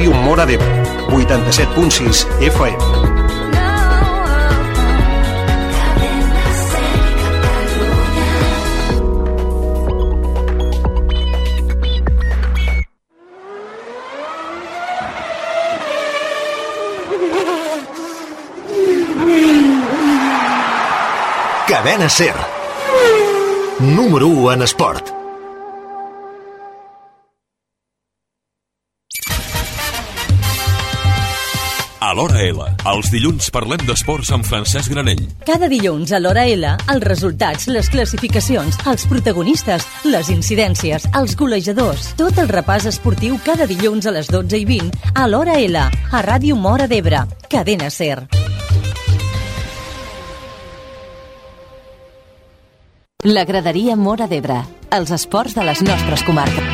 Ràdio 0.00 0.14
Mora 0.14 0.46
d'Ebre, 0.46 0.66
87.6 1.12 2.26
FM. 2.40 3.19
Cadena 21.90 22.08
Ser. 22.08 22.34
Número 23.80 24.28
1 24.28 24.52
en 24.52 24.62
esport. 24.62 25.10
A 31.98 32.12
l'Hora 32.14 32.44
L, 32.46 32.68
els 32.92 33.10
dilluns 33.10 33.50
parlem 33.50 33.82
d'esports 33.88 34.30
amb 34.30 34.46
Francesc 34.46 34.94
Granell. 34.94 35.24
Cada 35.42 35.66
dilluns 35.66 36.14
a 36.14 36.22
l'Hora 36.22 36.46
L, 36.46 36.76
els 36.94 37.06
resultats, 37.10 37.66
les 37.66 37.90
classificacions, 37.90 38.78
els 38.86 39.08
protagonistes, 39.10 39.88
les 40.06 40.30
incidències, 40.30 41.08
els 41.18 41.34
golejadors. 41.34 42.12
Tot 42.14 42.38
el 42.38 42.54
repàs 42.54 42.86
esportiu 42.86 43.40
cada 43.42 43.66
dilluns 43.66 44.06
a 44.06 44.14
les 44.14 44.30
12 44.30 44.62
i 44.62 44.68
20 44.76 45.10
a 45.16 45.26
l'Hora 45.26 45.58
L, 45.58 45.88
a 45.90 46.22
Ràdio 46.22 46.54
Mora 46.54 46.86
d'Ebre. 46.86 47.26
Cadena 47.50 47.90
Ser. 47.90 48.20
La 53.22 53.44
graderia 53.44 53.98
Mora 54.00 54.24
d'Ebre. 54.24 54.62
Els 54.96 55.10
esports 55.12 55.52
de 55.52 55.60
les 55.60 55.82
nostres 55.84 56.22
comarques. 56.24 56.70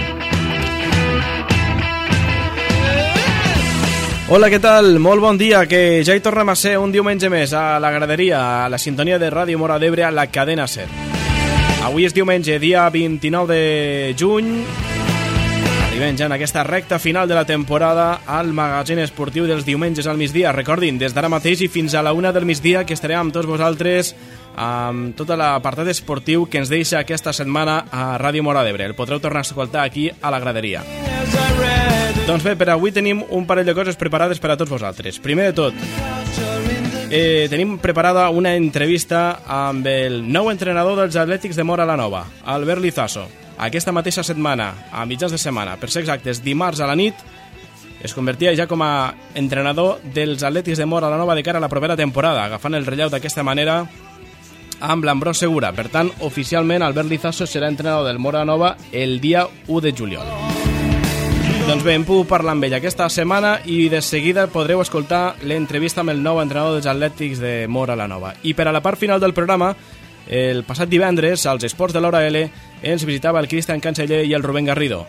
Hola, 4.31 4.47
què 4.47 4.61
tal? 4.63 5.01
Molt 5.03 5.25
bon 5.25 5.41
dia, 5.41 5.65
que 5.67 6.05
ja 6.07 6.15
hi 6.15 6.23
tornem 6.23 6.53
a 6.53 6.55
ser 6.55 6.77
un 6.79 6.95
diumenge 6.95 7.27
més 7.35 7.51
a 7.51 7.81
la 7.83 7.91
graderia, 7.91 8.45
a 8.63 8.71
la 8.71 8.79
sintonia 8.79 9.19
de 9.19 9.33
Ràdio 9.35 9.59
Mora 9.59 9.81
d'Ebre, 9.83 10.07
a 10.07 10.13
la 10.15 10.29
cadena 10.31 10.69
SER. 10.71 10.87
Avui 11.83 12.07
és 12.07 12.15
diumenge, 12.15 12.61
dia 12.63 12.87
29 12.95 13.51
de 13.51 14.15
juny. 14.15 14.55
Arribem 15.89 16.15
ja 16.15 16.31
en 16.31 16.39
aquesta 16.39 16.63
recta 16.63 17.01
final 17.03 17.27
de 17.27 17.35
la 17.35 17.47
temporada 17.49 18.21
al 18.25 18.55
magazín 18.55 19.03
esportiu 19.03 19.51
dels 19.51 19.67
diumenges 19.67 20.07
al 20.07 20.23
migdia. 20.23 20.55
Recordin, 20.55 21.03
des 21.03 21.11
d'ara 21.11 21.33
mateix 21.33 21.67
i 21.67 21.73
fins 21.73 21.99
a 21.99 22.07
la 22.07 22.15
una 22.15 22.31
del 22.31 22.47
migdia 22.47 22.87
que 22.87 22.95
estarem 22.95 23.19
amb 23.19 23.35
tots 23.35 23.51
vosaltres 23.51 24.15
amb 24.57 25.13
tot 25.17 25.31
l'apartat 25.37 25.93
esportiu 25.93 26.47
que 26.49 26.59
ens 26.59 26.73
deixa 26.73 26.99
aquesta 26.99 27.35
setmana 27.37 27.85
a 27.93 28.17
Ràdio 28.19 28.43
Mora 28.43 28.65
d'Ebre. 28.65 28.89
El 28.89 28.97
podreu 28.97 29.21
tornar 29.21 29.45
a 29.45 29.47
escoltar 29.47 29.85
aquí 29.85 30.09
a 30.11 30.33
la 30.33 30.41
graderia. 30.41 30.83
Doncs 32.27 32.43
bé, 32.43 32.57
per 32.57 32.71
avui 32.73 32.91
tenim 32.91 33.23
un 33.31 33.47
parell 33.47 33.69
de 33.69 33.77
coses 33.77 34.01
preparades 34.01 34.41
per 34.41 34.51
a 34.51 34.57
tots 34.57 34.73
vosaltres. 34.73 35.21
Primer 35.23 35.53
de 35.53 35.57
tot, 35.61 35.75
eh, 37.11 37.47
tenim 37.51 37.77
preparada 37.79 38.31
una 38.31 38.57
entrevista 38.57 39.43
amb 39.47 39.87
el 39.87 40.23
nou 40.27 40.51
entrenador 40.51 40.99
dels 40.99 41.17
Atlètics 41.17 41.57
de 41.57 41.65
Mora 41.65 41.87
la 41.87 41.97
Nova, 41.97 42.25
Albert 42.45 42.81
Lizaso. 42.81 43.29
Aquesta 43.59 43.93
mateixa 43.93 44.25
setmana, 44.25 44.89
a 44.93 45.07
mitjans 45.07 45.33
de 45.33 45.39
setmana, 45.39 45.77
per 45.77 45.91
ser 45.91 46.03
exactes, 46.03 46.43
dimarts 46.43 46.81
a 46.81 46.87
la 46.87 46.97
nit, 46.97 47.15
es 48.03 48.13
convertia 48.15 48.55
ja 48.55 48.67
com 48.67 48.83
a 48.83 49.15
entrenador 49.35 50.01
dels 50.15 50.43
Atlètics 50.43 50.79
de 50.79 50.87
Mora 50.87 51.09
la 51.11 51.17
Nova 51.17 51.35
de 51.35 51.43
cara 51.43 51.59
a 51.59 51.65
la 51.65 51.69
propera 51.69 51.97
temporada, 51.97 52.45
agafant 52.45 52.75
el 52.75 52.85
relleu 52.85 53.09
d'aquesta 53.09 53.43
manera 53.43 53.87
amb 54.81 55.05
l'Ambrós 55.05 55.39
Segura. 55.39 55.73
Per 55.73 55.89
tant, 55.93 56.11
oficialment, 56.27 56.83
Albert 56.83 57.09
Lizaso 57.09 57.47
serà 57.47 57.69
entrenador 57.69 58.07
del 58.07 58.19
Mora 58.19 58.45
Nova 58.45 58.77
el 58.93 59.21
dia 59.21 59.47
1 59.67 59.81
de 59.81 59.93
juliol. 59.93 60.27
Doncs 61.67 61.83
bé, 61.83 61.97
hem 61.97 62.05
pogut 62.07 62.29
parlar 62.31 62.55
amb 62.55 62.65
ell 62.69 62.77
aquesta 62.79 63.09
setmana 63.11 63.57
i 63.67 63.89
de 63.91 63.99
seguida 63.99 64.47
podreu 64.53 64.79
escoltar 64.85 65.35
l'entrevista 65.43 66.05
amb 66.05 66.13
el 66.13 66.23
nou 66.23 66.39
entrenador 66.39 66.77
dels 66.77 66.87
Atlètics 66.87 67.43
de 67.43 67.55
Mora 67.67 67.97
la 67.99 68.07
Nova. 68.07 68.37
I 68.47 68.55
per 68.55 68.69
a 68.69 68.75
la 68.75 68.85
part 68.85 69.01
final 69.01 69.19
del 69.21 69.35
programa, 69.35 69.73
el 70.31 70.63
passat 70.63 70.89
divendres, 70.89 71.47
als 71.47 71.67
esports 71.67 71.95
de 71.95 72.03
l'Hora 72.03 72.23
L, 72.27 72.47
ens 72.83 73.05
visitava 73.05 73.43
el 73.43 73.51
Cristian 73.51 73.83
Canceller 73.83 74.25
i 74.27 74.35
el 74.35 74.47
Rubén 74.47 74.71
Garrido. 74.71 75.05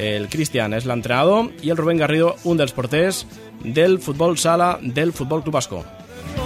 El 0.00 0.30
Cristian 0.32 0.72
és 0.72 0.86
l'entrenador 0.88 1.50
i 1.60 1.68
el 1.68 1.76
Rubén 1.76 2.00
Garrido 2.00 2.36
un 2.44 2.56
dels 2.56 2.72
porters 2.72 3.26
del 3.60 3.98
futbol 4.00 4.38
sala 4.38 4.78
del 4.80 5.12
Futbol 5.12 5.42
Club 5.44 5.60
Ascó 5.60 5.84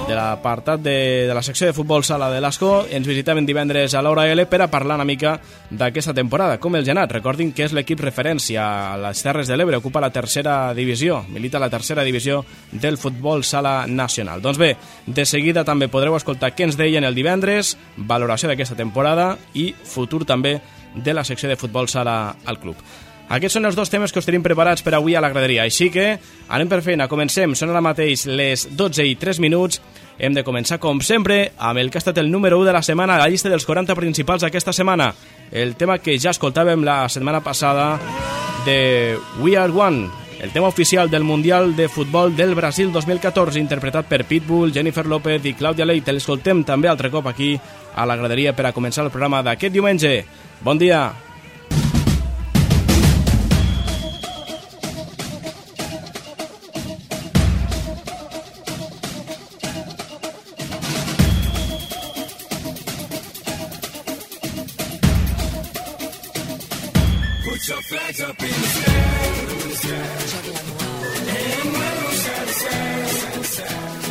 de 0.08 0.14
l'apartat 0.14 0.82
de, 0.82 1.26
de 1.28 1.34
la 1.34 1.42
secció 1.42 1.66
de 1.66 1.76
futbol 1.76 2.04
sala 2.04 2.30
de 2.32 2.40
l'Ascó. 2.40 2.84
Ens 2.90 3.06
visitaven 3.08 3.46
divendres 3.46 3.94
a 3.94 4.02
l'Hora 4.04 4.26
L 4.30 4.46
per 4.50 4.60
a 4.64 4.68
parlar 4.72 4.98
una 4.98 5.08
mica 5.08 5.36
d'aquesta 5.70 6.14
temporada, 6.14 6.58
com 6.60 6.76
els 6.76 6.88
ha 6.88 6.94
anat. 6.96 7.16
Recordin 7.16 7.52
que 7.56 7.64
és 7.66 7.74
l'equip 7.76 8.02
referència 8.04 8.64
a 8.64 8.98
les 9.00 9.22
Terres 9.24 9.48
de 9.48 9.56
l'Ebre, 9.56 9.80
ocupa 9.80 10.02
la 10.04 10.12
tercera 10.12 10.74
divisió, 10.74 11.22
milita 11.28 11.62
la 11.62 11.70
tercera 11.72 12.04
divisió 12.04 12.42
del 12.72 12.98
futbol 12.98 13.44
sala 13.44 13.86
nacional. 13.86 14.42
Doncs 14.44 14.60
bé, 14.60 14.74
de 15.06 15.24
seguida 15.24 15.64
també 15.64 15.88
podreu 15.88 16.16
escoltar 16.18 16.52
què 16.54 16.68
ens 16.68 16.78
deien 16.80 17.04
el 17.04 17.16
divendres, 17.16 17.76
valoració 17.96 18.50
d'aquesta 18.50 18.78
temporada 18.78 19.34
i 19.54 19.72
futur 19.72 20.24
també 20.28 20.58
de 20.94 21.14
la 21.14 21.24
secció 21.24 21.48
de 21.48 21.56
futbol 21.58 21.88
sala 21.88 22.36
al 22.44 22.60
club. 22.60 22.76
Aquests 23.28 23.56
són 23.56 23.64
els 23.64 23.76
dos 23.76 23.88
temes 23.88 24.12
que 24.12 24.20
us 24.20 24.26
tenim 24.28 24.42
preparats 24.44 24.84
per 24.84 24.94
avui 24.94 25.14
a 25.16 25.20
la 25.24 25.30
graderia, 25.32 25.64
així 25.64 25.88
que 25.90 26.18
anem 26.52 26.68
per 26.68 26.82
feina, 26.84 27.08
comencem, 27.08 27.54
són 27.56 27.72
ara 27.72 27.80
mateix 27.84 28.26
les 28.28 28.66
12 28.76 29.06
i 29.08 29.14
3 29.16 29.40
minuts, 29.40 29.80
hem 30.18 30.36
de 30.36 30.44
començar 30.44 30.78
com 30.78 31.00
sempre 31.00 31.54
amb 31.56 31.80
el 31.80 31.90
que 31.90 31.98
ha 31.98 32.04
estat 32.04 32.20
el 32.20 32.30
número 32.30 32.60
1 32.60 32.68
de 32.68 32.74
la 32.76 32.82
setmana 32.84 33.16
la 33.18 33.30
llista 33.32 33.48
dels 33.48 33.64
40 33.64 33.96
principals 33.96 34.44
d'aquesta 34.44 34.76
setmana, 34.76 35.14
el 35.50 35.74
tema 35.80 35.98
que 35.98 36.18
ja 36.20 36.34
escoltàvem 36.36 36.84
la 36.84 37.08
setmana 37.08 37.40
passada 37.40 37.94
de 38.66 39.16
We 39.40 39.56
Are 39.56 39.72
One, 39.72 40.10
el 40.44 40.52
tema 40.52 40.68
oficial 40.68 41.08
del 41.08 41.24
Mundial 41.24 41.74
de 41.74 41.88
Futbol 41.88 42.36
del 42.36 42.54
Brasil 42.54 42.92
2014, 42.92 43.58
interpretat 43.58 44.04
per 44.04 44.26
Pitbull, 44.28 44.74
Jennifer 44.74 45.06
López 45.06 45.46
i 45.48 45.54
Claudia 45.56 45.88
Leite. 45.88 46.12
L'escoltem 46.12 46.60
també 46.68 46.92
altre 46.92 47.08
cop 47.08 47.32
aquí 47.32 47.54
a 47.94 48.04
la 48.04 48.20
graderia 48.20 48.52
per 48.52 48.68
a 48.68 48.76
començar 48.76 49.06
el 49.06 49.12
programa 49.14 49.40
d'aquest 49.40 49.72
diumenge. 49.72 50.18
Bon 50.60 50.76
dia! 50.76 51.23
Put 67.44 67.68
your 67.68 67.82
flags 67.82 68.20
up 68.22 68.40
in 68.40 68.48
the 68.48 68.54
sky. 68.54 68.94
In 69.52 69.68
the 69.68 69.76
sky. 69.76 70.44
And. 73.66 74.03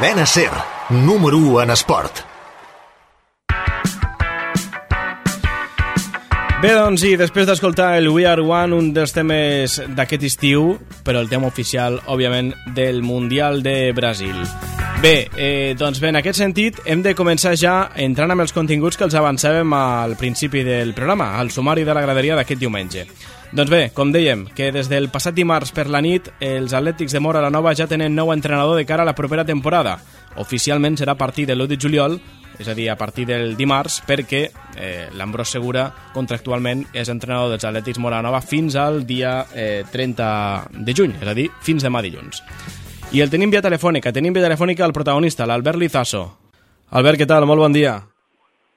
Cadena 0.00 0.24
Ser, 0.24 0.48
número 0.88 1.36
1 1.36 1.60
en 1.60 1.70
esport. 1.74 2.22
Bé, 6.62 6.70
doncs, 6.72 7.02
i 7.04 7.18
després 7.20 7.44
d'escoltar 7.44 7.90
el 7.98 8.08
We 8.08 8.24
Are 8.24 8.40
One, 8.40 8.78
un 8.78 8.88
dels 8.96 9.12
temes 9.12 9.74
d'aquest 9.98 10.24
estiu, 10.24 10.78
però 11.04 11.20
el 11.20 11.28
tema 11.28 11.50
oficial, 11.52 11.98
òbviament, 12.08 12.54
del 12.72 13.02
Mundial 13.04 13.60
de 13.60 13.92
Brasil. 13.92 14.38
Bé, 15.02 15.28
eh, 15.36 15.74
doncs 15.76 16.00
bé, 16.00 16.14
en 16.14 16.20
aquest 16.22 16.40
sentit, 16.40 16.80
hem 16.86 17.04
de 17.04 17.12
començar 17.12 17.52
ja 17.60 17.90
entrant 17.92 18.32
amb 18.32 18.46
els 18.46 18.56
continguts 18.56 18.96
que 18.96 19.04
els 19.04 19.18
avançàvem 19.20 19.76
al 19.76 20.16
principi 20.16 20.64
del 20.64 20.94
programa, 20.96 21.34
al 21.36 21.52
sumari 21.52 21.84
de 21.84 21.92
la 21.92 22.06
graderia 22.08 22.40
d'aquest 22.40 22.64
diumenge. 22.64 23.04
Doncs 23.50 23.70
bé, 23.70 23.88
com 23.90 24.12
dèiem, 24.14 24.44
que 24.54 24.68
des 24.70 24.86
del 24.86 25.08
passat 25.10 25.34
dimarts 25.34 25.72
per 25.74 25.88
la 25.90 25.98
nit, 26.04 26.28
els 26.38 26.70
Atlètics 26.76 27.16
de 27.16 27.18
Mora 27.18 27.40
la 27.42 27.50
Nova 27.50 27.72
ja 27.74 27.88
tenen 27.90 28.14
nou 28.14 28.30
entrenador 28.30 28.78
de 28.78 28.84
cara 28.86 29.02
a 29.02 29.08
la 29.08 29.16
propera 29.18 29.42
temporada. 29.44 29.96
Oficialment 30.38 30.94
serà 31.00 31.16
a 31.16 31.18
partir 31.18 31.48
de 31.48 31.56
l'1 31.56 31.66
de 31.72 31.78
juliol, 31.82 32.14
és 32.60 32.68
a 32.68 32.76
dir, 32.78 32.86
a 32.92 32.96
partir 32.96 33.24
del 33.26 33.56
dimarts, 33.58 34.04
perquè 34.06 34.44
eh, 34.76 35.08
l'Ambrós 35.18 35.50
Segura 35.50 35.88
contractualment 36.14 36.84
és 36.94 37.10
entrenador 37.10 37.50
dels 37.50 37.66
Atlètics 37.66 37.98
Moranova 37.98 38.38
fins 38.44 38.76
al 38.78 39.02
dia 39.08 39.40
eh, 39.50 39.82
30 39.90 40.84
de 40.86 40.94
juny, 40.94 41.16
és 41.18 41.26
a 41.26 41.34
dir, 41.34 41.48
fins 41.66 41.82
demà 41.82 42.04
dilluns. 42.06 42.44
I 43.10 43.24
el 43.24 43.34
tenim 43.34 43.50
via 43.50 43.64
telefònica, 43.66 44.14
tenim 44.14 44.36
via 44.36 44.46
telefònica 44.46 44.86
el 44.86 44.94
protagonista, 44.94 45.48
l'Albert 45.48 45.82
Lizaso. 45.82 46.22
Albert, 46.94 47.18
què 47.18 47.26
tal? 47.26 47.50
Molt 47.50 47.66
bon 47.66 47.74
dia. 47.74 47.98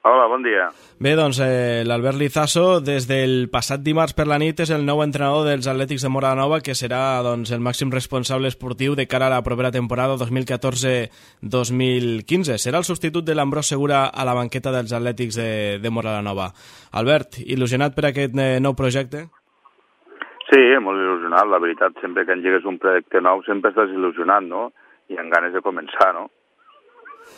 Hola, 0.06 0.26
bon 0.28 0.42
dia. 0.44 0.68
Bé, 1.00 1.14
doncs 1.16 1.38
eh, 1.40 1.80
l'Albert 1.88 2.20
Lizaso, 2.20 2.84
des 2.84 3.08
del 3.08 3.48
passat 3.48 3.80
dimarts 3.80 4.12
per 4.12 4.28
la 4.28 4.36
nit, 4.36 4.60
és 4.60 4.68
el 4.74 4.84
nou 4.84 5.00
entrenador 5.00 5.46
dels 5.48 5.64
Atlètics 5.64 6.04
de 6.04 6.12
Moranova, 6.12 6.60
que 6.60 6.76
serà 6.76 7.24
doncs, 7.24 7.48
el 7.56 7.64
màxim 7.64 7.88
responsable 7.88 8.52
esportiu 8.52 8.92
de 9.00 9.08
cara 9.08 9.24
a 9.30 9.32
la 9.32 9.40
propera 9.46 9.70
temporada 9.72 10.18
2014-2015. 10.20 12.60
Serà 12.60 12.84
el 12.84 12.86
substitut 12.90 13.24
de 13.24 13.32
l'Ambrós 13.32 13.72
Segura 13.72 14.12
a 14.12 14.28
la 14.28 14.36
banqueta 14.36 14.68
dels 14.76 14.92
Atlètics 14.92 15.40
de, 15.40 15.80
de 15.80 15.88
Moranova. 15.88 16.52
Albert, 17.00 17.40
il·lusionat 17.40 17.96
per 17.96 18.12
aquest 18.12 18.36
eh, 18.36 18.60
nou 18.60 18.76
projecte? 18.76 19.32
Sí, 20.52 20.60
molt 20.84 21.00
il·lusionat. 21.00 21.48
La 21.48 21.64
veritat, 21.64 21.96
sempre 22.04 22.28
que 22.28 22.36
engegues 22.36 22.68
un 22.68 22.76
projecte 22.76 23.24
nou 23.24 23.40
sempre 23.48 23.72
estàs 23.72 23.88
il·lusionat, 23.96 24.44
no? 24.52 24.68
I 25.08 25.16
amb 25.16 25.32
ganes 25.32 25.56
de 25.56 25.64
començar, 25.64 26.12
no? 26.12 26.28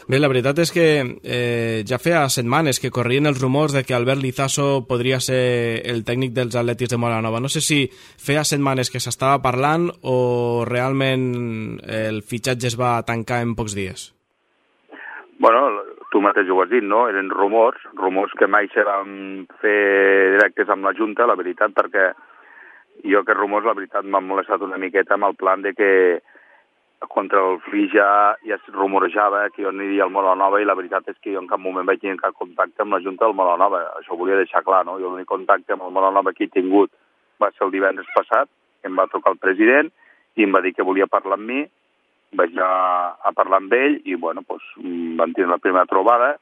Bé, 0.06 0.20
la 0.22 0.28
veritat 0.30 0.60
és 0.62 0.70
que 0.70 0.82
eh, 1.02 1.82
ja 1.82 1.98
feia 1.98 2.20
setmanes 2.30 2.78
que 2.78 2.92
corrien 2.94 3.26
els 3.26 3.40
rumors 3.42 3.72
de 3.74 3.80
que 3.82 3.94
Albert 3.96 4.22
Lizaso 4.22 4.84
podria 4.86 5.18
ser 5.18 5.82
el 5.90 6.04
tècnic 6.06 6.30
dels 6.36 6.54
Atletis 6.54 6.92
de 6.92 6.98
Moranova. 7.02 7.40
No 7.42 7.50
sé 7.50 7.58
si 7.58 7.78
feia 7.90 8.44
setmanes 8.46 8.92
que 8.94 9.02
s'estava 9.02 9.40
parlant 9.42 9.88
o 10.06 10.62
realment 10.68 11.26
el 11.82 12.22
fitxatge 12.22 12.70
es 12.70 12.78
va 12.78 13.00
tancar 13.02 13.40
en 13.42 13.56
pocs 13.58 13.74
dies. 13.74 14.12
Bueno, 15.42 15.64
tu 16.14 16.22
mateix 16.22 16.54
ho 16.54 16.62
has 16.62 16.70
dit, 16.70 16.86
no? 16.86 17.08
Eren 17.10 17.34
rumors, 17.34 17.82
rumors 17.98 18.38
que 18.38 18.46
mai 18.46 18.70
se 18.70 18.86
van 18.86 19.42
fer 19.58 20.36
directes 20.36 20.70
amb 20.70 20.86
la 20.86 20.94
Junta, 20.94 21.26
la 21.26 21.34
veritat, 21.34 21.74
perquè 21.74 22.12
jo 23.10 23.26
que 23.26 23.34
rumors, 23.34 23.66
la 23.66 23.74
veritat, 23.74 24.06
m'han 24.06 24.30
molestat 24.30 24.62
una 24.62 24.78
miqueta 24.78 25.18
amb 25.18 25.32
el 25.32 25.34
plan 25.34 25.66
de 25.66 25.74
que 25.74 25.90
contra 27.04 27.40
el 27.40 27.60
Flix 27.60 27.92
ja, 27.92 28.36
ja 28.48 28.56
es 28.56 28.68
rumorejava 28.72 29.48
que 29.50 29.62
jo 29.62 29.68
aniria 29.68 30.04
al 30.04 30.12
Nova 30.12 30.60
i 30.60 30.64
la 30.64 30.74
veritat 30.74 31.08
és 31.08 31.18
que 31.20 31.32
jo 31.32 31.42
en 31.42 31.48
cap 31.48 31.60
moment 31.60 31.86
vaig 31.86 32.00
tenir 32.00 32.16
cap 32.20 32.34
contacte 32.34 32.82
amb 32.82 32.96
la 32.96 33.00
Junta 33.04 33.26
del 33.26 33.36
Nova. 33.36 33.82
Això 34.00 34.14
ho 34.14 34.16
volia 34.16 34.36
deixar 34.36 34.64
clar, 34.64 34.84
no? 34.86 34.98
Jo 34.98 35.10
l'únic 35.10 35.28
contacte 35.28 35.72
amb 35.72 35.82
el 35.82 35.92
Nova 35.92 36.32
que 36.32 36.44
he 36.44 36.48
tingut 36.48 36.90
va 37.40 37.50
ser 37.52 37.66
el 37.66 37.72
divendres 37.72 38.08
passat, 38.14 38.48
em 38.84 38.96
va 38.96 39.08
trucar 39.12 39.32
el 39.32 39.38
president 39.38 39.90
i 40.36 40.44
em 40.44 40.52
va 40.52 40.62
dir 40.64 40.72
que 40.72 40.84
volia 40.84 41.06
parlar 41.06 41.36
amb 41.36 41.48
mi, 41.50 41.62
vaig 42.32 42.56
anar 42.56 43.16
a 43.24 43.32
parlar 43.32 43.60
amb 43.60 43.72
ell 43.72 44.00
i, 44.04 44.16
bueno, 44.16 44.42
doncs, 44.48 44.64
van 45.20 45.32
tenir 45.32 45.50
la 45.50 45.60
primera 45.60 45.86
trobada, 45.86 46.36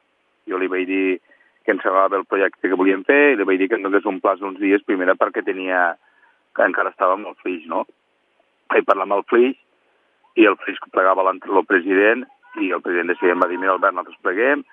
jo 0.47 0.57
li 0.57 0.71
vaig 0.71 0.87
dir 0.87 1.19
que 1.65 1.73
em 1.73 1.81
semblava 1.81 2.19
el 2.19 2.25
projecte 2.29 2.69
que 2.69 2.79
volíem 2.79 3.03
fer 3.03 3.33
i 3.33 3.35
li 3.35 3.47
vaig 3.47 3.59
dir 3.59 3.69
que 3.69 3.79
em 3.79 3.83
donés 3.83 4.07
un 4.07 4.21
plaç 4.23 4.39
d'uns 4.39 4.59
dies, 4.61 4.83
primera 4.87 5.17
perquè 5.19 5.43
tenia, 5.43 5.95
que 6.55 6.63
encara 6.63 6.93
estava 6.93 7.15
amb 7.17 7.27
el 7.27 7.39
Flix, 7.41 7.67
no? 7.67 7.83
Vaig 8.71 8.85
parlar 8.87 9.07
amb 9.07 9.19
el 9.19 9.25
Flix 9.29 9.64
i 10.35 10.45
el 10.45 10.57
Fris 10.61 10.79
plegava 10.91 11.25
el 11.31 11.65
president 11.65 12.25
i 12.61 12.71
el 12.71 12.81
president 12.81 13.11
de 13.11 13.31
em 13.31 13.39
va 13.39 13.47
dir, 13.47 13.59
mira 13.59 13.73
Albert, 13.73 13.95
nosaltres 13.95 14.21
pleguem, 14.23 14.63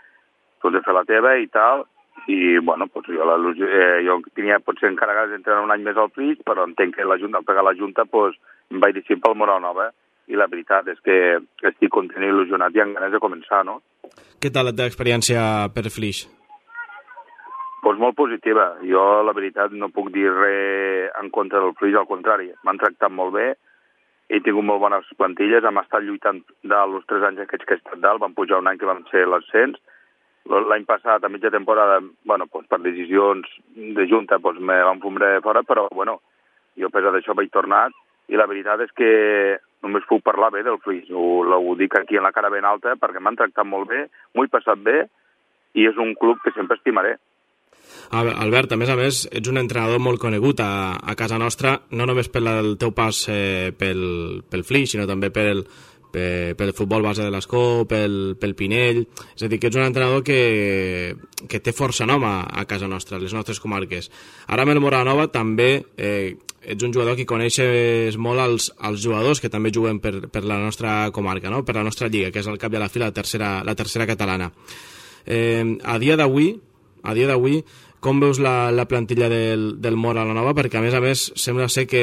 tu 0.61 0.69
has 0.69 0.75
de 0.75 0.83
fer 0.83 0.95
la 0.95 1.05
teva 1.05 1.37
i 1.39 1.49
tal, 1.49 1.85
i 2.31 2.59
bueno, 2.59 2.87
doncs 2.93 3.09
jo, 3.09 3.25
la, 3.27 3.37
eh, 3.67 4.03
jo 4.07 4.21
tenia 4.37 4.61
potser 4.63 4.91
encara 4.91 5.15
ganes 5.15 5.33
d'entrenar 5.35 5.65
un 5.65 5.73
any 5.75 5.83
més 5.83 5.99
al 5.99 6.13
Fris, 6.15 6.39
però 6.47 6.67
entenc 6.69 6.97
que 6.97 7.07
la 7.07 7.19
Junta, 7.19 7.41
al 7.41 7.49
plegar 7.49 7.65
la 7.67 7.75
Junta, 7.75 8.05
doncs, 8.05 8.39
em 8.71 8.83
vaig 8.83 8.95
dir 8.95 9.05
sempre 9.09 9.33
al 9.33 9.39
Moró 9.39 9.59
Nova, 9.61 9.91
i 10.31 10.39
la 10.39 10.47
veritat 10.47 10.87
és 10.93 11.01
que 11.03 11.17
estic 11.67 11.91
content 11.91 12.23
i 12.23 12.31
il·lusionat 12.31 12.77
i 12.77 12.85
amb 12.85 12.95
ganes 12.99 13.13
de 13.13 13.21
començar, 13.23 13.65
no? 13.67 13.81
Què 14.39 14.53
tal 14.55 14.69
la 14.71 14.77
teva 14.77 14.91
experiència 14.91 15.43
per 15.75 15.91
Flix? 15.91 16.25
Doncs 17.83 17.99
molt 17.99 18.15
positiva. 18.15 18.77
Jo, 18.87 19.03
la 19.27 19.35
veritat, 19.35 19.75
no 19.75 19.91
puc 19.91 20.13
dir 20.15 20.29
res 20.31 21.11
en 21.19 21.33
contra 21.35 21.59
del 21.65 21.75
Flix, 21.79 21.99
al 21.99 22.07
contrari. 22.07 22.53
M'han 22.63 22.79
tractat 22.79 23.11
molt 23.11 23.35
bé, 23.35 23.49
he 24.33 24.41
tingut 24.41 24.65
molt 24.65 24.81
bones 24.81 25.09
plantilles, 25.21 25.65
hem 25.69 25.81
estat 25.83 26.05
lluitant 26.07 26.41
dels 26.65 27.09
tres 27.11 27.25
anys 27.29 27.43
aquests 27.45 27.69
que 27.69 27.77
he 27.77 27.81
estat 27.81 28.01
dalt, 28.01 28.23
vam 28.23 28.33
pujar 28.37 28.63
un 28.63 28.71
any 28.71 28.79
que 28.81 28.89
vam 28.89 29.03
ser 29.11 29.27
l'ascens, 29.29 29.77
l'any 30.49 30.87
passat, 30.89 31.23
a 31.23 31.31
mitja 31.31 31.53
temporada, 31.53 32.01
bueno, 32.25 32.49
doncs 32.51 32.71
per 32.71 32.81
decisions 32.83 33.49
de 33.77 34.07
junta, 34.09 34.41
doncs 34.41 34.61
me 34.61 34.79
van 34.89 35.03
fumar 35.05 35.35
fora, 35.45 35.63
però, 35.69 35.85
bueno, 35.93 36.21
jo 36.81 36.89
a 36.89 36.95
pesar 36.95 37.13
d'això 37.13 37.37
vaig 37.37 37.53
tornar, 37.53 37.91
i 38.33 38.41
la 38.41 38.49
veritat 38.49 38.81
és 38.81 38.95
que 38.97 39.11
només 39.85 40.09
puc 40.09 40.23
parlar 40.25 40.49
bé 40.55 40.63
del 40.65 40.81
Flix, 40.81 41.11
ho, 41.13 41.43
ho 41.45 41.75
dic 41.77 41.99
aquí 41.99 42.17
en 42.17 42.25
la 42.25 42.33
cara 42.33 42.51
ben 42.51 42.65
alta, 42.65 42.97
perquè 42.97 43.21
m'han 43.21 43.37
tractat 43.37 43.69
molt 43.69 43.91
bé, 43.91 44.07
m'ho 44.33 44.47
he 44.47 44.51
passat 44.51 44.81
bé, 44.81 45.03
i 45.77 45.87
és 45.89 46.01
un 46.01 46.15
club 46.17 46.41
que 46.41 46.55
sempre 46.57 46.79
estimaré. 46.81 47.19
Albert, 48.11 48.73
a 48.73 48.77
més 48.81 48.91
a 48.93 48.97
més, 48.99 49.23
ets 49.33 49.49
un 49.49 49.61
entrenador 49.61 50.03
molt 50.03 50.21
conegut 50.21 50.61
a, 50.61 50.99
a 50.99 51.15
casa 51.17 51.39
nostra, 51.41 51.79
no 51.97 52.07
només 52.09 52.29
pel 52.29 52.51
el 52.51 52.75
teu 52.81 52.93
pas 52.97 53.25
eh, 53.33 53.73
pel, 53.79 54.43
pel 54.51 54.67
Flix, 54.69 54.93
sinó 54.93 55.07
també 55.09 55.31
pel, 55.33 55.65
pel, 56.13 56.55
pel 56.59 56.73
futbol 56.77 57.03
base 57.03 57.25
de 57.25 57.33
l'Escó, 57.33 57.85
pel, 57.89 58.37
pel 58.39 58.55
Pinell... 58.59 59.03
És 59.35 59.47
a 59.47 59.51
dir, 59.51 59.59
que 59.59 59.71
ets 59.73 59.81
un 59.81 59.87
entrenador 59.87 60.23
que, 60.27 61.17
que 61.49 61.61
té 61.65 61.73
força 61.75 62.07
nom 62.07 62.25
a, 62.29 62.37
a 62.47 62.67
casa 62.69 62.89
nostra, 62.91 63.21
les 63.23 63.35
nostres 63.35 63.61
comarques. 63.63 64.11
Ara 64.53 64.67
amb 64.67 64.75
el 64.75 64.83
Moranova 64.85 65.29
també 65.33 65.71
eh, 65.97 66.37
ets 66.63 66.85
un 66.85 66.93
jugador 66.95 67.17
que 67.19 67.27
coneixes 67.29 68.17
molt 68.21 68.43
als, 68.43 68.71
als 68.79 69.03
jugadors 69.03 69.41
que 69.43 69.51
també 69.51 69.73
juguen 69.75 69.99
per, 70.05 70.29
per 70.33 70.45
la 70.47 70.61
nostra 70.63 71.11
comarca, 71.15 71.51
no? 71.51 71.65
per 71.65 71.77
la 71.79 71.87
nostra 71.87 72.11
lliga, 72.13 72.31
que 72.31 72.43
és 72.45 72.51
al 72.51 72.61
cap 72.61 72.73
i 72.73 72.79
a 72.79 72.85
la 72.85 72.91
fi 72.93 73.03
la 73.03 73.13
tercera, 73.15 73.55
la 73.67 73.77
tercera 73.79 74.07
catalana. 74.07 74.53
Eh, 75.27 75.79
a 75.83 75.99
dia 76.03 76.19
d'avui, 76.19 76.53
a 77.03 77.15
dia 77.19 77.31
d'avui, 77.31 77.63
com 78.03 78.19
veus 78.19 78.41
la, 78.43 78.73
la 78.75 78.89
plantilla 78.91 79.29
del, 79.31 79.81
del 79.81 79.97
Mora 79.97 80.25
a 80.25 80.29
la 80.29 80.35
nova? 80.35 80.57
Perquè, 80.59 80.81
a 80.81 80.85
més 80.85 80.95
a 80.99 81.01
més, 81.05 81.23
sembla 81.39 81.69
ser 81.71 81.87
que, 81.87 82.03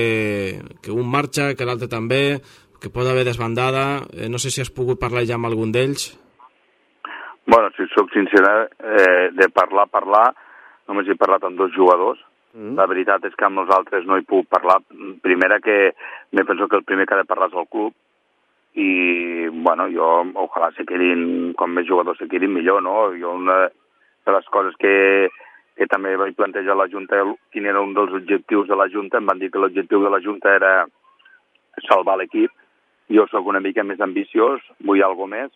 que 0.84 0.96
un 0.96 1.10
marxa, 1.12 1.52
que 1.60 1.68
l'altre 1.68 1.90
també, 1.92 2.40
que 2.80 2.92
pot 2.94 3.08
haver 3.08 3.26
desbandada. 3.28 4.06
Eh, 4.16 4.30
no 4.32 4.40
sé 4.40 4.54
si 4.54 4.64
has 4.64 4.72
pogut 4.72 5.02
parlar 5.02 5.26
ja 5.28 5.36
amb 5.36 5.50
algun 5.50 5.74
d'ells. 5.76 6.14
Bueno, 7.50 7.74
si 7.76 7.88
sóc 7.92 8.14
sincera, 8.16 8.70
eh, 8.80 9.30
de 9.36 9.50
parlar, 9.52 9.90
parlar, 9.92 10.28
només 10.88 11.10
he 11.10 11.18
parlat 11.20 11.44
amb 11.44 11.60
dos 11.60 11.74
jugadors. 11.76 12.22
Mm. 12.56 12.78
La 12.80 12.88
veritat 12.90 13.26
és 13.28 13.36
que 13.36 13.46
amb 13.46 13.60
nosaltres 13.60 14.08
no 14.08 14.18
hi 14.18 14.24
puc 14.26 14.48
parlar. 14.48 14.80
Primera 15.22 15.60
que 15.60 15.92
me 16.32 16.46
penso 16.46 16.70
que 16.70 16.80
el 16.80 16.88
primer 16.88 17.08
que 17.08 17.18
ha 17.18 17.22
de 17.24 17.28
parlar 17.30 17.50
és 17.52 17.60
el 17.60 17.68
club, 17.68 17.94
i, 18.80 19.50
bueno, 19.50 19.90
jo, 19.92 20.08
ojalà 20.46 20.70
se 20.78 20.86
quedin, 20.88 21.54
com 21.60 21.74
més 21.74 21.88
jugadors 21.90 22.22
se 22.22 22.30
quedin, 22.32 22.54
millor, 22.54 22.84
no? 22.86 23.10
Jo 23.20 23.34
una, 23.36 23.66
de 23.68 24.36
les 24.36 24.50
coses 24.54 24.78
que, 24.80 25.30
que 25.80 25.88
també 25.88 26.18
vaig 26.20 26.36
plantejar 26.36 26.74
a 26.76 26.82
la 26.82 26.90
Junta, 26.92 27.22
quin 27.56 27.68
era 27.72 27.80
un 27.80 27.94
dels 27.96 28.12
objectius 28.18 28.68
de 28.68 28.76
la 28.76 28.90
Junta, 28.92 29.22
em 29.22 29.30
van 29.30 29.40
dir 29.40 29.48
que 29.52 29.62
l'objectiu 29.64 30.04
de 30.04 30.12
la 30.12 30.20
Junta 30.20 30.52
era 30.58 30.74
salvar 31.88 32.18
l'equip. 32.20 32.52
Jo 33.10 33.24
sóc 33.32 33.48
una 33.48 33.62
mica 33.64 33.86
més 33.88 34.02
ambiciós, 34.04 34.60
vull 34.86 35.02
alguna 35.06 35.38
més, 35.38 35.54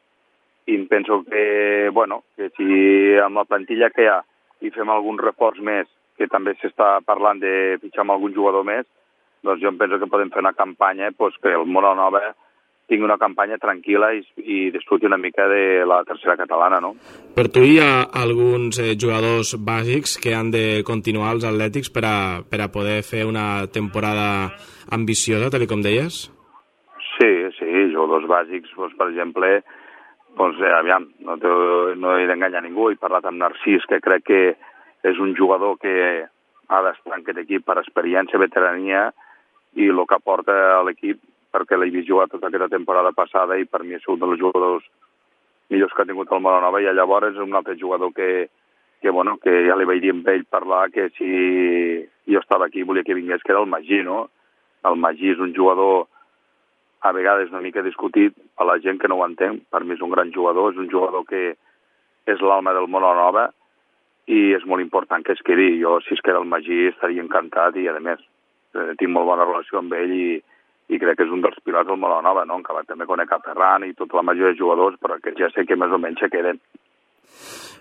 i 0.71 0.77
penso 0.87 1.19
que, 1.27 1.89
bueno, 1.91 2.21
que 2.37 2.47
si 2.55 2.69
amb 3.19 3.41
la 3.41 3.43
plantilla 3.49 3.91
que 3.91 4.05
hi 4.05 4.09
ha 4.13 4.21
i 4.63 4.71
fem 4.71 4.89
algun 4.89 5.19
reforç 5.19 5.59
més, 5.59 5.91
que 6.15 6.29
també 6.31 6.55
s'està 6.55 7.01
parlant 7.03 7.41
de 7.43 7.75
fitxar 7.81 8.05
amb 8.05 8.15
algun 8.15 8.33
jugador 8.37 8.63
més, 8.63 8.87
doncs 9.43 9.59
jo 9.59 9.73
em 9.73 9.77
penso 9.81 9.99
que 9.99 10.07
podem 10.07 10.31
fer 10.31 10.39
una 10.39 10.55
campanya 10.55 11.11
pues, 11.17 11.35
que 11.43 11.51
el 11.51 11.67
Mora 11.67 11.91
Nova 11.99 12.29
tingui 12.93 13.09
una 13.09 13.17
campanya 13.17 13.57
tranquil·la 13.57 14.11
i, 14.13 14.21
i 14.37 14.57
disfruti 14.73 15.09
una 15.09 15.17
mica 15.17 15.47
de 15.49 15.81
la 15.89 16.03
tercera 16.05 16.37
catalana, 16.37 16.79
no? 16.83 16.93
Per 17.33 17.47
tu 17.49 17.63
hi 17.65 17.79
ha 17.81 18.05
alguns 18.21 18.77
eh, 18.77 18.93
jugadors 18.99 19.55
bàsics 19.57 20.19
que 20.21 20.35
han 20.37 20.51
de 20.53 20.83
continuar 20.85 21.33
als 21.33 21.47
Atlètics 21.49 21.89
per 21.93 22.05
a, 22.05 22.17
per 22.45 22.61
a 22.61 22.69
poder 22.73 23.01
fer 23.07 23.25
una 23.25 23.65
temporada 23.73 24.53
ambiciosa, 24.93 25.49
tal 25.49 25.65
com 25.69 25.81
deies? 25.81 26.27
Sí, 27.15 27.31
sí, 27.57 27.71
jugadors 27.93 28.29
bàsics, 28.29 28.69
doncs, 28.77 28.93
per 28.99 29.09
exemple, 29.09 29.49
doncs, 30.37 30.61
eh, 30.61 30.75
aviam, 30.77 31.09
no, 31.25 31.39
te, 31.41 31.49
no 31.97 32.15
he 32.19 32.29
d'enganyar 32.29 32.63
ningú, 32.65 32.91
he 32.91 33.01
parlat 33.01 33.25
amb 33.29 33.41
Narcís, 33.41 33.85
que 33.89 34.01
crec 34.03 34.29
que 34.29 34.43
és 35.03 35.19
un 35.19 35.33
jugador 35.37 35.77
que 35.81 35.93
ha 36.23 36.79
d'estar 36.85 37.17
en 37.17 37.21
aquest 37.25 37.41
equip 37.43 37.65
per 37.67 37.81
experiència, 37.81 38.41
veterania, 38.41 39.09
i 39.73 39.89
el 39.89 40.01
que 40.05 40.17
aporta 40.17 40.55
a 40.77 40.81
l'equip 40.85 41.17
perquè 41.53 41.77
l'he 41.77 41.91
vist 41.93 42.09
jugar 42.09 42.27
tota 42.31 42.49
aquesta 42.49 42.71
temporada 42.73 43.13
passada 43.13 43.57
i 43.61 43.65
per 43.69 43.83
mi 43.83 43.95
ha 43.95 44.01
sigut 44.01 44.21
dels 44.23 44.41
jugadors 44.41 44.85
millors 45.69 45.93
que 45.93 46.03
ha 46.03 46.09
tingut 46.09 46.31
el 46.31 46.41
Molanova 46.43 46.81
i 46.81 46.89
llavors 46.89 47.33
és 47.33 47.41
un 47.41 47.53
altre 47.55 47.77
jugador 47.79 48.13
que, 48.13 48.49
que, 49.01 49.09
bueno, 49.09 49.37
que 49.41 49.53
ja 49.67 49.77
li 49.77 49.87
vaig 49.89 50.01
dir 50.03 50.13
amb 50.13 50.27
ell 50.33 50.45
parlar 50.49 50.89
que 50.93 51.09
si 51.17 51.29
jo 52.29 52.41
estava 52.41 52.69
aquí 52.69 52.83
volia 52.83 53.03
que 53.03 53.17
vingués, 53.17 53.43
que 53.43 53.53
era 53.53 53.61
el 53.61 53.69
Magí, 53.69 54.01
no? 54.03 54.27
El 54.83 54.99
Magí 54.99 55.31
és 55.33 55.39
un 55.39 55.53
jugador 55.55 56.07
a 57.03 57.11
vegades 57.11 57.51
una 57.51 57.61
mica 57.61 57.83
discutit 57.83 58.35
a 58.57 58.63
la 58.63 58.77
gent 58.79 58.99
que 58.99 59.09
no 59.11 59.17
ho 59.19 59.25
entén. 59.27 59.59
Per 59.71 59.83
mi 59.83 59.97
és 59.97 60.03
un 60.03 60.11
gran 60.13 60.31
jugador, 60.31 60.71
és 60.71 60.79
un 60.79 60.87
jugador 60.91 61.25
que 61.27 61.43
és 62.31 62.41
l'alma 62.41 62.71
del 62.75 62.87
Molanova 62.87 63.49
i 64.31 64.53
és 64.55 64.63
molt 64.63 64.81
important 64.81 65.23
que 65.25 65.35
es 65.35 65.43
quedi. 65.43 65.81
Jo, 65.81 65.97
si 66.05 66.15
es 66.15 66.23
queda 66.23 66.39
el 66.39 66.47
Magí, 66.47 66.85
estaria 66.87 67.23
encantat 67.23 67.75
i, 67.75 67.89
a 67.91 67.99
més, 67.99 68.23
eh, 68.75 68.93
tinc 68.99 69.11
molt 69.11 69.27
bona 69.27 69.47
relació 69.49 69.81
amb 69.81 69.95
ell 69.99 70.15
i, 70.15 70.27
i 70.89 70.99
crec 70.99 71.17
que 71.17 71.27
és 71.27 71.33
un 71.33 71.43
dels 71.43 71.59
pilars 71.63 71.87
del 71.87 71.99
Molanova, 71.99 72.45
no? 72.45 72.59
que 72.63 72.85
també 72.87 73.07
conec 73.09 73.31
a 73.31 73.41
Ferran 73.43 73.85
i 73.87 73.93
tota 73.93 74.19
la 74.19 74.27
majoria 74.29 74.53
de 74.53 74.59
jugadors, 74.59 74.99
però 75.01 75.19
que 75.21 75.35
ja 75.39 75.49
sé 75.53 75.65
que 75.65 75.79
més 75.79 75.91
o 75.91 75.99
menys 76.01 76.19
se 76.19 76.29
queden. 76.33 76.59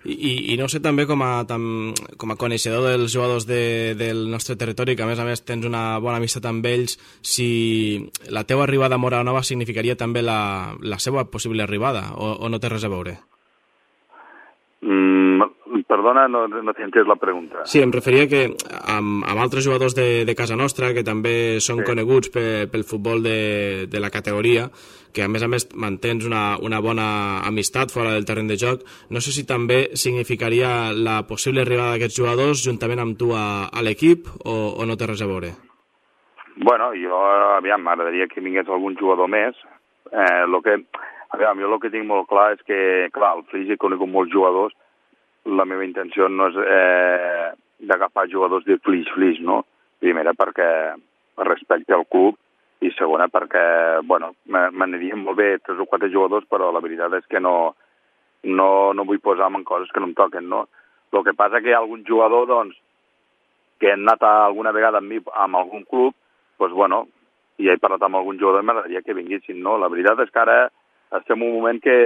I, 0.04 0.50
i 0.50 0.56
no 0.58 0.66
sé 0.66 0.80
també 0.82 1.04
com 1.06 1.20
a, 1.22 1.44
tam, 1.46 1.92
com 2.18 2.32
a 2.32 2.36
coneixedor 2.38 2.88
dels 2.88 3.12
jugadors 3.14 3.46
de, 3.46 3.94
del 3.98 4.24
nostre 4.32 4.56
territori, 4.58 4.96
que 4.98 5.04
a 5.04 5.10
més 5.10 5.20
a 5.22 5.26
més 5.26 5.44
tens 5.46 5.66
una 5.68 6.00
bona 6.02 6.18
amistat 6.18 6.48
amb 6.50 6.66
ells, 6.66 6.96
si 7.22 8.00
la 8.34 8.42
teua 8.42 8.66
arribada 8.66 8.98
a 8.98 9.02
Mora 9.02 9.22
Nova 9.22 9.44
significaria 9.46 9.94
també 9.98 10.24
la, 10.26 10.74
la 10.82 10.98
seva 10.98 11.28
possible 11.30 11.62
arribada, 11.62 12.08
o, 12.18 12.34
o 12.34 12.50
no 12.50 12.58
té 12.58 12.72
res 12.72 12.86
a 12.86 12.90
veure? 12.90 13.20
Mm, 14.82 15.11
perdona, 15.92 16.24
no, 16.32 16.46
no 16.48 16.72
t'he 16.72 16.86
entès 16.86 17.08
la 17.08 17.18
pregunta. 17.20 17.66
Sí, 17.68 17.82
em 17.84 17.92
referia 17.92 18.24
que 18.30 18.42
amb, 18.48 19.22
amb 19.28 19.44
altres 19.44 19.66
jugadors 19.66 19.96
de, 19.98 20.24
de 20.28 20.34
casa 20.38 20.56
nostra, 20.56 20.92
que 20.96 21.04
també 21.04 21.60
són 21.60 21.82
sí. 21.82 21.88
coneguts 21.90 22.32
pe, 22.32 22.44
pel 22.72 22.86
futbol 22.88 23.22
de, 23.24 23.86
de 23.92 24.00
la 24.00 24.10
categoria, 24.14 24.68
que 25.12 25.24
a 25.24 25.28
més 25.28 25.44
a 25.44 25.50
més 25.52 25.68
mantens 25.76 26.24
una, 26.28 26.56
una 26.64 26.80
bona 26.80 27.08
amistat 27.48 27.92
fora 27.92 28.14
del 28.16 28.24
terreny 28.28 28.48
de 28.48 28.58
joc, 28.60 28.86
no 29.12 29.20
sé 29.20 29.34
si 29.36 29.44
també 29.48 29.82
significaria 29.92 30.92
la 30.96 31.20
possible 31.28 31.66
arribada 31.66 31.96
d'aquests 31.96 32.18
jugadors 32.22 32.64
juntament 32.64 33.04
amb 33.04 33.18
tu 33.20 33.34
a, 33.36 33.68
a 33.68 33.84
l'equip 33.84 34.30
o, 34.44 34.56
o 34.72 34.88
no 34.88 34.96
té 34.96 35.10
res 35.10 35.22
a 35.22 35.28
veure? 35.28 35.52
Bueno, 36.56 36.92
jo, 36.96 37.16
aviam, 37.56 37.84
m'agradaria 37.84 38.28
que 38.28 38.44
vingués 38.44 38.68
algun 38.68 38.96
jugador 39.00 39.28
més. 39.28 39.56
Eh, 40.12 40.44
lo 40.48 40.60
que, 40.64 40.76
aviam, 41.32 41.60
jo 41.60 41.68
el 41.68 41.80
que 41.80 41.90
tinc 41.92 42.08
molt 42.08 42.28
clar 42.28 42.52
és 42.56 42.64
que, 42.68 42.78
clar, 43.12 43.36
al 43.36 43.44
Flix 43.50 43.72
he 43.72 43.80
conegut 43.80 44.08
molts 44.08 44.32
jugadors, 44.32 44.76
la 45.44 45.64
meva 45.66 45.84
intenció 45.84 46.28
no 46.28 46.48
és 46.52 46.58
eh, 46.62 47.50
d'agafar 47.88 48.28
jugadors 48.30 48.64
de 48.64 48.78
Flix, 48.78 49.10
Flix, 49.14 49.40
no? 49.42 49.62
Primera 50.02 50.34
perquè 50.38 50.68
respecte 51.42 51.94
al 51.94 52.06
club 52.10 52.38
i 52.82 52.90
segona 52.96 53.28
perquè, 53.30 54.02
bueno, 54.06 54.32
m'anirien 54.50 55.20
molt 55.22 55.38
bé 55.38 55.48
tres 55.62 55.78
o 55.82 55.86
quatre 55.86 56.10
jugadors, 56.10 56.46
però 56.50 56.72
la 56.74 56.82
veritat 56.82 57.14
és 57.18 57.26
que 57.30 57.40
no, 57.40 57.74
no, 58.42 58.68
no 58.92 59.06
vull 59.06 59.22
posar 59.22 59.50
en 59.54 59.64
coses 59.64 59.90
que 59.92 60.02
no 60.02 60.10
em 60.10 60.16
toquen, 60.18 60.48
no? 60.50 60.66
El 61.12 61.24
que 61.26 61.36
passa 61.36 61.60
que 61.60 61.70
hi 61.70 61.76
ha 61.76 61.82
algun 61.82 62.02
jugador, 62.08 62.46
doncs, 62.48 62.78
que 63.78 63.92
han 63.92 64.06
anat 64.06 64.22
alguna 64.26 64.72
vegada 64.72 64.98
amb 65.02 65.10
mi 65.10 65.20
amb 65.20 65.58
algun 65.58 65.84
club, 65.84 66.16
doncs, 66.58 66.74
bueno, 66.74 67.04
i 67.62 67.68
he 67.68 67.78
parlat 67.78 68.02
amb 68.06 68.18
algun 68.18 68.38
jugador 68.40 68.62
i 68.62 68.66
m'agradaria 68.66 69.02
que 69.06 69.14
vinguessin, 69.14 69.60
no? 69.62 69.76
La 69.78 69.90
veritat 69.92 70.24
és 70.24 70.32
que 70.32 70.42
ara 70.42 70.58
estem 71.18 71.42
en 71.42 71.48
un 71.50 71.56
moment 71.60 71.78
que, 71.82 71.96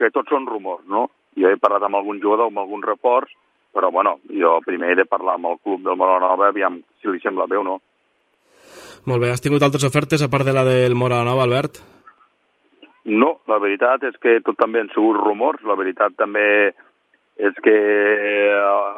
que 0.00 0.10
tots 0.14 0.32
són 0.32 0.48
rumors, 0.48 0.82
no? 0.88 1.06
Jo 1.38 1.50
he 1.50 1.60
parlat 1.60 1.84
amb 1.86 2.00
algun 2.00 2.18
jugador, 2.22 2.50
amb 2.50 2.62
algun 2.62 2.82
reforç, 2.82 3.30
però, 3.72 3.90
bueno, 3.94 4.18
jo 4.34 4.58
primer 4.66 4.92
he 4.92 4.98
de 5.02 5.06
parlar 5.06 5.36
amb 5.38 5.52
el 5.52 5.60
club 5.62 5.84
del 5.86 5.96
Molanova, 5.96 6.50
aviam 6.50 6.80
si 7.00 7.08
li 7.08 7.22
sembla 7.22 7.46
bé 7.46 7.60
o 7.60 7.64
no. 7.66 7.78
Molt 9.06 9.22
bé, 9.22 9.30
has 9.30 9.40
tingut 9.40 9.62
altres 9.62 9.86
ofertes 9.86 10.22
a 10.22 10.28
part 10.28 10.44
de 10.44 10.52
la 10.52 10.64
del 10.66 10.96
Mora 10.98 11.22
Nova, 11.24 11.46
Albert? 11.46 11.80
No, 13.04 13.38
la 13.48 13.58
veritat 13.62 14.02
és 14.04 14.16
que 14.20 14.40
tot 14.44 14.58
també 14.60 14.82
han 14.82 14.90
sigut 14.92 15.16
rumors, 15.22 15.62
la 15.64 15.78
veritat 15.78 16.18
també 16.20 16.74
és 17.40 17.56
que 17.64 17.76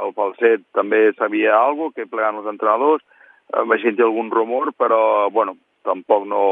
el 0.03 0.15
Falset 0.17 0.65
també 0.75 1.13
sabia 1.15 1.55
alguna 1.61 1.95
que 1.95 2.09
plegant 2.11 2.41
els 2.41 2.49
entrenadors, 2.51 3.05
vaig 3.53 3.85
sentir 3.85 4.03
algun 4.03 4.33
rumor, 4.33 4.73
però, 4.75 5.31
bueno, 5.31 5.55
tampoc 5.87 6.27
no, 6.27 6.43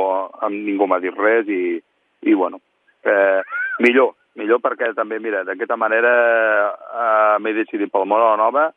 ningú 0.53 0.87
m'ha 0.87 1.01
dit 1.03 1.17
res 1.19 1.51
i, 1.51 1.81
i 2.23 2.35
bueno, 2.35 2.61
eh, 3.03 3.43
millor, 3.83 4.15
millor 4.39 4.61
perquè 4.63 4.93
també, 4.95 5.19
mira, 5.23 5.43
d'aquesta 5.45 5.77
manera 5.81 6.13
eh, 6.71 7.37
m'he 7.43 7.57
decidit 7.57 7.91
pel 7.93 8.07
Mora 8.07 8.37
Nova 8.39 8.71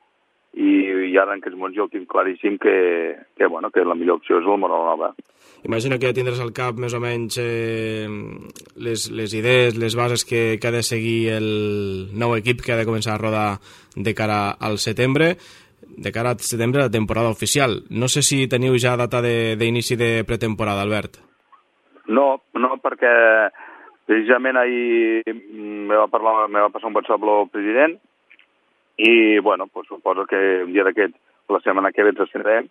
i, 0.54 0.70
i 1.10 1.18
ara 1.18 1.34
en 1.34 1.42
aquests 1.42 1.58
moments 1.58 1.78
jo 1.78 1.88
tinc 1.92 2.08
claríssim 2.10 2.58
que, 2.62 2.76
que, 3.38 3.48
bueno, 3.50 3.72
que 3.74 3.86
la 3.86 3.98
millor 3.98 4.22
opció 4.22 4.40
és 4.40 4.46
el 4.46 4.62
Nova. 4.62 5.14
Imagina 5.64 5.98
que 5.98 6.10
ja 6.10 6.16
tindràs 6.16 6.42
al 6.44 6.52
cap 6.54 6.78
més 6.78 6.94
o 6.94 7.00
menys 7.00 7.38
eh, 7.40 8.08
les, 8.76 9.10
les 9.12 9.34
idees, 9.34 9.78
les 9.80 9.96
bases 9.96 10.26
que, 10.26 10.60
que 10.60 10.68
ha 10.68 10.76
de 10.76 10.84
seguir 10.84 11.34
el 11.38 11.50
nou 12.14 12.36
equip 12.36 12.62
que 12.62 12.74
ha 12.74 12.80
de 12.82 12.88
començar 12.90 13.16
a 13.16 13.22
rodar 13.22 13.50
de 13.96 14.14
cara 14.14 14.58
al 14.60 14.78
setembre 14.78 15.38
de 15.96 16.12
cara 16.12 16.32
al 16.32 16.40
setembre 16.40 16.82
la 16.82 16.90
temporada 16.90 17.30
oficial. 17.30 17.84
No 17.90 18.08
sé 18.10 18.24
si 18.26 18.48
teniu 18.50 18.76
ja 18.82 18.96
data 18.98 19.22
d'inici 19.22 19.96
de, 19.96 20.10
de 20.18 20.26
pretemporada, 20.26 20.82
Albert. 20.82 21.20
No, 22.08 22.44
no, 22.58 22.76
perquè 22.84 23.14
precisament 24.14 24.58
ahir 24.58 25.24
me 25.34 25.96
va, 25.98 26.08
parlar, 26.08 26.48
me 26.48 26.62
va 26.62 26.70
passar 26.70 26.92
un 26.92 26.98
WhatsApp 26.98 27.24
el 27.24 27.48
president 27.50 27.96
i, 28.98 29.40
bueno, 29.40 29.66
pues, 29.68 29.88
suposo 29.88 30.28
que 30.30 30.38
un 30.64 30.74
dia 30.74 30.84
d'aquest, 30.86 31.16
la 31.50 31.60
setmana 31.64 31.92
que 31.92 32.04
ve 32.06 32.14
ens 32.14 32.22
ascenderem, 32.22 32.68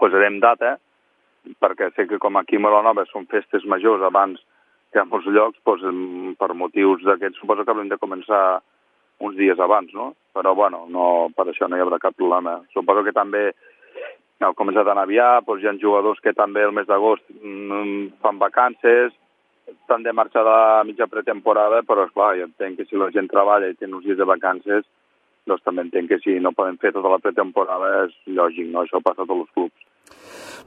posarem 0.00 0.38
data, 0.40 0.78
perquè 1.60 1.90
sé 1.92 2.06
que 2.08 2.18
com 2.18 2.38
aquí 2.40 2.56
a 2.56 2.64
Molanova 2.64 3.04
són 3.10 3.28
festes 3.28 3.66
majors 3.68 4.02
abans 4.06 4.40
que 4.90 5.02
en 5.02 5.10
molts 5.12 5.28
llocs, 5.28 5.60
pues, 5.62 5.84
per 6.40 6.54
motius 6.56 7.04
d'aquests, 7.04 7.38
suposo 7.38 7.64
que 7.64 7.74
haurem 7.74 7.92
de 7.92 8.00
començar 8.00 8.62
uns 9.20 9.36
dies 9.36 9.60
abans, 9.60 9.92
no? 9.92 10.14
Però, 10.32 10.54
bueno, 10.56 10.86
no, 10.88 11.28
per 11.36 11.50
això 11.50 11.68
no 11.68 11.76
hi 11.76 11.84
haurà 11.84 12.00
cap 12.00 12.16
problema. 12.16 12.62
Suposo 12.72 13.04
que 13.04 13.12
també 13.12 13.50
ha 14.40 14.54
començat 14.56 14.88
a 14.88 14.96
aviat, 15.04 15.44
doncs 15.44 15.62
hi 15.62 15.68
ha 15.68 15.76
jugadors 15.76 16.24
que 16.24 16.32
també 16.32 16.64
el 16.64 16.72
mes 16.72 16.88
d'agost 16.88 17.28
mm, 17.28 18.22
fan 18.24 18.40
vacances, 18.40 19.12
estan 19.72 20.02
de 20.02 20.12
marxa 20.12 20.42
de 20.46 20.56
mitja 20.88 21.06
pretemporada, 21.10 21.82
però, 21.86 22.06
esclar, 22.06 22.34
jo 22.38 22.48
entenc 22.48 22.78
que 22.78 22.88
si 22.88 22.98
la 22.98 23.10
gent 23.14 23.30
treballa 23.30 23.70
i 23.70 23.76
té 23.78 23.88
uns 23.88 24.04
dies 24.06 24.18
de 24.18 24.28
vacances, 24.28 24.86
doncs 25.48 25.62
també 25.64 25.86
entenc 25.86 26.10
que 26.10 26.20
si 26.22 26.38
no 26.40 26.52
poden 26.56 26.78
fer 26.78 26.92
tota 26.94 27.12
la 27.12 27.20
pretemporada 27.22 28.04
és 28.04 28.16
lògic, 28.26 28.68
no? 28.70 28.84
Això 28.84 29.00
passa 29.04 29.24
a 29.24 29.28
tots 29.28 29.46
els 29.46 29.54
clubs. 29.56 29.86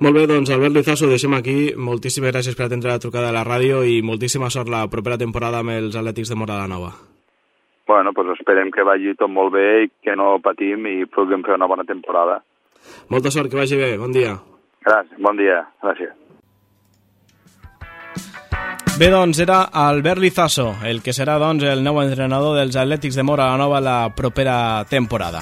Molt 0.04 0.18
bé, 0.18 0.26
doncs 0.28 0.50
Albert 0.52 0.74
Lizaso, 0.76 1.08
deixem 1.12 1.36
aquí. 1.38 1.58
Moltíssimes 1.78 2.34
gràcies 2.34 2.58
per 2.58 2.66
atendre 2.66 2.92
la 2.92 3.02
trucada 3.02 3.30
de 3.30 3.36
la 3.36 3.46
ràdio 3.48 3.84
i 3.86 4.02
moltíssima 4.02 4.50
sort 4.50 4.72
la 4.72 4.88
propera 4.92 5.20
temporada 5.22 5.62
amb 5.62 5.76
els 5.76 5.96
Atlètics 6.00 6.34
de 6.34 6.40
Morada 6.40 6.68
Nova. 6.68 6.94
Bueno, 7.88 8.14
doncs 8.16 8.40
esperem 8.40 8.72
que 8.72 8.86
vagi 8.88 9.14
tot 9.20 9.30
molt 9.30 9.54
bé 9.54 9.68
i 9.84 9.92
que 10.02 10.16
no 10.16 10.40
patim 10.44 10.88
i 10.88 11.06
puguem 11.06 11.44
fer 11.46 11.60
una 11.60 11.70
bona 11.70 11.86
temporada. 11.86 12.40
Molta 13.12 13.32
sort, 13.32 13.52
que 13.52 13.60
vagi 13.60 13.80
bé. 13.80 13.94
Bon 14.00 14.12
dia. 14.12 14.36
Gràcies, 14.84 15.20
bon 15.24 15.40
dia. 15.40 15.62
Gràcies. 15.84 16.23
Bé, 18.96 19.10
doncs, 19.10 19.40
era 19.40 19.64
Albert 19.64 20.22
Lizaso, 20.22 20.76
el 20.86 21.00
que 21.02 21.16
serà 21.18 21.40
doncs, 21.42 21.64
el 21.66 21.82
nou 21.82 21.98
entrenador 22.04 22.60
dels 22.60 22.76
Atlètics 22.78 23.18
de 23.18 23.24
Mora 23.26 23.48
Nova 23.58 23.80
la 23.82 24.12
propera 24.14 24.86
temporada. 24.86 25.42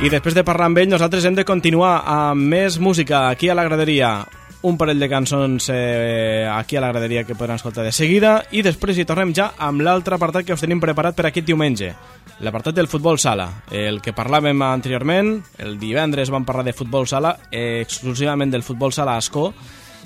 I 0.00 0.08
després 0.08 0.32
de 0.32 0.44
parlar 0.44 0.70
amb 0.70 0.80
ell, 0.80 0.88
nosaltres 0.88 1.26
hem 1.28 1.36
de 1.36 1.44
continuar 1.44 2.00
amb 2.08 2.48
més 2.48 2.80
música 2.80 3.26
aquí 3.28 3.52
a 3.52 3.58
la 3.58 3.66
graderia. 3.68 4.24
Un 4.64 4.80
parell 4.80 5.04
de 5.04 5.08
cançons 5.12 5.68
eh, 5.68 6.48
aquí 6.48 6.80
a 6.80 6.80
la 6.80 6.90
graderia 6.94 7.26
que 7.28 7.36
podran 7.36 7.60
escoltar 7.60 7.84
de 7.84 7.92
seguida 7.92 8.38
i 8.56 8.64
després 8.64 8.96
hi 8.96 9.04
tornem 9.04 9.36
ja 9.36 9.50
amb 9.60 9.84
l'altre 9.84 10.16
apartat 10.16 10.48
que 10.48 10.56
us 10.56 10.64
tenim 10.64 10.80
preparat 10.80 11.14
per 11.14 11.28
aquest 11.28 11.52
diumenge. 11.52 11.92
L'apartat 12.40 12.74
del 12.80 12.88
futbol 12.88 13.20
sala, 13.20 13.50
el 13.68 14.00
que 14.00 14.16
parlàvem 14.16 14.64
anteriorment, 14.64 15.42
el 15.60 15.76
divendres 15.76 16.32
vam 16.32 16.48
parlar 16.48 16.64
de 16.64 16.76
futbol 16.76 17.04
sala, 17.04 17.36
eh, 17.50 17.82
exclusivament 17.84 18.50
del 18.52 18.64
futbol 18.64 18.96
sala 18.96 19.14
a 19.14 19.20
Escó, 19.20 19.50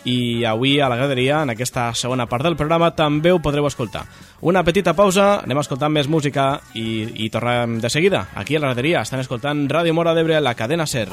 i 0.04 0.44
avui 0.44 0.78
a 0.80 0.88
la 0.88 0.96
graderia, 0.96 1.42
en 1.42 1.50
aquesta 1.50 1.90
segona 1.94 2.26
part 2.26 2.44
del 2.46 2.56
programa, 2.56 2.92
també 2.96 3.32
ho 3.32 3.40
podreu 3.42 3.66
escoltar. 3.68 4.04
Una 4.40 4.64
petita 4.64 4.94
pausa, 4.96 5.40
anem 5.44 5.60
a 5.60 5.64
escoltar 5.66 5.90
més 5.92 6.08
música 6.08 6.60
i, 6.74 7.26
i 7.26 7.30
tornem 7.30 7.78
de 7.80 7.90
seguida. 7.90 8.26
Aquí 8.34 8.56
a 8.56 8.60
la 8.60 8.72
graderia 8.72 9.02
estan 9.02 9.20
escoltant 9.20 9.66
Ràdio 9.68 9.94
Mora 9.94 10.14
d'Ebre, 10.16 10.40
la 10.40 10.54
cadena 10.54 10.86
SER. 10.86 11.08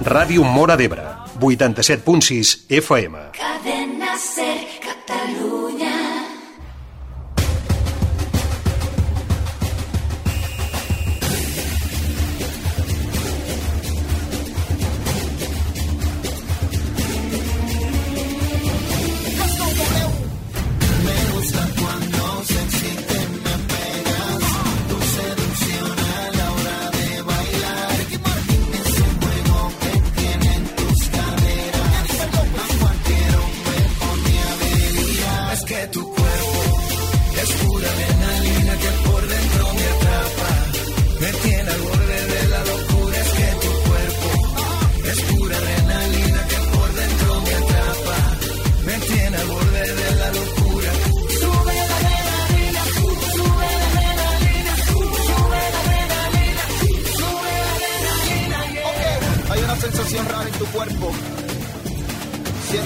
Ràdio 0.00 0.44
Mora 0.44 0.76
d'Ebre, 0.80 1.04
87.6 1.38 2.56
FM. 2.80 3.30
Cadena 3.36 4.16
SER. 4.16 4.69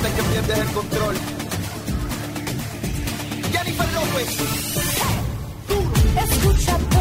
sientes 0.05 0.25
que 0.25 0.31
pierdes 0.31 0.59
el 0.59 0.75
control. 0.75 1.17
Jennifer 3.53 3.93
López. 3.93 4.29
Escucha. 6.17 6.93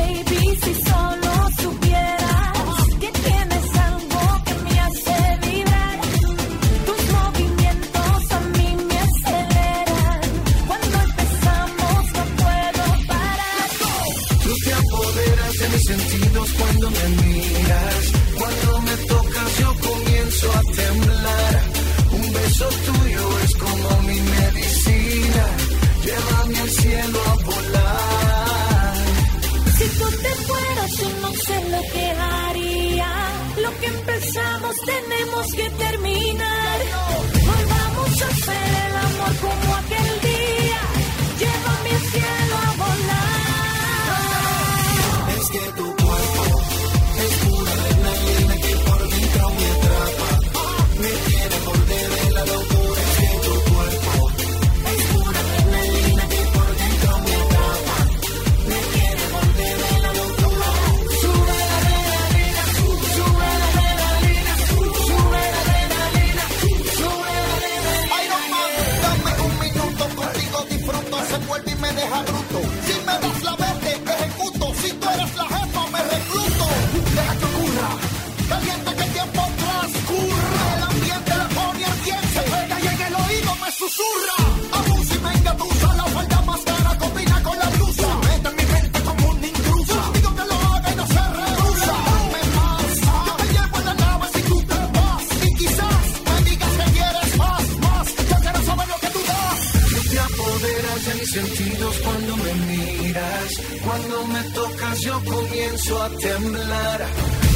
Cuando 101.63 102.35
me 102.37 102.53
miras, 102.53 103.61
cuando 103.85 104.27
me 104.27 104.43
tocas 104.51 104.99
yo 104.99 105.19
comienzo 105.23 106.03
a 106.03 106.09
temblar. 106.09 107.07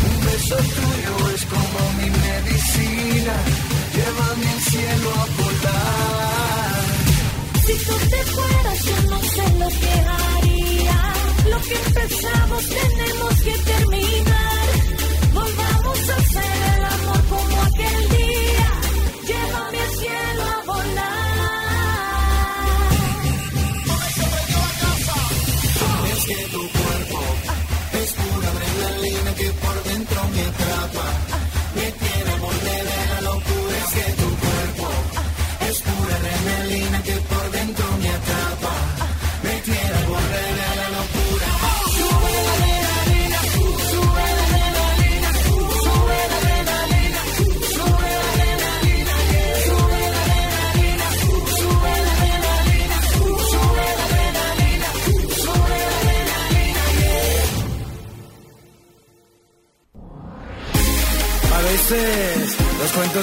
Un 0.08 0.26
beso 0.26 0.56
tuyo 0.56 1.36
es 1.36 1.46
como 1.46 1.80
mi 1.98 2.10
medicina, 2.10 3.36
llévame 3.96 4.50
al 4.50 4.62
cielo 4.62 5.10
a 5.10 5.26
volar. 5.38 6.84
Si 7.65 7.74
tú 7.86 7.93
te 8.10 8.24
fueras 8.32 8.86
yo 8.86 9.10
no 9.10 9.20
sé 9.22 9.43
lo 9.60 9.70
que 9.82 9.93
haría, 10.17 11.13
lo 11.50 11.62
que 11.62 11.76
empezamos 11.86 12.63
tenemos 12.65 13.34
que 13.41 13.58
terminar. 13.72 14.47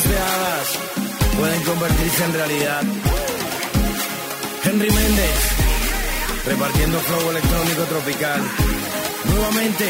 de 0.03 0.19
hadas 0.19 0.79
pueden 1.39 1.63
convertirse 1.63 2.25
en 2.25 2.33
realidad. 2.33 2.83
Henry 4.65 4.91
Méndez, 4.91 5.39
repartiendo 6.47 6.99
flow 6.99 7.31
electrónico 7.31 7.83
tropical. 7.85 8.43
Nuevamente, 9.27 9.85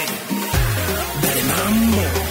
del 1.23 1.45
mambo. 1.47 2.24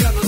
and 0.00 0.21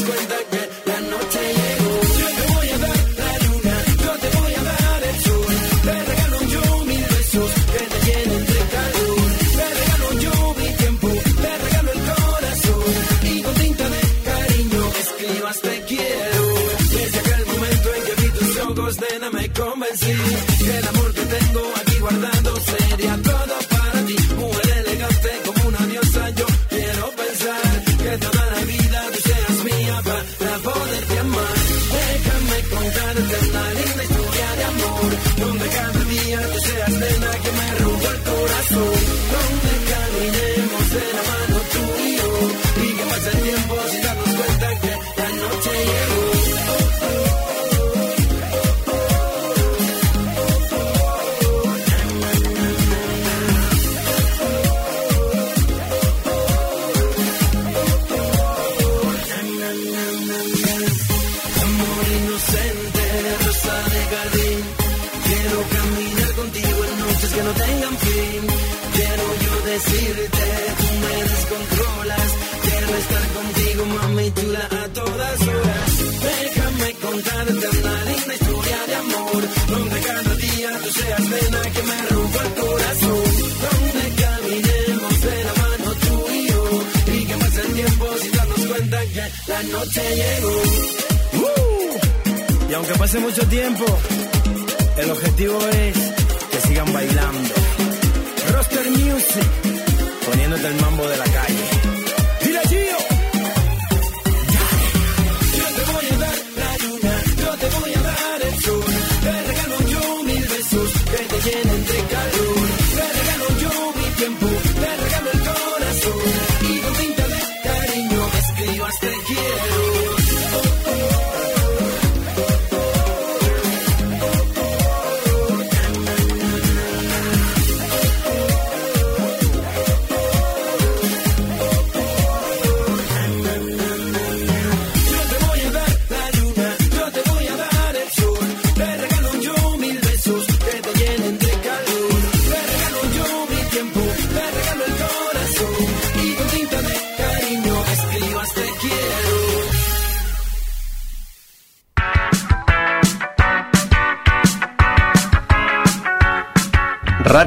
a 108.46 108.50
dar 108.50 108.93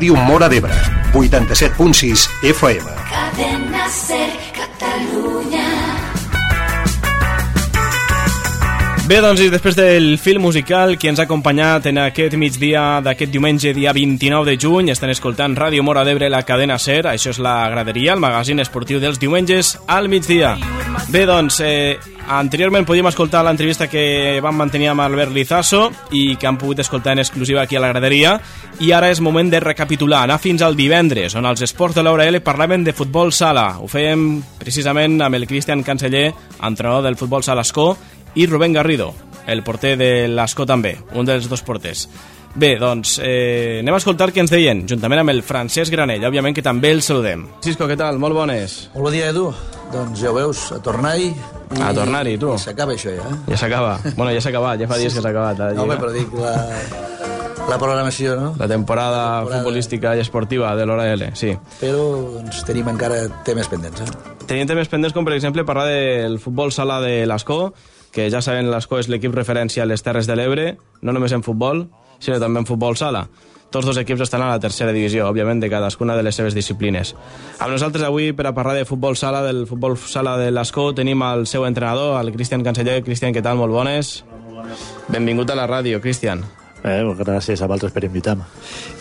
Ràdio 0.08 0.24
Mora 0.24 0.48
d'Ebre, 0.48 0.72
87.6 1.12 2.30
FM. 2.48 2.94
Cadena 3.10 3.90
Ser 3.92 4.30
Catalunya. 4.56 5.66
Bé, 9.04 9.20
doncs, 9.20 9.42
i 9.44 9.52
després 9.52 9.76
del 9.76 10.16
film 10.16 10.48
musical 10.48 10.96
que 10.96 11.12
ens 11.12 11.20
ha 11.20 11.26
acompanyat 11.28 11.90
en 11.92 12.00
aquest 12.06 12.38
migdia 12.40 13.02
d'aquest 13.04 13.36
diumenge, 13.36 13.76
dia 13.76 13.92
29 13.92 14.48
de 14.48 14.56
juny, 14.56 14.94
estan 14.96 15.12
escoltant 15.12 15.60
Ràdio 15.60 15.84
Mora 15.84 16.06
d'Ebre, 16.08 16.32
la 16.32 16.46
cadena 16.48 16.80
SER, 16.80 17.10
això 17.12 17.36
és 17.36 17.44
la 17.44 17.58
graderia, 17.76 18.16
el 18.16 18.24
magazín 18.24 18.64
esportiu 18.64 19.04
dels 19.04 19.20
diumenges 19.20 19.76
al 19.92 20.08
migdia. 20.08 20.56
Bé, 21.12 21.26
doncs, 21.28 21.60
eh, 21.60 21.98
anteriorment 22.28 22.86
podíem 22.86 23.08
escoltar 23.08 23.44
l'entrevista 23.46 23.88
que 23.88 24.40
vam 24.44 24.58
mantenir 24.60 24.90
amb 24.92 25.02
Albert 25.06 25.32
Lizaso 25.32 25.88
i 26.12 26.36
que 26.36 26.48
han 26.50 26.58
pogut 26.60 26.82
escoltar 26.84 27.14
en 27.16 27.24
exclusiva 27.24 27.62
aquí 27.64 27.78
a 27.78 27.82
la 27.84 27.92
graderia 27.94 28.36
i 28.84 28.92
ara 28.92 29.10
és 29.10 29.22
moment 29.24 29.50
de 29.50 29.62
recapitular, 29.64 30.26
anar 30.26 30.40
fins 30.44 30.62
al 30.62 30.76
divendres, 30.76 31.36
on 31.40 31.48
els 31.48 31.64
esports 31.64 31.96
de 31.96 32.04
l'Hora 32.04 32.28
L 32.28 32.42
parlaven 32.44 32.84
de 32.84 32.94
futbol 32.94 33.32
sala. 33.32 33.78
Ho 33.80 33.88
fèiem 33.88 34.42
precisament 34.60 35.22
amb 35.24 35.40
el 35.40 35.48
Cristian 35.48 35.84
Canceller, 35.84 36.34
entrenador 36.62 37.08
del 37.08 37.18
futbol 37.18 37.44
sala 37.44 37.64
Escó, 37.64 37.96
i 38.36 38.46
Rubén 38.46 38.74
Garrido, 38.74 39.14
el 39.48 39.64
porter 39.64 39.96
de 39.98 40.12
l'Escó 40.28 40.68
també, 40.68 40.98
un 41.16 41.26
dels 41.26 41.48
dos 41.50 41.64
porters. 41.64 42.08
Bé, 42.58 42.72
doncs, 42.82 43.20
eh, 43.22 43.80
anem 43.84 43.94
a 43.94 44.00
escoltar 44.02 44.32
què 44.34 44.42
ens 44.42 44.50
deien, 44.50 44.80
juntament 44.90 45.20
amb 45.22 45.30
el 45.30 45.44
Francesc 45.46 45.94
Granell, 45.94 46.24
òbviament 46.26 46.56
que 46.58 46.64
també 46.66 46.90
el 46.90 47.04
saludem. 47.06 47.44
Cisco, 47.62 47.86
què 47.86 47.94
tal? 48.00 48.18
Molt 48.18 48.34
bones. 48.34 48.78
Molt 48.96 49.04
bon 49.06 49.14
dia, 49.14 49.28
Edu. 49.30 49.52
Doncs 49.94 50.20
ja 50.24 50.32
ho 50.32 50.34
veus, 50.34 50.64
a 50.74 50.80
tornar-hi... 50.82 51.28
i- 51.30 51.82
A 51.84 51.92
tornar-hi, 51.94 52.34
tu. 52.42 52.56
i 52.56 52.58
S'acaba 52.58 52.94
això, 52.96 53.14
ja. 53.14 53.28
eh? 53.30 53.38
Ja 53.52 53.58
s'acaba. 53.62 54.00
Bueno, 54.16 54.32
ja 54.34 54.42
s'ha 54.42 54.50
acabat, 54.50 54.80
ja 54.82 54.88
fa 54.90 54.98
dies 54.98 55.14
que 55.14 55.22
s'ha 55.22 55.30
acabat. 55.30 55.60
La, 55.60 55.68
No, 55.78 55.84
home, 55.84 55.98
però 56.02 56.10
dic 56.16 56.34
la, 56.34 56.56
la 57.70 57.78
programació, 57.78 58.34
no? 58.40 58.56
la 58.58 58.68
temporada 58.68 59.20
La 59.22 59.36
temporada. 59.44 59.60
futbolística 59.62 60.16
i 60.18 60.24
esportiva 60.26 60.74
de 60.76 60.86
l'Hora 60.90 61.06
L, 61.14 61.30
sí. 61.38 61.52
Però 61.80 62.08
doncs, 62.40 62.64
tenim 62.66 62.90
encara 62.90 63.22
temes 63.46 63.70
pendents, 63.70 64.02
eh? 64.02 64.34
Tenim 64.48 64.66
temes 64.66 64.90
pendents 64.90 65.14
com, 65.14 65.26
per 65.28 65.36
exemple, 65.38 65.64
parlar 65.68 65.86
del 65.92 66.40
futbol 66.40 66.72
sala 66.74 66.98
de 67.06 67.22
l'Escó, 67.30 67.74
que 68.12 68.32
ja 68.34 68.42
saben, 68.42 68.72
l'Escó 68.74 68.98
és 68.98 69.10
l'equip 69.14 69.36
referència 69.36 69.84
a 69.84 69.86
les 69.86 70.02
Terres 70.02 70.26
de 70.26 70.36
l'Ebre, 70.40 70.72
no 71.04 71.14
només 71.14 71.36
en 71.38 71.44
futbol, 71.46 71.86
sinó 72.20 72.40
també 72.40 72.64
en 72.64 72.70
futbol 72.70 72.98
sala. 72.98 73.28
Tots 73.70 73.86
dos 73.86 73.98
equips 74.00 74.24
estan 74.24 74.42
a 74.46 74.52
la 74.54 74.62
tercera 74.64 74.94
divisió, 74.96 75.26
òbviament, 75.28 75.60
de 75.60 75.70
cadascuna 75.70 76.16
de 76.16 76.24
les 76.24 76.38
seves 76.40 76.56
disciplines. 76.56 77.14
Amb 77.60 77.74
nosaltres 77.74 78.06
avui, 78.08 78.32
per 78.32 78.48
a 78.48 78.54
parlar 78.56 78.78
de 78.78 78.86
futbol 78.88 79.18
sala, 79.20 79.42
del 79.44 79.66
futbol 79.68 79.98
sala 80.00 80.38
de 80.40 80.54
l'Escó, 80.56 80.94
tenim 80.96 81.22
el 81.28 81.48
seu 81.52 81.68
entrenador, 81.68 82.16
el 82.22 82.32
Cristian 82.32 82.64
Canceller. 82.64 83.02
Cristian, 83.04 83.36
què 83.36 83.44
tal? 83.44 83.60
Molt 83.60 83.76
bones. 83.76 84.22
Benvingut 85.12 85.52
a 85.52 85.60
la 85.60 85.68
ràdio, 85.68 86.00
Cristian. 86.02 86.46
Eh, 86.88 87.04
gràcies 87.20 87.62
a 87.62 87.68
vosaltres 87.68 87.92
per 87.92 88.06
invitar-me. 88.08 88.46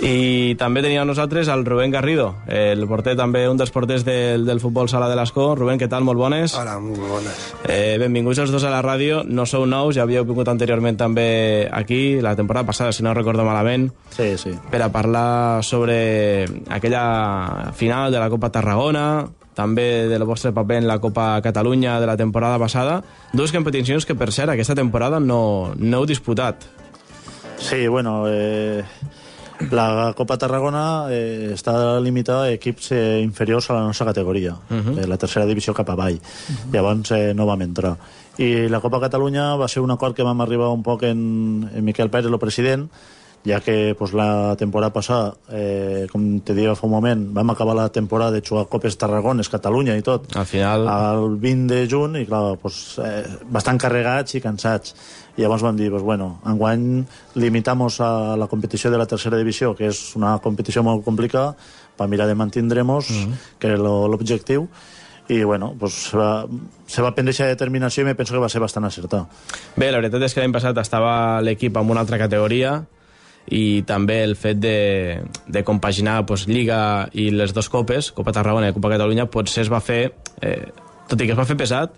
I 0.03 0.55
també 0.59 0.83
tenim 0.83 1.01
a 1.01 1.05
nosaltres 1.09 1.49
el 1.53 1.65
Rubén 1.65 1.93
Garrido, 1.95 2.35
el 2.51 2.83
porter 2.91 3.15
també, 3.17 3.45
un 3.49 3.57
dels 3.61 3.71
porters 3.71 4.05
del, 4.05 4.45
del 4.47 4.61
futbol 4.61 4.89
sala 4.91 5.09
de 5.09 5.17
l'Escó. 5.17 5.55
Rubén, 5.55 5.79
què 5.79 5.89
tal? 5.89 6.05
Molt 6.05 6.19
bones. 6.19 6.57
Hola, 6.59 6.79
molt 6.83 7.01
bones. 7.07 7.47
Eh, 7.69 7.97
benvinguts 8.03 8.43
els 8.43 8.51
dos 8.53 8.65
a 8.67 8.73
la 8.75 8.83
ràdio. 8.85 9.23
No 9.25 9.47
sou 9.47 9.67
nous, 9.71 9.95
ja 9.97 10.03
havíeu 10.05 10.27
vingut 10.27 10.49
anteriorment 10.53 10.99
també 10.99 11.69
aquí, 11.73 12.21
la 12.21 12.35
temporada 12.37 12.67
passada, 12.67 12.93
si 12.93 13.03
no 13.07 13.15
recordo 13.15 13.45
malament, 13.47 13.91
Sí, 14.17 14.37
sí. 14.39 14.53
per 14.71 14.83
a 14.83 14.91
parlar 14.93 15.63
sobre 15.65 16.47
aquella 16.69 17.73
final 17.75 18.13
de 18.13 18.19
la 18.19 18.31
Copa 18.31 18.51
Tarragona, 18.51 19.27
també 19.57 20.07
del 20.09 20.25
vostre 20.29 20.53
paper 20.53 20.77
en 20.83 20.87
la 20.87 20.99
Copa 21.01 21.41
Catalunya 21.43 21.99
de 22.01 22.07
la 22.07 22.17
temporada 22.17 22.59
passada. 22.59 23.03
Dues 23.33 23.53
competicions 23.53 24.05
que, 24.05 24.15
per 24.15 24.31
cert, 24.33 24.51
aquesta 24.53 24.75
temporada 24.77 25.19
no, 25.21 25.73
no 25.79 26.03
heu 26.03 26.07
disputat. 26.07 26.67
Sí, 27.59 27.87
bueno, 27.89 28.25
eh, 28.29 28.85
la 29.71 30.13
Copa 30.17 30.37
Tarragona 30.37 31.07
eh, 31.11 31.53
està 31.55 31.99
limitada 32.05 32.45
a 32.47 32.53
equips 32.53 32.91
eh, 32.93 33.21
inferiors 33.25 33.71
a 33.71 33.79
la 33.79 33.87
nostra 33.89 34.07
categoria, 34.13 34.53
uh 34.53 34.75
Mhm. 34.75 34.87
-huh. 34.95 35.03
eh, 35.03 35.07
la 35.07 35.17
tercera 35.17 35.47
divisió 35.47 35.73
cap 35.75 35.89
avall. 35.91 36.15
Uh 36.15 36.21
-huh. 36.21 36.73
Llavors 36.73 37.11
eh, 37.13 37.33
no 37.35 37.47
vam 37.47 37.63
entrar. 37.63 37.97
I 38.39 38.69
la 38.69 38.81
Copa 38.81 39.01
Catalunya 39.01 39.57
va 39.57 39.69
ser 39.69 39.83
un 39.83 39.91
acord 39.91 40.15
que 40.15 40.23
vam 40.23 40.41
arribar 40.41 40.69
un 40.69 40.83
poc 40.83 41.03
en, 41.05 41.71
en 41.75 41.85
Miquel 41.85 42.11
Pérez, 42.11 42.31
el 42.31 42.39
president, 42.39 42.91
ja 43.47 43.61
que 43.61 43.95
pues, 43.99 44.13
la 44.13 44.57
temporada 44.57 44.93
passada, 44.93 45.35
eh, 45.51 46.07
com 46.13 46.41
te 46.41 46.53
deia 46.53 46.75
fa 46.75 46.87
un 46.87 46.91
moment, 46.93 47.33
vam 47.33 47.49
acabar 47.51 47.75
la 47.77 47.89
temporada 47.89 48.33
de 48.33 48.43
jugar 48.47 48.67
Copes 48.69 48.99
Tarragones, 48.99 49.49
Catalunya 49.49 49.97
i 49.97 50.03
tot, 50.03 50.37
Al 50.37 50.45
final... 50.47 50.87
el 50.89 51.37
20 51.39 51.75
de 51.75 51.89
juny 51.89 52.17
i 52.23 52.27
clar, 52.27 52.59
pues, 52.59 52.99
eh, 52.99 53.25
bastant 53.49 53.79
carregats 53.79 54.35
i 54.35 54.41
cansats 54.41 54.95
i 55.37 55.43
llavors 55.43 55.63
vam 55.63 55.77
dir, 55.77 55.91
pues, 55.91 56.03
bueno, 56.03 56.41
enguany 56.47 57.05
limitamos 57.35 58.01
a 58.01 58.37
la 58.37 58.47
competició 58.47 58.91
de 58.91 58.99
la 58.99 59.07
tercera 59.07 59.37
divisió 59.37 59.75
que 59.77 59.87
és 59.89 60.17
una 60.17 60.39
competició 60.39 60.83
molt 60.83 61.05
complicada 61.05 61.55
per 61.97 62.09
mirar 62.09 62.27
de 62.27 62.35
mantindremos 62.35 63.11
mm 63.11 63.15
-hmm. 63.15 63.35
que 63.59 63.67
era 63.69 63.77
lo- 63.77 64.09
l'objectiu 64.09 64.69
i 65.29 65.43
bueno, 65.43 65.75
pues, 65.79 65.93
se, 66.11 66.17
va, 66.17 66.47
se 66.87 67.03
va 67.03 67.13
prendre 67.15 67.31
aquesta 67.33 67.47
determinació 67.49 68.03
i 68.03 68.05
me 68.05 68.15
penso 68.15 68.33
que 68.35 68.41
va 68.41 68.49
ser 68.49 68.61
bastant 68.61 68.85
acertat 68.87 69.27
Bé, 69.77 69.91
la 69.91 69.99
veritat 69.99 70.23
és 70.23 70.35
que 70.35 70.41
l'any 70.41 70.53
passat 70.53 70.77
estava 70.79 71.41
l'equip 71.43 71.77
en 71.77 71.91
una 71.91 72.01
altra 72.01 72.19
categoria 72.19 72.85
i 73.49 73.83
també 73.83 74.23
el 74.25 74.37
fet 74.37 74.59
de, 74.59 75.23
de 75.47 75.63
compaginar 75.65 76.25
pues, 76.27 76.47
Lliga 76.47 77.09
i 77.13 77.31
les 77.31 77.53
dues 77.53 77.69
copes, 77.69 78.13
Copa 78.13 78.33
Tarragona 78.33 78.69
i 78.69 78.73
Copa 78.73 78.89
Catalunya, 78.91 79.27
potser 79.27 79.63
es 79.63 79.71
va 79.73 79.81
fer, 79.81 80.15
eh, 80.41 80.73
tot 81.09 81.21
i 81.21 81.27
que 81.27 81.33
es 81.33 81.39
va 81.39 81.45
fer 81.45 81.57
pesat, 81.57 81.93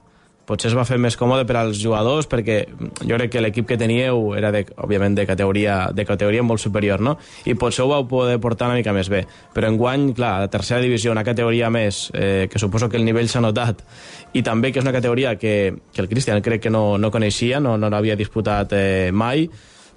potser 0.49 0.71
es 0.71 0.77
va 0.77 0.87
fer 0.89 0.97
més 1.01 1.17
còmode 1.21 1.45
per 1.49 1.59
als 1.61 1.79
jugadors 1.83 2.29
perquè 2.31 2.63
jo 3.03 3.19
crec 3.19 3.35
que 3.35 3.43
l'equip 3.45 3.69
que 3.69 3.79
teníeu 3.81 4.33
era, 4.39 4.51
de, 4.55 4.65
òbviament, 4.81 5.17
de 5.19 5.27
categoria, 5.29 5.79
de 5.95 6.07
categoria 6.09 6.45
molt 6.47 6.63
superior, 6.63 7.03
no? 7.05 7.19
I 7.45 7.55
potser 7.61 7.85
ho 7.85 7.91
vau 7.93 8.07
poder 8.09 8.39
portar 8.41 8.71
una 8.71 8.79
mica 8.81 8.95
més 8.97 9.11
bé. 9.13 9.25
Però 9.55 9.69
enguany, 9.69 10.11
clar, 10.17 10.39
la 10.47 10.53
tercera 10.53 10.81
divisió, 10.85 11.13
una 11.13 11.27
categoria 11.27 11.69
més, 11.71 12.07
eh, 12.15 12.49
que 12.51 12.61
suposo 12.61 12.89
que 12.89 12.97
el 12.97 13.05
nivell 13.05 13.29
s'ha 13.29 13.45
notat, 13.45 13.85
i 14.33 14.43
també 14.43 14.73
que 14.73 14.81
és 14.81 14.87
una 14.87 14.95
categoria 14.97 15.37
que, 15.37 15.75
que 15.93 16.05
el 16.05 16.09
Cristian 16.09 16.41
crec 16.43 16.65
que 16.67 16.73
no, 16.73 16.97
no 16.99 17.13
coneixia, 17.13 17.61
no, 17.61 17.77
no 17.77 17.91
l'havia 17.93 18.17
disputat 18.17 18.73
eh, 18.77 19.11
mai, 19.13 19.49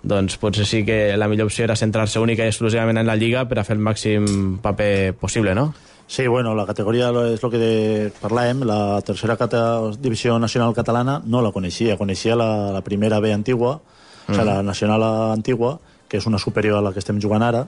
doncs 0.02 0.40
potser 0.42 0.66
sí 0.66 0.82
que 0.86 1.16
la 1.18 1.30
millor 1.30 1.52
opció 1.52 1.64
era 1.68 1.78
centrar-se 1.78 2.20
única 2.20 2.44
i 2.44 2.50
exclusivament 2.50 2.98
en 2.98 3.08
la 3.08 3.16
Lliga 3.16 3.46
per 3.48 3.60
a 3.62 3.66
fer 3.68 3.78
el 3.78 3.86
màxim 3.86 4.58
paper 4.64 5.14
possible, 5.22 5.54
no? 5.56 5.72
Sí, 6.12 6.28
bueno, 6.28 6.52
la 6.60 6.66
categoria 6.68 7.08
és 7.32 7.40
el 7.40 7.52
que 7.54 7.60
de, 7.62 7.76
parlàvem, 8.20 8.66
la 8.68 9.00
tercera 9.08 9.38
cata, 9.40 9.62
divisió 9.96 10.34
nacional 10.44 10.74
catalana 10.76 11.22
no 11.24 11.40
la 11.40 11.54
coneixia, 11.56 11.96
coneixia 11.96 12.36
la, 12.36 12.50
la 12.76 12.82
primera 12.84 13.22
B 13.24 13.32
antigua, 13.32 13.78
mm. 13.78 14.26
o 14.26 14.36
sigui, 14.36 14.48
la 14.50 14.58
nacional 14.60 15.06
antigua, 15.32 15.78
que 16.12 16.20
és 16.20 16.28
una 16.28 16.42
superior 16.44 16.82
a 16.82 16.84
la 16.84 16.92
que 16.92 17.00
estem 17.00 17.22
jugant 17.24 17.48
ara, 17.48 17.64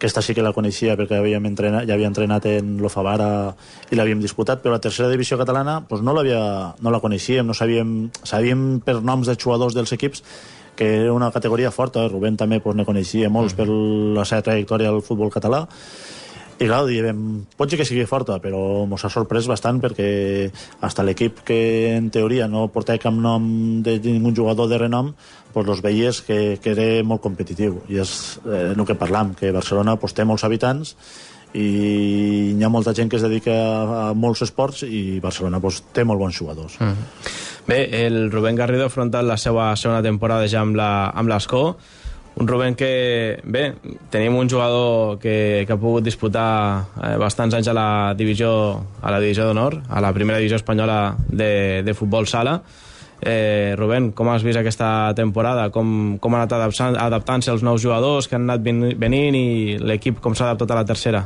aquesta 0.00 0.18
sí 0.18 0.34
que 0.34 0.42
la 0.42 0.50
coneixia 0.50 0.98
perquè 0.98 1.20
havíem 1.20 1.46
entrenat, 1.46 1.86
ja 1.86 1.94
havia 1.94 2.10
entrenat 2.10 2.50
en 2.50 2.74
l'Ofavara 2.82 3.30
i 3.86 4.00
l'havíem 4.00 4.18
disputat, 4.18 4.66
però 4.66 4.74
la 4.74 4.82
tercera 4.82 5.06
divisió 5.14 5.38
catalana 5.38 5.78
pues 5.86 6.02
no, 6.02 6.18
no 6.18 6.90
la 6.90 7.04
coneixíem, 7.06 7.46
no 7.46 7.54
sabíem, 7.54 8.10
sabíem 8.26 8.68
per 8.82 8.98
noms 8.98 9.30
de 9.30 9.38
jugadors 9.38 9.78
dels 9.78 9.94
equips 9.94 10.26
que 10.76 10.90
era 11.06 11.14
una 11.14 11.30
categoria 11.32 11.70
forta, 11.70 12.04
Rubén 12.10 12.36
també 12.36 12.60
pues, 12.60 12.76
ne 12.76 12.84
coneixia 12.84 13.30
molts 13.32 13.54
per 13.56 13.70
la 13.70 14.26
seva 14.28 14.44
trajectòria 14.44 14.90
al 14.92 15.00
futbol 15.06 15.30
català, 15.32 15.62
i 16.58 16.64
clar, 16.64 16.86
diem, 16.88 17.18
pot 17.56 17.68
ser 17.68 17.76
que 17.76 17.84
sigui 17.84 18.06
forta, 18.08 18.38
però 18.40 18.86
mos 18.88 19.02
ha 19.04 19.10
sorprès 19.12 19.44
bastant 19.50 19.76
perquè 19.82 20.06
hasta 20.80 21.04
l'equip 21.04 21.42
que 21.44 21.58
en 21.98 22.06
teoria 22.14 22.46
no 22.48 22.66
portava 22.72 23.02
cap 23.02 23.12
nom 23.14 23.82
de 23.84 23.98
ningú 24.00 24.32
jugador 24.36 24.68
de 24.70 24.78
renom, 24.80 25.10
pues 25.52 25.66
los 25.66 25.82
veies 25.84 26.22
que, 26.24 26.58
que 26.62 26.72
era 26.72 27.04
molt 27.04 27.20
competitiu. 27.24 27.82
I 27.92 28.00
és 28.00 28.12
eh, 28.46 28.72
el 28.72 28.84
que 28.88 28.96
parlam, 28.96 29.34
que 29.36 29.52
Barcelona 29.52 29.98
pues, 30.00 30.14
té 30.16 30.24
molts 30.24 30.44
habitants 30.48 30.94
i 31.56 32.52
hi 32.56 32.64
ha 32.64 32.68
molta 32.72 32.92
gent 32.96 33.08
que 33.08 33.16
es 33.16 33.24
dedica 33.24 33.52
a, 33.54 33.82
a 34.10 34.14
molts 34.16 34.42
esports 34.44 34.82
i 34.84 35.20
Barcelona 35.24 35.60
pues, 35.60 35.82
té 35.92 36.04
molt 36.04 36.20
bons 36.20 36.36
jugadors. 36.36 36.76
Mm. 36.80 37.06
Bé, 37.66 37.78
el 38.06 38.30
Rubén 38.30 38.56
Garrido 38.56 38.84
ha 38.84 38.90
afrontat 38.92 39.24
la 39.26 39.36
seva 39.40 39.70
segona 39.76 40.02
temporada 40.04 40.48
ja 40.48 40.60
amb 40.62 40.76
la- 40.76 41.12
l'Escó, 41.26 41.76
un 42.36 42.46
Rubén 42.46 42.74
que, 42.76 43.40
bé, 43.44 43.74
tenim 44.10 44.36
un 44.36 44.48
jugador 44.48 45.18
que, 45.18 45.64
que 45.66 45.72
ha 45.72 45.76
pogut 45.80 46.04
disputar 46.04 46.84
eh, 47.02 47.14
bastants 47.16 47.54
anys 47.56 47.68
a 47.68 47.74
la 47.76 47.86
divisió 48.16 48.50
a 49.00 49.10
la 49.10 49.20
divisió 49.20 49.46
d'honor, 49.46 49.78
a 49.88 50.00
la 50.04 50.12
primera 50.12 50.36
divisió 50.38 50.56
espanyola 50.60 51.16
de, 51.28 51.82
de 51.82 51.94
futbol 51.94 52.26
sala. 52.28 52.60
Eh, 53.22 53.72
Rubén, 53.78 54.10
com 54.12 54.28
has 54.28 54.42
vist 54.44 54.58
aquesta 54.60 55.14
temporada? 55.16 55.70
Com, 55.72 56.18
com 56.20 56.34
han 56.36 56.42
anat 56.44 56.52
adaptant- 56.58 56.98
adaptant-se 57.00 57.50
els 57.54 57.62
nous 57.64 57.80
jugadors 57.80 58.28
que 58.28 58.36
han 58.36 58.44
anat 58.50 58.60
ven- 58.62 58.92
venint 59.00 59.34
i 59.34 59.78
l'equip 59.80 60.20
com 60.20 60.34
s'ha 60.36 60.50
adaptat 60.50 60.74
a 60.76 60.80
la 60.82 60.84
tercera? 60.84 61.24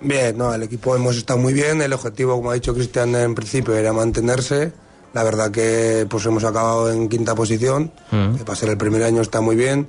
Bien, 0.00 0.36
no, 0.38 0.52
el 0.54 0.62
equipo 0.62 0.94
hemos 0.94 1.16
estado 1.16 1.40
muy 1.40 1.52
bien. 1.52 1.82
El 1.82 1.92
objetivo, 1.92 2.36
como 2.36 2.50
ha 2.50 2.54
dicho 2.54 2.74
Cristian 2.74 3.14
en 3.16 3.34
principio, 3.34 3.74
era 3.74 3.92
mantenerse. 3.92 4.70
La 5.14 5.22
verdad 5.24 5.50
que 5.50 6.06
pues 6.08 6.26
hemos 6.26 6.44
acabado 6.44 6.92
en 6.92 7.08
quinta 7.08 7.34
posición. 7.34 7.90
Mm. 8.12 8.36
Que 8.36 8.44
para 8.44 8.54
ser 8.56 8.68
el 8.68 8.76
primer 8.76 9.02
año 9.02 9.20
está 9.22 9.40
muy 9.40 9.56
bien. 9.56 9.88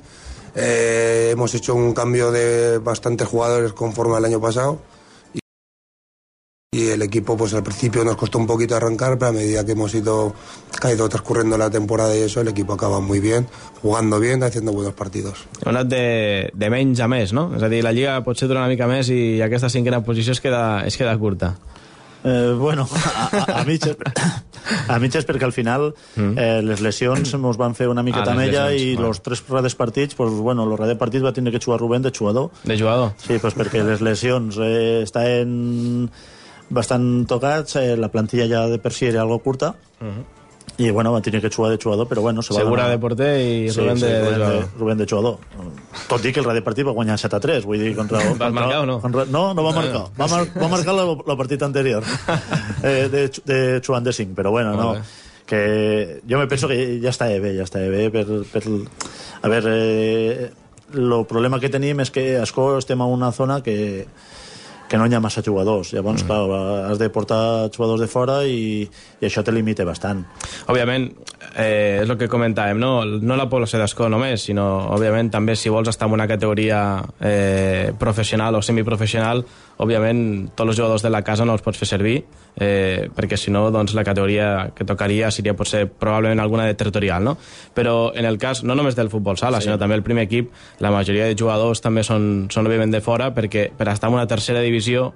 Eh, 0.56 1.30
hemos 1.34 1.54
hecho 1.54 1.76
un 1.76 1.94
cambio 1.94 2.32
de 2.32 2.78
bastantes 2.78 3.28
jugadores 3.28 3.74
conforme 3.74 4.16
al 4.16 4.26
año 4.26 4.40
pasado. 4.40 4.80
Y, 5.34 5.40
y 6.72 6.90
el 6.90 7.02
equipo, 7.02 7.36
pues 7.36 7.54
al 7.54 7.64
principio 7.64 8.04
nos 8.04 8.16
costó 8.16 8.38
un 8.38 8.48
poquito 8.48 8.76
arrancar, 8.76 9.18
pero 9.18 9.30
a 9.30 9.32
medida 9.34 9.66
que 9.66 9.74
hemos 9.74 9.94
ido, 9.94 10.34
ha 10.82 10.92
ido 10.92 11.10
transcurriendo 11.10 11.58
la 11.58 11.70
temporada 11.70 12.16
y 12.16 12.22
eso, 12.22 12.42
el 12.42 12.48
equipo 12.48 12.74
acaba 12.74 13.00
muy 13.02 13.20
bien, 13.20 13.48
jugando 13.82 14.20
bien, 14.20 14.44
haciendo 14.44 14.72
buenos 14.72 14.94
partidos. 14.94 15.46
Anat 15.66 15.88
de, 15.88 16.52
de 16.54 16.70
menys 16.70 17.00
a 17.00 17.08
més, 17.08 17.34
no? 17.34 17.50
És 17.56 17.64
a 17.64 17.70
dir, 17.72 17.84
la 17.84 17.92
Lliga 17.92 18.22
potser 18.24 18.48
dura 18.48 18.64
una 18.64 18.72
mica 18.72 18.88
més 18.88 19.12
i 19.12 19.42
aquesta 19.44 19.70
cinquena 19.70 20.04
posició 20.04 20.32
es 20.32 20.42
queda, 20.44 20.86
es 20.88 20.96
queda 20.96 21.18
curta. 21.18 21.56
Eh, 22.26 22.54
bueno, 22.58 22.88
a, 23.06 23.26
a, 23.38 23.62
a 23.62 23.64
mitges, 23.66 23.96
a 24.90 24.98
mitges 25.00 25.28
perquè 25.30 25.46
al 25.46 25.54
final 25.54 25.92
eh, 26.18 26.62
les 26.66 26.82
lesions 26.82 27.36
ens 27.38 27.60
van 27.62 27.76
fer 27.78 27.88
una 27.92 28.02
miqueta 28.04 28.34
Mm. 28.34 28.40
Ah, 28.40 28.42
les 28.42 28.48
amb 28.48 28.48
ella 28.48 28.64
lesions, 28.72 28.82
i 28.82 28.96
bueno. 28.96 29.12
els 29.12 29.22
tres 29.22 29.44
rades 29.48 29.76
partits, 29.78 30.16
pues, 30.18 30.32
bueno, 30.34 30.66
el 30.66 30.78
rade 30.78 30.96
partit 30.98 31.24
va 31.24 31.32
tindre 31.34 31.54
que 31.54 31.62
jugar 31.64 31.80
Rubén 31.80 32.02
de 32.02 32.12
jugador. 32.12 32.50
De 32.64 32.80
jugador? 32.80 33.14
Sí, 33.22 33.38
pues 33.38 33.54
perquè 33.54 33.84
les 33.86 34.02
lesions 34.02 34.58
eh, 34.58 35.04
estaven 35.04 36.10
bastant 36.70 37.28
tocats, 37.30 37.76
eh, 37.78 37.94
la 37.96 38.10
plantilla 38.10 38.48
ja 38.50 38.66
de 38.72 38.80
per 38.82 38.92
si 38.92 39.06
era 39.06 39.22
algo 39.22 39.38
curta, 39.40 39.76
i 40.78 40.90
bueno, 40.92 41.14
va 41.14 41.22
tenir 41.22 41.40
que 41.42 41.50
jugar 41.50 41.72
de 41.72 41.78
jugador, 41.82 42.08
però 42.08 42.20
bueno... 42.22 42.42
Se 42.42 42.54
va 42.54 42.60
Segura 42.60 42.90
de 42.90 42.98
porter 43.00 43.30
i 43.40 43.70
Rubén 43.72 44.00
de- 44.00 44.08
de 44.08 44.20
Rubén, 44.20 44.34
jugador. 44.36 44.64
de, 44.66 44.80
Rubén 44.80 44.98
de 44.98 45.06
jugador. 45.08 45.38
Tot 46.10 46.26
i 46.26 46.34
que 46.34 46.42
el 46.42 46.46
rade 46.46 46.62
partit 46.62 46.86
va 46.88 46.92
guanyar 46.92 47.16
7 47.18 47.36
a 47.38 47.40
3, 47.40 47.64
vull 47.66 47.80
dir, 47.80 47.94
contra... 47.96 48.20
Va 48.20 48.28
contra 48.34 48.50
marcar 48.52 48.80
o 48.82 48.86
no? 48.86 48.98
Contra, 49.02 49.24
no, 49.26 49.54
no 49.54 49.64
va 49.64 49.72
No, 49.72 49.76
marcar. 49.82 50.02
no. 50.02 50.12
Va, 50.20 50.28
mar, 50.28 50.42
va 50.62 50.68
marcar 50.68 50.96
el 51.00 51.38
partit 51.38 51.64
anterior, 51.64 52.04
eh, 52.84 53.08
de, 53.12 53.24
de 53.46 53.82
jugant 53.86 54.04
de 54.04 54.14
5, 54.14 54.36
però 54.36 54.52
bueno, 54.52 54.74
no. 54.76 54.96
Que 55.46 56.22
jo 56.28 56.40
me 56.40 56.48
penso 56.48 56.68
que 56.68 57.00
ja 57.00 57.12
està 57.14 57.28
bé, 57.40 57.56
ja 57.56 57.64
està 57.64 57.80
bé 57.88 58.10
per... 58.12 58.26
per 58.52 58.64
a 59.46 59.48
veure, 59.48 59.74
eh, 59.78 60.52
el 60.96 61.14
problema 61.30 61.60
que 61.60 61.70
tenim 61.70 62.00
és 62.02 62.10
que 62.14 62.38
a 62.40 62.44
Escó 62.44 62.78
estem 62.78 63.02
a 63.02 63.06
una 63.10 63.32
zona 63.32 63.62
que, 63.64 64.08
que 64.90 64.98
no 64.98 65.08
hi 65.08 65.16
ha 65.16 65.22
massa 65.24 65.44
jugadors. 65.46 65.94
Llavors, 65.96 66.24
mm. 66.24 66.28
clar, 66.28 66.62
has 66.92 67.02
de 67.02 67.10
portar 67.10 67.42
jugadors 67.76 68.04
de 68.04 68.10
fora 68.12 68.40
i, 68.46 68.86
i 68.86 69.28
això 69.28 69.44
te 69.46 69.54
limita 69.56 69.86
bastant. 69.88 70.24
Òbviament, 70.72 71.10
eh, 71.54 72.02
és 72.04 72.10
el 72.10 72.18
que 72.20 72.30
comentàvem, 72.32 72.80
no, 72.82 72.94
no 73.06 73.38
la 73.40 73.50
població 73.52 73.82
d'Escó 73.82 74.10
només, 74.12 74.48
sinó, 74.50 74.68
òbviament, 74.96 75.32
també 75.34 75.58
si 75.60 75.74
vols 75.74 75.90
estar 75.92 76.10
en 76.10 76.18
una 76.18 76.28
categoria 76.30 76.80
eh, 77.20 77.94
professional 78.00 78.60
o 78.60 78.64
semiprofessional, 78.66 79.46
òbviament, 79.82 80.52
tots 80.56 80.70
els 80.70 80.78
jugadors 80.80 81.04
de 81.04 81.12
la 81.12 81.22
casa 81.26 81.46
no 81.46 81.56
els 81.56 81.64
pots 81.66 81.80
fer 81.82 81.88
servir, 81.90 82.16
eh, 82.56 83.10
perquè 83.16 83.38
si 83.38 83.52
no, 83.52 83.66
doncs, 83.72 83.96
la 83.98 84.06
categoria 84.08 84.72
que 84.76 84.88
tocaria 84.88 85.32
seria 85.32 85.56
potser 85.58 85.86
probablement 85.90 86.40
alguna 86.40 86.68
de 86.70 86.78
territorial, 86.80 87.24
no? 87.24 87.36
Però 87.76 88.14
en 88.16 88.26
el 88.26 88.40
cas, 88.40 88.64
no 88.64 88.76
només 88.76 88.96
del 88.96 89.12
futbol 89.12 89.38
sala, 89.38 89.60
sí. 89.60 89.68
sinó 89.68 89.78
també 89.82 90.00
el 90.00 90.04
primer 90.04 90.28
equip, 90.30 90.54
la 90.80 90.94
majoria 90.96 91.28
de 91.28 91.36
jugadors 91.40 91.84
també 91.84 92.06
són, 92.08 92.48
són 92.52 92.68
òbviament 92.68 92.96
de 92.96 93.04
fora, 93.04 93.34
perquè 93.36 93.70
per 93.76 93.90
estar 93.92 94.10
en 94.10 94.20
una 94.20 94.28
tercera 94.32 94.64
divisió 94.64 95.12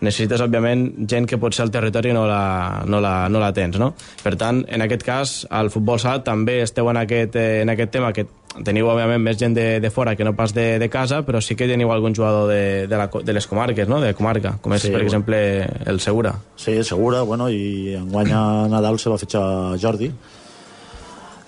necessites, 0.00 0.40
òbviament, 0.40 0.86
gent 1.08 1.26
que 1.28 1.36
potser 1.38 1.64
al 1.66 1.70
territori 1.70 2.12
no 2.16 2.26
la, 2.26 2.82
no 2.88 3.00
la, 3.00 3.28
no 3.28 3.40
la 3.42 3.52
tens, 3.52 3.76
no? 3.78 3.92
Per 4.24 4.34
tant, 4.40 4.62
en 4.68 4.82
aquest 4.82 5.02
cas, 5.04 5.32
al 5.50 5.68
futbol 5.70 6.00
sala 6.00 6.22
també 6.24 6.62
esteu 6.62 6.88
en 6.90 6.96
aquest, 6.96 7.36
eh, 7.36 7.60
en 7.62 7.68
aquest 7.74 7.92
tema 7.92 8.12
que 8.16 8.24
teniu, 8.64 8.88
òbviament, 8.90 9.20
més 9.22 9.36
gent 9.38 9.54
de, 9.54 9.78
de 9.80 9.90
fora 9.94 10.16
que 10.16 10.24
no 10.26 10.32
pas 10.34 10.54
de, 10.56 10.78
de 10.82 10.88
casa, 10.90 11.20
però 11.22 11.38
sí 11.44 11.54
que 11.54 11.68
teniu 11.70 11.92
algun 11.92 12.14
jugador 12.16 12.48
de, 12.50 12.86
de, 12.90 12.96
la, 12.98 13.06
de 13.12 13.32
les 13.36 13.46
comarques, 13.46 13.86
no?, 13.88 14.00
de 14.02 14.14
comarca, 14.18 14.56
com 14.60 14.74
és, 14.74 14.82
Sí, 14.88 14.90
per 14.90 15.02
exemple, 15.04 15.38
el 15.86 16.00
Segura. 16.00 16.34
Sí, 16.56 16.82
segura, 16.82 17.22
bueno, 17.22 17.50
i 17.50 17.94
enguany 18.00 18.32
a 18.34 18.42
Nadal 18.72 18.98
se 18.98 19.10
va 19.12 19.18
fitxar 19.20 19.78
Jordi, 19.80 20.10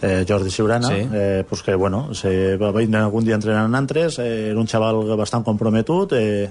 eh, 0.03 0.25
Jordi 0.29 0.51
Siurana, 0.51 0.89
Sí. 0.89 1.09
eh, 1.13 1.45
pues 1.49 1.63
que, 1.63 1.75
bueno, 1.75 2.13
se 2.15 2.57
va 2.57 2.71
vindre 2.73 3.01
algun 3.01 3.25
dia 3.25 3.35
entrenant 3.35 3.67
en 3.69 3.75
altres, 3.75 4.19
eh, 4.19 4.51
era 4.51 4.61
un 4.61 4.67
xaval 4.69 5.17
bastant 5.17 5.45
comprometut, 5.45 6.13
eh, 6.13 6.51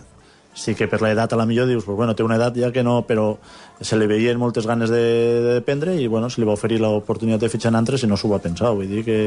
sí 0.53 0.75
que 0.75 0.87
per 0.91 0.99
l'edat 1.01 1.31
a 1.31 1.39
la 1.39 1.45
millor 1.47 1.67
dius, 1.69 1.85
pues 1.85 1.95
bueno, 1.95 2.15
té 2.15 2.23
una 2.23 2.35
edat 2.35 2.57
ja 2.59 2.71
que 2.75 2.83
no, 2.83 3.01
però 3.07 3.37
se 3.81 3.97
li 3.97 4.05
veien 4.07 4.37
moltes 4.37 4.67
ganes 4.67 4.91
de, 4.91 5.01
de 5.41 5.53
dependre 5.61 5.95
i 5.97 6.07
bueno, 6.11 6.29
se 6.29 6.41
li 6.41 6.47
va 6.47 6.53
oferir 6.57 6.81
l'oportunitat 6.83 7.45
de 7.45 7.49
fitxar 7.49 7.71
en 7.71 7.79
altres 7.79 8.03
i 8.03 8.09
no 8.11 8.17
s'ho 8.19 8.29
va 8.29 8.41
pensar, 8.43 8.73
vull 8.75 8.89
dir 8.89 9.05
que 9.07 9.19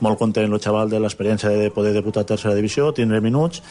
molt 0.00 0.18
content 0.20 0.46
el 0.46 0.62
xaval 0.62 0.90
de 0.90 1.00
l'experiència 1.02 1.50
de 1.50 1.72
poder 1.74 1.92
debutar 1.96 2.22
a 2.22 2.30
tercera 2.30 2.54
divisió, 2.54 2.92
tindre 2.94 3.20
minuts 3.20 3.62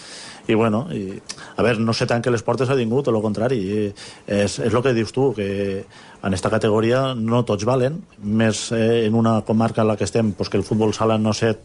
i 0.48 0.56
bueno, 0.56 0.86
i, 0.96 1.16
a 1.56 1.64
veure, 1.64 1.80
no 1.84 1.94
sé 1.96 2.08
tant 2.08 2.24
que 2.24 2.32
les 2.32 2.44
portes 2.44 2.70
ha 2.72 2.78
tingut, 2.80 3.06
tot 3.08 3.16
el 3.16 3.24
contrari. 3.24 3.58
Eh, 3.68 3.88
és, 4.28 4.60
és 4.64 4.72
el 4.72 4.84
que 4.84 4.94
dius 4.96 5.12
tu, 5.12 5.34
que 5.36 5.84
en 6.24 6.34
esta 6.34 6.50
categoria 6.50 7.12
no 7.16 7.44
tots 7.44 7.68
valen. 7.68 8.00
Més 8.24 8.70
eh, 8.72 9.06
en 9.10 9.18
una 9.20 9.42
comarca 9.48 9.84
en 9.84 9.92
la 9.92 9.98
que 10.00 10.08
estem 10.08 10.32
pues 10.32 10.50
que 10.50 10.58
el 10.58 10.64
futbol 10.64 10.96
sala 10.96 11.18
no 11.20 11.36
sé 11.36 11.58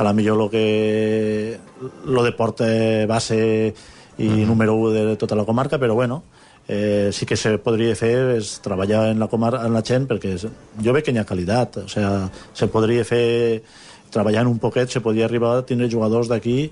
a 0.00 0.04
la 0.04 0.14
millor 0.16 0.38
lo 0.38 0.48
que 0.48 1.58
lo 2.06 2.24
deporte 2.24 3.04
base 3.04 3.74
i 4.20 4.28
uh 4.28 4.32
-huh. 4.32 4.46
número 4.46 4.74
1 4.74 4.90
de 4.90 5.16
tota 5.16 5.34
la 5.34 5.44
comarca, 5.44 5.78
però 5.78 5.94
bueno, 5.94 6.22
eh, 6.68 7.10
sí 7.12 7.26
que 7.26 7.36
se 7.36 7.58
podria 7.58 7.96
fer 7.96 8.36
és 8.36 8.60
treballar 8.62 9.08
en 9.10 9.18
la, 9.18 9.26
comar 9.26 9.54
en 9.64 9.72
la 9.72 9.82
gent 9.82 10.06
perquè 10.06 10.36
jo 10.84 10.92
veig 10.92 11.04
que 11.04 11.12
hi 11.12 11.18
ha 11.18 11.26
qualitat, 11.26 11.76
o 11.78 11.88
sea, 11.88 12.30
se 12.52 12.68
podria 12.68 13.04
fer 13.04 13.62
treballant 14.10 14.46
un 14.46 14.58
poquet, 14.58 14.90
se 14.90 15.00
podria 15.00 15.24
arribar 15.24 15.56
a 15.56 15.66
tindre 15.66 15.90
jugadors 15.90 16.28
d'aquí 16.28 16.70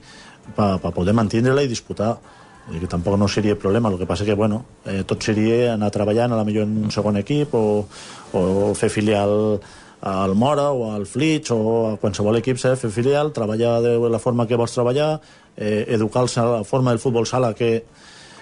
per 0.55 0.79
pa 0.79 0.91
poder 0.91 1.15
mantindre-la 1.15 1.63
i 1.63 1.69
disputar 1.69 2.19
i 2.71 2.79
que 2.79 2.87
tampoc 2.87 3.17
no 3.17 3.29
seria 3.29 3.57
problema, 3.57 3.89
el 3.89 3.99
que 3.99 4.07
passa 4.07 4.25
que 4.25 4.35
bueno, 4.35 4.65
eh, 4.85 5.03
tot 5.05 5.23
seria 5.23 5.73
anar 5.73 5.91
treballant 5.91 6.33
a 6.33 6.37
la 6.37 6.45
millor 6.45 6.69
en 6.69 6.77
un 6.85 6.91
segon 6.91 7.17
equip 7.17 7.55
o, 7.55 7.87
o 8.33 8.75
fer 8.75 8.91
filial 8.91 9.59
al 10.01 10.35
Mora 10.35 10.71
o 10.71 10.93
al 10.93 11.07
Flix 11.07 11.51
o 11.51 11.59
a 11.89 11.97
qualsevol 11.97 12.39
equip 12.39 12.61
de 12.61 12.77
fer 12.77 12.91
filial, 12.91 13.33
treballar 13.33 13.81
de 13.83 13.97
la 13.99 14.21
forma 14.23 14.47
que 14.47 14.57
vols 14.57 14.77
treballar, 14.77 15.19
eh, 15.59 15.85
educar-se 15.89 16.41
a 16.41 16.45
la 16.45 16.65
forma 16.65 16.91
del 16.91 17.03
futbol 17.03 17.27
sala 17.27 17.53
que, 17.55 17.85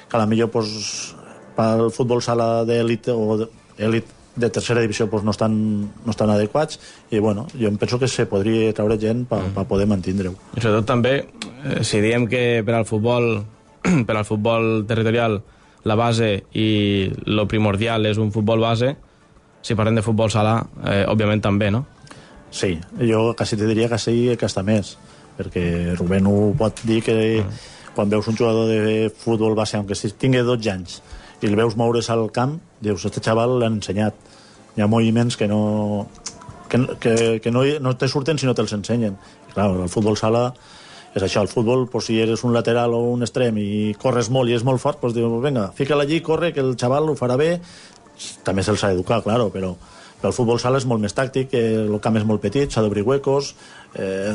que 0.09 0.17
a 0.17 0.21
la 0.21 0.27
millor 0.27 0.51
pues, 0.51 1.15
pel 1.57 1.89
futbol 1.91 2.23
sala 2.23 2.65
d'elit 2.69 3.09
o 3.11 3.41
d'elit 3.41 4.13
de 4.37 4.51
tercera 4.53 4.83
divisió 4.85 5.09
pues, 5.09 5.25
no, 5.25 5.33
estan, 5.33 5.57
no 6.05 6.13
estan 6.13 6.31
adequats 6.31 6.79
i 7.11 7.19
bueno, 7.19 7.47
jo 7.57 7.71
em 7.73 7.79
penso 7.81 7.99
que 7.99 8.09
se 8.09 8.29
podria 8.29 8.75
treure 8.77 9.01
gent 9.01 9.25
per 9.31 9.41
pa 9.55 9.65
poder 9.65 9.89
mantindre-ho. 9.89 10.37
I 10.53 10.61
sobretot 10.61 10.87
també, 10.87 11.17
eh, 11.65 11.83
si 11.83 12.03
diem 12.05 12.29
que 12.29 12.63
per 12.67 12.77
al 12.77 12.85
futbol, 12.85 13.41
per 14.09 14.17
al 14.17 14.29
futbol 14.29 14.85
territorial 14.87 15.41
la 15.87 15.97
base 15.97 16.45
i 16.53 17.09
lo 17.25 17.47
primordial 17.49 18.07
és 18.11 18.21
un 18.21 18.33
futbol 18.35 18.61
base, 18.61 18.93
si 19.63 19.75
parlem 19.75 19.97
de 19.97 20.05
futbol 20.05 20.31
sala, 20.31 20.59
eh, 20.85 21.05
òbviament 21.09 21.41
també, 21.43 21.71
no? 21.73 21.87
Sí, 22.51 22.77
jo 23.01 23.33
quasi 23.37 23.57
te 23.57 23.67
diria 23.67 23.89
que 23.89 23.99
sí 23.99 24.37
que 24.39 24.47
està 24.47 24.63
més, 24.67 24.97
perquè 25.37 25.95
Rubén 25.97 26.27
ho 26.29 26.53
pot 26.59 26.83
dir 26.89 27.03
que 27.05 27.17
quan 27.97 28.11
veus 28.13 28.29
un 28.29 28.37
jugador 28.37 28.69
de 28.69 29.11
futbol 29.11 29.55
base, 29.57 29.77
aunque 29.77 29.97
si 29.97 30.13
tingui 30.13 30.45
12 30.45 30.71
anys, 30.71 31.01
i 31.41 31.49
el 31.49 31.57
veus 31.57 31.77
moure's 31.77 32.11
al 32.13 32.31
camp, 32.33 32.59
dius, 32.81 33.05
este 33.09 33.23
xaval 33.25 33.59
l'han 33.61 33.81
ensenyat. 33.81 34.17
Hi 34.77 34.85
ha 34.85 34.89
moviments 34.89 35.37
que 35.37 35.49
no, 35.49 36.09
que, 36.69 36.81
que, 37.01 37.15
que 37.41 37.51
no, 37.53 37.65
no 37.81 37.97
te 37.97 38.09
surten 38.09 38.39
si 38.39 38.49
no 38.49 38.55
te'ls 38.55 38.77
ensenyen. 38.77 39.17
I, 39.49 39.55
clar, 39.55 39.71
el 39.73 39.93
futbol 39.93 40.19
sala 40.21 40.51
és 41.17 41.25
això, 41.25 41.41
el 41.41 41.49
futbol, 41.49 41.87
pues, 41.89 42.11
si 42.11 42.21
eres 42.21 42.45
un 42.45 42.53
lateral 42.53 42.93
o 42.93 43.01
un 43.15 43.25
extrem 43.25 43.57
i 43.57 43.69
corres 44.01 44.29
molt 44.29 44.53
i 44.53 44.57
és 44.57 44.65
molt 44.69 44.83
fort, 44.83 45.01
pues, 45.01 45.17
dius, 45.17 45.33
vinga, 45.45 45.71
fica-la 45.77 46.05
allí, 46.05 46.21
corre, 46.21 46.53
que 46.53 46.61
el 46.61 46.75
xaval 46.77 47.09
ho 47.09 47.17
farà 47.17 47.39
bé. 47.41 47.55
També 48.45 48.65
se'ls 48.65 48.85
ha 48.85 48.93
d'educar, 48.93 49.23
claro, 49.25 49.49
però 49.53 49.75
el 50.27 50.37
futbol 50.37 50.61
sala 50.63 50.81
és 50.83 50.87
molt 50.89 51.03
més 51.03 51.15
tàctic, 51.17 51.55
eh, 51.57 51.75
el 51.87 51.99
camp 52.03 52.17
és 52.21 52.27
molt 52.29 52.43
petit, 52.43 52.71
s'ha 52.71 52.85
d'obrir 52.85 53.05
huecos, 53.07 53.55
eh, 53.95 54.35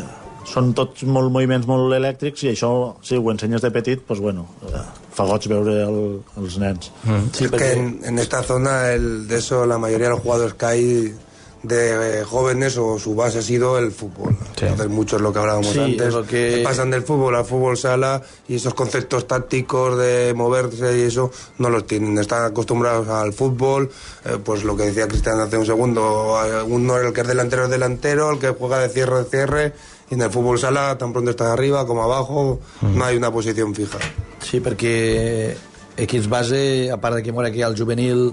són 0.49 0.71
tots 0.77 1.03
molt 1.05 1.31
moviments 1.33 1.67
molt 1.69 1.93
elèctrics 1.93 2.45
i 2.47 2.51
això, 2.53 2.71
si 3.05 3.17
ho 3.17 3.31
ensenyes 3.31 3.61
de 3.61 3.71
petit, 3.71 4.01
pues 4.07 4.19
bueno, 4.19 4.47
eh, 4.67 4.83
fa 5.13 5.27
goig 5.29 5.47
veure 5.51 5.75
el, 5.85 5.99
els 6.41 6.57
nens. 6.61 6.91
Sí, 7.33 7.45
es 7.45 7.51
que 7.51 7.73
en, 7.73 7.99
en 8.05 8.19
esta 8.19 8.41
zona, 8.43 8.91
el, 8.93 9.27
de 9.27 9.37
eso, 9.37 9.65
la 9.65 9.77
mayoría 9.77 10.07
de 10.07 10.15
los 10.15 10.23
jugadores 10.23 10.55
que 10.55 10.65
hay 10.65 11.15
de 11.63 12.21
eh, 12.21 12.23
jóvenes 12.23 12.75
o 12.77 12.97
su 12.97 13.13
base 13.13 13.39
ha 13.39 13.41
sido 13.41 13.77
el 13.77 13.91
fútbol. 13.91 14.35
Entonces, 14.59 14.89
mucho 14.89 15.17
es 15.17 15.21
lo 15.21 15.31
que 15.31 15.39
hablábamos 15.39 15.67
Sí, 15.73 15.79
antes. 15.79 16.13
lo 16.13 16.25
que- 16.25 16.61
Pasan 16.63 16.89
del 16.89 17.03
fútbol 17.03 17.35
al 17.35 17.45
fútbol 17.45 17.77
sala 17.77 18.21
y 18.47 18.55
esos 18.55 18.73
conceptos 18.73 19.27
tácticos 19.27 19.97
de 19.97 20.33
moverse 20.35 20.97
y 20.97 21.01
eso 21.03 21.31
no 21.59 21.69
los 21.69 21.85
tienen. 21.85 22.17
Están 22.17 22.45
acostumbrados 22.45 23.07
al 23.09 23.33
fútbol, 23.33 23.91
eh, 24.25 24.37
pues 24.43 24.63
lo 24.63 24.75
que 24.75 24.83
decía 24.85 25.07
Cristian 25.07 25.39
hace 25.39 25.57
un 25.57 25.65
segundo, 25.65 26.35
eh, 26.45 26.63
uno 26.63 26.97
el 26.97 27.13
que 27.13 27.21
es 27.21 27.27
delantero 27.27 27.65
es 27.65 27.69
delantero, 27.69 28.31
el 28.31 28.39
que 28.39 28.49
juega 28.49 28.79
de 28.79 28.89
cierre 28.89 29.19
de 29.19 29.25
cierre. 29.25 29.73
Y 30.09 30.15
en 30.15 30.21
el 30.23 30.29
fútbol 30.31 30.59
sala, 30.59 30.97
tan 30.97 31.13
pronto 31.13 31.31
estás 31.31 31.47
arriba 31.47 31.85
como 31.87 32.03
abajo, 32.03 32.59
no 32.81 33.05
hay 33.05 33.15
una 33.15 33.31
posición 33.31 33.73
fija. 33.73 33.97
Sí, 34.41 34.59
perquè 34.59 35.55
equips 36.01 36.27
base, 36.31 36.63
a 36.91 36.97
part 37.01 37.19
de 37.19 37.23
que 37.23 37.33
mora 37.35 37.49
aquí 37.49 37.61
al 37.61 37.77
juvenil, 37.77 38.31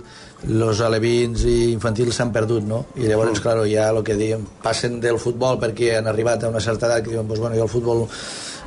los 0.48 0.81
alevins 0.81 1.44
i 1.44 1.72
infantils 1.72 2.16
s'han 2.16 2.33
perdut, 2.33 2.64
no? 2.64 2.85
I 2.96 3.09
llavors, 3.11 3.37
mm. 3.37 3.42
claro, 3.44 3.66
ja 3.68 3.90
el 3.92 4.02
que 4.07 4.16
diem, 4.18 4.46
passen 4.64 5.00
del 5.04 5.20
futbol 5.22 5.61
perquè 5.61 5.96
han 5.98 6.09
arribat 6.11 6.44
a 6.44 6.52
una 6.52 6.62
certa 6.64 6.88
edat 6.88 7.04
que 7.04 7.14
diuen, 7.14 7.28
pues, 7.28 7.40
bueno, 7.40 7.57
jo 7.59 7.66
el 7.68 7.72
futbol 7.72 8.07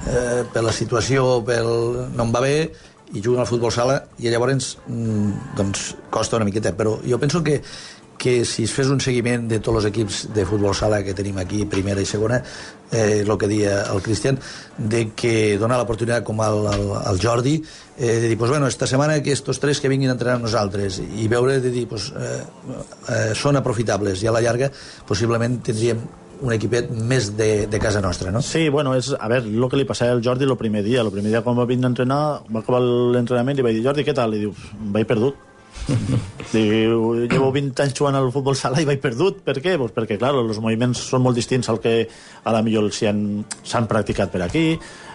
eh, 0.07 0.43
per 0.53 0.63
la 0.65 0.75
situació 0.75 1.41
pel... 1.47 1.71
no 2.15 2.27
em 2.27 2.35
va 2.35 2.43
bé 2.43 2.55
i 3.11 3.19
juguen 3.19 3.41
al 3.43 3.49
futbol 3.49 3.73
sala 3.75 3.97
i 4.23 4.31
llavors 4.31 4.77
mm, 4.87 5.55
doncs 5.57 5.89
costa 6.13 6.37
una 6.39 6.47
miqueta 6.47 6.71
però 6.77 6.95
jo 7.03 7.19
penso 7.19 7.43
que 7.43 7.59
que 8.21 8.45
si 8.45 8.67
es 8.67 8.71
fes 8.71 8.85
un 8.93 8.99
seguiment 9.01 9.47
de 9.49 9.57
tots 9.57 9.79
els 9.79 9.87
equips 9.89 10.17
de 10.35 10.43
futbol 10.45 10.75
sala 10.77 10.99
que 11.01 11.15
tenim 11.17 11.39
aquí, 11.41 11.63
primera 11.65 12.03
i 12.03 12.05
segona, 12.05 12.37
eh, 12.91 13.23
el 13.25 13.37
que 13.37 13.47
deia 13.47 13.81
el 13.91 14.01
Cristian, 14.01 14.39
de 14.77 15.07
que 15.15 15.57
dona 15.61 15.79
l'oportunitat 15.79 16.25
com 16.27 16.39
al, 16.43 16.65
al, 16.71 16.87
al 17.01 17.21
Jordi, 17.21 17.57
eh, 17.97 18.19
de 18.19 18.29
dir, 18.29 18.37
pues 18.37 18.51
bueno, 18.51 18.67
esta 18.67 18.87
setmana 18.87 19.21
que 19.23 19.31
estos 19.31 19.59
tres 19.59 19.79
que 19.79 19.89
vinguin 19.89 20.09
a 20.09 20.17
entrenar 20.17 20.39
amb 20.39 20.47
nosaltres, 20.47 20.99
i 20.99 21.27
veure 21.31 21.59
de 21.61 21.71
dir, 21.71 21.87
pues, 21.87 22.11
eh, 22.11 22.41
eh, 23.09 23.29
són 23.35 23.59
aprofitables, 23.59 24.23
i 24.23 24.27
a 24.27 24.35
la 24.35 24.41
llarga 24.41 24.71
possiblement 25.07 25.61
tindríem 25.63 26.01
un 26.41 26.53
equipet 26.55 26.89
més 26.89 27.29
de, 27.37 27.67
de 27.69 27.79
casa 27.79 28.01
nostra, 28.01 28.31
no? 28.33 28.41
Sí, 28.41 28.67
bueno, 28.73 28.95
és, 28.97 29.11
a 29.13 29.29
veure, 29.29 29.45
el 29.45 29.69
que 29.69 29.77
li 29.77 29.85
passava 29.85 30.15
al 30.15 30.23
Jordi 30.25 30.47
el 30.47 30.57
primer 30.57 30.81
dia. 30.83 31.03
El 31.05 31.11
primer 31.13 31.29
dia 31.29 31.43
quan 31.45 31.57
va 31.57 31.67
vindre 31.69 31.91
a 31.91 31.93
entrenar, 31.93 32.21
va 32.49 32.63
acabar 32.63 32.81
l'entrenament 32.81 33.61
i 33.61 33.65
vaig 33.67 33.77
dir, 33.77 33.85
Jordi, 33.85 34.05
què 34.07 34.15
tal? 34.17 34.33
I 34.33 34.47
diu, 34.47 34.55
vaig 34.95 35.05
perdut. 35.09 35.50
Diu, 36.51 37.13
llevo 37.29 37.51
20 37.55 37.83
anys 37.83 37.95
jugant 37.97 38.17
al 38.17 38.31
futbol 38.33 38.57
sala 38.59 38.81
i 38.81 38.87
vaig 38.87 39.01
perdut. 39.03 39.41
Per 39.45 39.57
què? 39.63 39.77
Pues 39.79 39.95
perquè, 39.95 40.17
clar, 40.19 40.33
els 40.37 40.59
moviments 40.63 41.01
són 41.11 41.23
molt 41.25 41.39
distints 41.39 41.71
al 41.71 41.79
que 41.83 41.95
a 42.43 42.53
la 42.53 42.61
millor 42.65 42.89
s'han 42.91 43.89
practicat 43.89 44.33
per 44.33 44.43
aquí. 44.45 44.65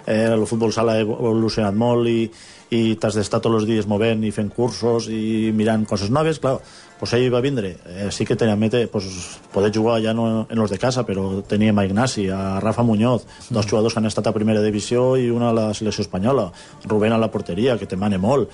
Eh, 0.07 0.25
el 0.31 0.47
futbol 0.47 0.73
sala 0.73 0.97
ha 0.97 1.05
evolucionat 1.05 1.75
molt 1.75 2.09
i, 2.09 2.31
i 2.77 2.97
t'has 2.99 3.19
d'estar 3.19 3.41
tots 3.43 3.61
els 3.61 3.69
dies 3.69 3.87
movent 3.91 4.25
i 4.25 4.33
fent 4.35 4.51
cursos 4.55 5.11
i 5.13 5.53
mirant 5.55 5.87
coses 5.87 6.11
noves. 6.15 6.41
Clar, 6.43 6.57
pues 6.97 7.13
ell 7.19 7.29
va 7.35 7.43
vindre. 7.45 7.75
Eh, 7.85 8.09
sí 8.11 8.25
que 8.25 8.39
tenia 8.39 8.57
mete, 8.57 8.87
pues, 8.89 9.07
poder 9.53 9.73
jugar 9.75 10.01
ja 10.03 10.15
no 10.15 10.47
en 10.49 10.59
los 10.59 10.71
de 10.71 10.79
casa, 10.79 11.05
però 11.05 11.43
teníem 11.47 11.79
a 11.79 11.85
Ignasi, 11.85 12.29
a 12.31 12.59
Rafa 12.61 12.83
Muñoz, 12.83 13.27
dos 13.51 13.67
jugadors 13.67 13.95
que 13.95 14.01
han 14.01 14.09
estat 14.09 14.27
a 14.27 14.35
primera 14.35 14.63
divisió 14.63 15.17
i 15.17 15.31
una 15.31 15.51
a 15.51 15.57
la 15.57 15.69
selecció 15.75 16.07
espanyola. 16.07 16.51
Rubén 16.85 17.13
a 17.13 17.19
la 17.19 17.31
porteria, 17.31 17.79
que 17.79 17.87
te 17.87 17.97
mane 17.97 18.19
molt. 18.19 18.51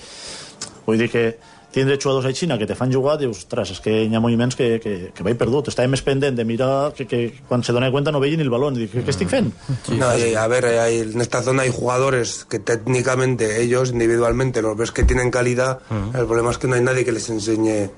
Vull 0.86 0.98
dir 0.98 1.10
que 1.12 1.26
tindre 1.72 1.96
jugadors 1.96 2.26
a 2.28 2.32
Xina 2.36 2.58
que 2.60 2.66
te 2.68 2.74
fan 2.76 2.92
jugar, 2.92 3.16
dius, 3.18 3.38
ostres, 3.44 3.70
és 3.72 3.80
que 3.80 3.94
hi 4.04 4.14
ha 4.14 4.20
moviments 4.20 4.54
que, 4.58 4.78
que, 4.82 5.10
que 5.16 5.24
vaig 5.24 5.38
perdut. 5.40 5.68
Estava 5.72 5.88
més 5.88 6.02
pendent 6.04 6.36
de 6.36 6.44
mirar 6.44 6.92
que, 6.96 7.06
que 7.08 7.22
quan 7.48 7.64
se 7.64 7.72
dona 7.72 7.90
cuenta 7.90 8.12
no 8.12 8.20
veia 8.20 8.36
ni 8.36 8.44
el 8.44 8.50
balón. 8.52 8.74
Dic, 8.76 8.92
què 8.92 9.08
estic 9.14 9.30
fent? 9.32 9.48
No, 9.96 10.10
y, 10.18 10.34
a 10.34 10.46
ver, 10.52 10.66
hay- 10.66 11.00
en 11.00 11.20
esta 11.20 11.42
zona 11.42 11.62
hay 11.62 11.70
jugadores 11.72 12.44
que 12.48 12.58
técnicamente 12.58 13.62
ellos 13.62 13.90
individualmente 13.90 14.62
los 14.62 14.76
ves 14.76 14.92
que 14.92 15.02
tienen 15.04 15.30
calidad. 15.30 15.80
El 16.14 16.26
problema 16.26 16.50
es 16.50 16.58
que 16.58 16.68
no 16.68 16.74
hay 16.74 16.82
nadie 16.82 17.04
que 17.04 17.12
les 17.12 17.28
enseñe 17.30 17.90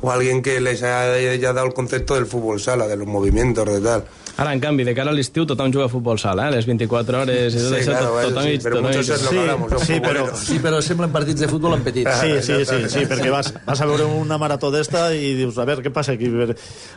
o 0.00 0.10
alguien 0.12 0.42
que 0.42 0.60
les 0.60 0.82
haya, 0.82 1.12
haya 1.32 1.52
dado 1.52 1.66
el 1.66 1.74
concepto 1.74 2.14
del 2.14 2.26
fútbol 2.26 2.60
sala, 2.60 2.86
de 2.86 2.96
los 2.96 3.06
movimientos, 3.06 3.66
de 3.66 3.80
tal. 3.80 4.04
Ara, 4.38 4.52
en 4.54 4.60
canvi, 4.62 4.84
de 4.86 4.92
cara 4.94 5.10
a 5.10 5.14
l'estiu, 5.16 5.42
tothom 5.50 5.72
juga 5.74 5.88
a 5.88 5.90
futbol 5.90 6.18
sala, 6.22 6.44
eh? 6.46 6.52
Les 6.54 6.66
24 6.68 7.22
hores 7.24 7.54
i 7.54 7.58
tot 7.58 7.72
Sí, 7.72 7.78
això, 7.80 7.90
claro, 7.90 8.04
tot, 8.06 8.12
bueno, 8.14 8.28
tothom, 8.28 8.44
sí, 8.44 8.50
hi- 8.52 8.58
tothom 8.62 8.84
muchos 8.86 9.08
que 9.08 9.38
hablamos, 9.40 9.70
son 9.72 9.80
sí, 9.88 9.96
però. 10.04 10.22
Sí, 10.38 10.58
però 10.62 10.82
semblen 10.86 11.10
partits 11.16 11.40
de 11.42 11.48
futbol 11.50 11.74
en 11.74 11.82
petit. 11.82 12.06
Sí, 12.20 12.30
sí, 12.46 12.58
sí, 12.64 12.78
sí, 12.92 13.02
perquè 13.10 13.32
vas, 13.34 13.50
vas 13.66 13.80
a 13.82 13.88
veure 13.90 14.06
una 14.06 14.38
marató 14.38 14.70
d'esta 14.70 15.08
i 15.16 15.32
dius, 15.34 15.58
a 15.58 15.66
veure, 15.66 15.82
què 15.82 15.90
passa 15.92 16.12
aquí? 16.14 16.30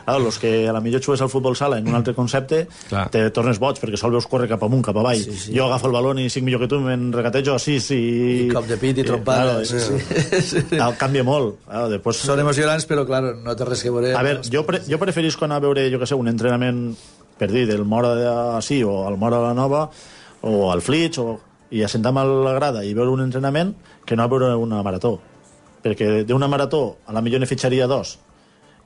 Ah, 0.06 0.18
los 0.22 0.38
que 0.38 0.68
a 0.68 0.72
la 0.72 0.80
millor 0.80 1.02
jugues 1.02 1.20
al 1.20 1.30
futbol 1.32 1.56
sala 1.58 1.78
en 1.82 1.88
un 1.88 1.94
altre 1.98 2.14
concepte, 2.14 2.68
Clar. 2.88 3.08
te 3.10 3.24
tornes 3.34 3.58
boig, 3.58 3.80
perquè 3.82 3.98
sol 3.98 4.14
veus 4.14 4.28
córrer 4.30 4.46
cap 4.48 4.62
amunt, 4.62 4.84
cap 4.86 4.96
avall. 5.02 5.18
Sí, 5.18 5.34
sí. 5.48 5.56
Jo 5.56 5.66
agafo 5.66 5.90
el 5.90 5.96
baló 5.98 6.12
i 6.22 6.28
cinc 6.30 6.44
millor 6.46 6.60
que 6.62 6.68
tu, 6.70 6.78
me'n 6.78 7.10
regatejo 7.12 7.56
a 7.56 7.58
sis 7.58 7.90
i... 7.96 8.48
Cop 8.52 8.68
de 8.70 8.76
pit 8.78 8.98
i 9.02 9.04
trompada, 9.08 9.58
claro, 9.58 9.64
sí, 9.66 9.80
sí. 9.82 10.62
sí. 10.70 10.78
Canvia 10.98 11.24
molt. 11.26 11.58
Claro, 11.66 11.90
després... 11.90 12.22
Són 12.22 12.38
emocionants, 12.38 12.86
però, 12.86 13.02
clar, 13.08 13.24
no 13.42 13.56
té 13.58 13.66
res 13.66 13.82
que 13.82 13.90
veure... 13.90 14.14
A 14.14 14.22
veure, 14.22 14.46
jo, 14.46 14.62
pre 14.68 14.78
jo 14.86 14.98
preferisc 15.02 15.42
anar 15.42 15.58
a 15.58 15.66
veure, 15.66 15.88
jo 15.90 15.98
que 15.98 16.06
sé, 16.06 16.14
un 16.14 16.30
entrenament 16.30 16.92
per 17.42 17.50
dir, 17.50 17.66
del 17.66 17.82
Mora 17.84 18.60
sí 18.62 18.84
o 18.86 19.02
al 19.08 19.18
Mora 19.18 19.40
de 19.40 19.48
la 19.48 19.54
Nova 19.54 19.90
o 20.46 20.70
al 20.70 20.80
Flix 20.80 21.18
o, 21.18 21.40
i 21.74 21.82
assentar-me 21.82 22.22
a 22.22 22.24
la 22.46 22.52
grada 22.54 22.84
i 22.86 22.92
veure 22.94 23.10
un 23.10 23.24
entrenament 23.24 23.72
que 24.06 24.14
no 24.14 24.28
veure 24.30 24.52
una 24.54 24.82
marató. 24.86 25.16
Perquè 25.82 26.22
d'una 26.28 26.46
marató 26.46 26.98
a 27.06 27.16
la 27.16 27.22
millor 27.24 27.42
ne 27.42 27.48
fitxaria 27.50 27.88
dos 27.90 28.14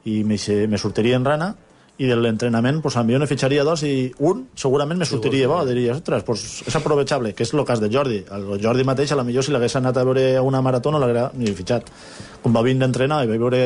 i 0.09 0.23
me, 0.25 0.39
me 0.73 0.79
sortiria 0.81 1.19
en 1.21 1.27
rana 1.29 1.51
i 1.99 2.09
de 2.09 2.17
l'entrenament 2.17 2.81
pues, 2.81 2.97
millor 3.05 3.21
ne 3.21 3.29
fitxaria 3.29 3.65
dos 3.67 3.83
i 3.85 4.09
un 4.25 4.47
segurament 4.57 5.03
me 5.03 5.09
sortiria 5.09 5.51
bo, 5.53 5.59
diria, 5.69 5.93
ostres, 5.93 6.25
pues, 6.25 6.47
és 6.65 6.79
aprovechable, 6.81 7.35
que 7.37 7.45
és 7.45 7.53
el 7.53 7.65
cas 7.69 7.83
de 7.83 7.91
Jordi. 7.93 8.23
El 8.33 8.49
Jordi 8.63 8.89
mateix 8.89 9.13
a 9.13 9.21
la 9.21 9.27
millor 9.29 9.45
si 9.45 9.53
l'hagués 9.53 9.77
anat 9.77 10.01
a 10.01 10.07
veure 10.09 10.25
una 10.41 10.65
marató 10.65 10.95
no 10.95 11.03
l'hagués 11.03 11.37
ni 11.37 11.53
fitxat. 11.53 11.93
Quan 12.41 12.57
va 12.57 12.65
vindre 12.65 12.89
a 12.89 12.93
entrenar 12.95 13.21
i 13.25 13.31
vaig 13.35 13.45
veure 13.45 13.63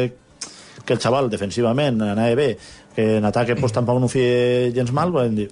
que 0.85 0.95
el 0.95 1.01
xaval 1.01 1.31
defensivament 1.31 2.01
anava 2.03 2.35
bé, 2.35 2.57
que 2.95 3.17
en 3.19 3.25
ataque 3.25 3.57
pues, 3.57 3.73
tampoc 3.73 3.99
no 4.01 4.07
ho 4.07 4.13
feia 4.13 4.71
gens 4.75 4.93
mal, 4.93 5.13
vam 5.13 5.35
dir 5.35 5.51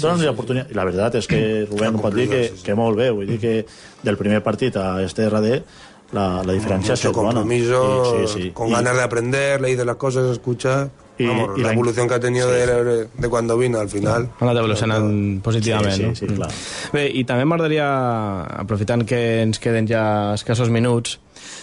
Dóna'ns 0.00 0.22
l'oportunitat. 0.24 0.70
I 0.72 0.74
la 0.78 0.84
veritat 0.88 1.14
és 1.18 1.26
que 1.28 1.40
Rubén 1.68 1.98
pot 2.00 2.14
dir 2.16 2.24
que, 2.30 2.38
que 2.64 2.74
molt 2.78 2.96
bé, 2.96 3.10
vull 3.12 3.26
dir 3.28 3.36
que 3.42 3.66
del 4.02 4.16
primer 4.16 4.38
partit 4.42 4.76
a 4.80 5.02
este 5.04 5.26
RD 5.28 5.58
la, 6.16 6.40
la 6.42 6.52
diferència 6.56 6.94
és 6.96 7.02
bona. 7.12 7.34
compromiso, 7.34 7.82
I, 8.22 8.26
sí, 8.26 8.42
sí. 8.42 8.50
con 8.56 8.70
I- 8.70 8.72
ganas 8.78 8.96
de 8.96 9.02
aprender, 9.02 9.60
le 9.60 9.68
dice 9.68 9.84
las 9.84 9.96
cosas, 9.96 10.30
escucha. 10.32 10.88
Y- 11.18 11.26
Vamos, 11.26 11.58
y 11.58 11.60
la 11.60 11.72
evolución 11.74 12.08
que 12.08 12.14
ha 12.14 12.20
tenido 12.20 12.48
sí, 12.48 12.54
de, 12.66 13.08
de 13.14 13.28
cuando 13.28 13.58
vino 13.58 13.78
al 13.78 13.90
final. 13.90 14.30
Ha 14.40 14.44
anat 14.46 14.56
evolucionant 14.56 15.42
positivament, 15.44 15.92
Sí, 15.92 16.00
sí, 16.00 16.06
no? 16.08 16.14
sí, 16.16 16.26
clar. 16.38 16.48
Bé, 16.94 17.04
i 17.12 17.24
també 17.28 17.44
m'agradaria, 17.44 17.84
aprofitant 18.62 19.04
que 19.04 19.42
ens 19.42 19.60
queden 19.60 19.84
ja 19.86 20.32
escassos 20.32 20.70
minuts, 20.72 21.18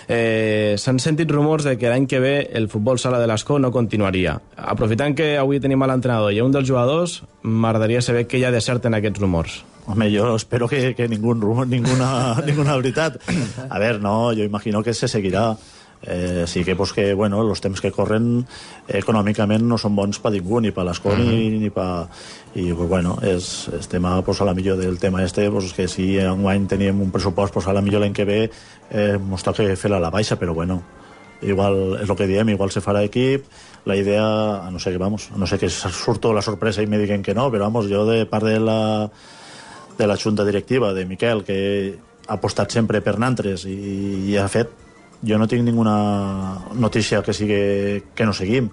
eh, 0.07 0.75
s'han 0.77 0.99
sentit 0.99 1.31
rumors 1.31 1.67
de 1.67 1.77
que 1.77 1.89
l'any 1.91 2.07
que 2.07 2.19
ve 2.23 2.35
el 2.53 2.69
futbol 2.71 2.99
sala 2.99 3.19
de 3.19 3.27
l'Escó 3.27 3.59
no 3.59 3.71
continuaria. 3.71 4.37
Aprofitant 4.57 5.15
que 5.15 5.35
avui 5.37 5.61
tenim 5.63 5.83
l'entrenador 5.83 6.33
i 6.33 6.41
un 6.41 6.51
dels 6.51 6.67
jugadors, 6.67 7.21
m'agradaria 7.43 8.01
saber 8.01 8.27
què 8.27 8.39
hi 8.39 8.45
ha 8.47 8.53
de 8.53 8.61
cert 8.61 8.85
en 8.85 8.97
aquests 8.97 9.23
rumors. 9.23 9.63
Home, 9.87 10.11
yo 10.11 10.35
espero 10.35 10.67
que, 10.67 10.93
que 10.95 11.07
ningún 11.07 11.39
rumor, 11.39 11.67
ninguna, 11.67 12.35
ninguna 12.47 12.75
veritat. 12.75 13.21
A 13.69 13.79
ver, 13.79 14.01
no, 14.01 14.33
yo 14.33 14.43
imagino 14.43 14.83
que 14.83 14.93
se 14.93 15.07
seguirá. 15.07 15.55
Eh, 16.03 16.43
sí 16.45 16.63
que, 16.63 16.75
pues, 16.75 16.93
que, 16.93 17.13
bueno, 17.13 17.41
los 17.43 17.59
temps 17.59 17.81
que 17.81 17.91
corren 17.91 18.45
econòmicament 18.87 19.65
no 19.65 19.79
són 19.81 19.95
bons 19.97 20.19
per 20.21 20.31
ningú, 20.31 20.61
ni 20.61 20.71
per 20.71 20.85
l'Escó 20.85 21.09
uh 21.09 21.17
-huh. 21.17 21.25
ni, 21.25 21.49
ni 21.59 21.69
per... 21.69 22.07
I, 22.55 22.73
pues, 22.73 22.89
bueno, 22.89 23.17
és, 23.21 23.69
és 23.79 23.87
tema, 23.87 24.21
pues, 24.21 24.41
a 24.41 24.45
la 24.45 24.53
millor 24.53 24.77
del 24.77 24.99
tema 24.99 25.23
este, 25.23 25.49
pues, 25.51 25.73
que 25.73 25.87
si 25.87 26.17
en 26.17 26.47
any 26.47 26.67
teníem 26.67 27.01
un 27.01 27.11
pressupost, 27.11 27.53
pues, 27.53 27.67
a 27.67 27.73
la 27.73 27.81
millor 27.81 28.01
l'any 28.01 28.13
que 28.13 28.25
ve 28.25 28.49
eh, 28.91 29.17
mos 29.17 29.43
toca 29.43 29.63
fer-la 29.75 29.97
a 29.97 29.99
la 29.99 30.09
baixa, 30.09 30.37
però 30.37 30.53
bueno, 30.53 30.81
igual 31.41 31.99
és 32.01 32.09
el 32.09 32.15
que 32.15 32.27
diem, 32.27 32.49
igual 32.49 32.71
se 32.71 32.81
farà 32.81 33.03
equip 33.05 33.45
la 33.85 33.95
idea, 33.95 34.65
a 34.65 34.71
no 34.71 34.79
sé 34.79 34.91
que 34.91 34.97
vamos 34.97 35.29
a 35.33 35.37
no 35.37 35.47
sé 35.47 35.57
que 35.59 35.69
surto 35.69 36.33
la 36.33 36.41
sorpresa 36.41 36.81
i 36.81 36.87
me 36.87 36.97
diguen 36.97 37.23
que 37.23 37.33
no 37.33 37.51
però 37.51 37.67
vamos, 37.69 37.87
jo 37.89 38.05
de 38.05 38.25
part 38.25 38.45
de 38.45 38.59
la 38.59 39.09
de 39.97 40.07
la 40.07 40.17
junta 40.17 40.45
directiva 40.45 40.93
de 40.93 41.05
Miquel 41.05 41.43
que 41.43 41.97
ha 42.27 42.33
apostat 42.33 42.71
sempre 42.71 43.01
per 43.01 43.17
nantres 43.19 43.65
i, 43.65 43.77
i 44.27 44.37
ha 44.37 44.47
fet 44.47 44.86
jo 45.23 45.37
no 45.37 45.47
tinc 45.47 45.63
ninguna 45.65 46.59
notícia 46.73 47.23
que 47.23 47.33
sigui 47.33 48.03
que 48.13 48.25
no 48.25 48.33
seguim. 48.33 48.69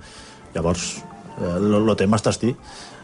Llavors 0.55 1.03
el 1.41 1.97
tema 1.99 2.17
està 2.17 2.31
esti 2.31 2.55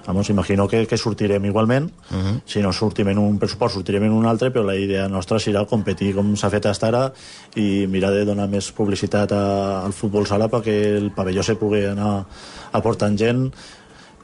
Vamos, 0.07 0.31
imagino 0.31 0.67
que, 0.67 0.87
que 0.87 0.97
sortirem 0.97 1.45
igualment. 1.45 1.93
Uh 2.11 2.17
-huh. 2.17 2.41
si 2.45 2.61
no 2.61 2.73
sortim 2.73 3.09
en 3.09 3.19
un 3.19 3.39
pressupost 3.39 3.75
sortirem 3.75 4.05
en 4.05 4.13
un 4.13 4.27
altre 4.27 4.51
però 4.51 4.65
la 4.65 4.75
idea 4.75 5.09
nostra 5.09 5.39
serà 5.39 5.67
competir 5.67 6.15
com 6.15 6.37
s'ha 6.37 6.51
fet 6.51 6.67
fins 6.67 6.83
ara 6.83 7.13
i 7.55 7.87
mirar 7.87 8.11
de 8.11 8.25
donar 8.25 8.49
més 8.49 8.73
publicitat 8.73 9.33
a, 9.33 9.85
al 9.85 9.93
futbol 9.93 10.27
sala 10.27 10.49
perquè 10.49 10.97
el 10.97 11.11
pavelló 11.13 11.43
se 11.43 11.55
pugui 11.55 11.85
anar 11.85 12.25
aportant 12.73 13.17
gent 13.19 13.53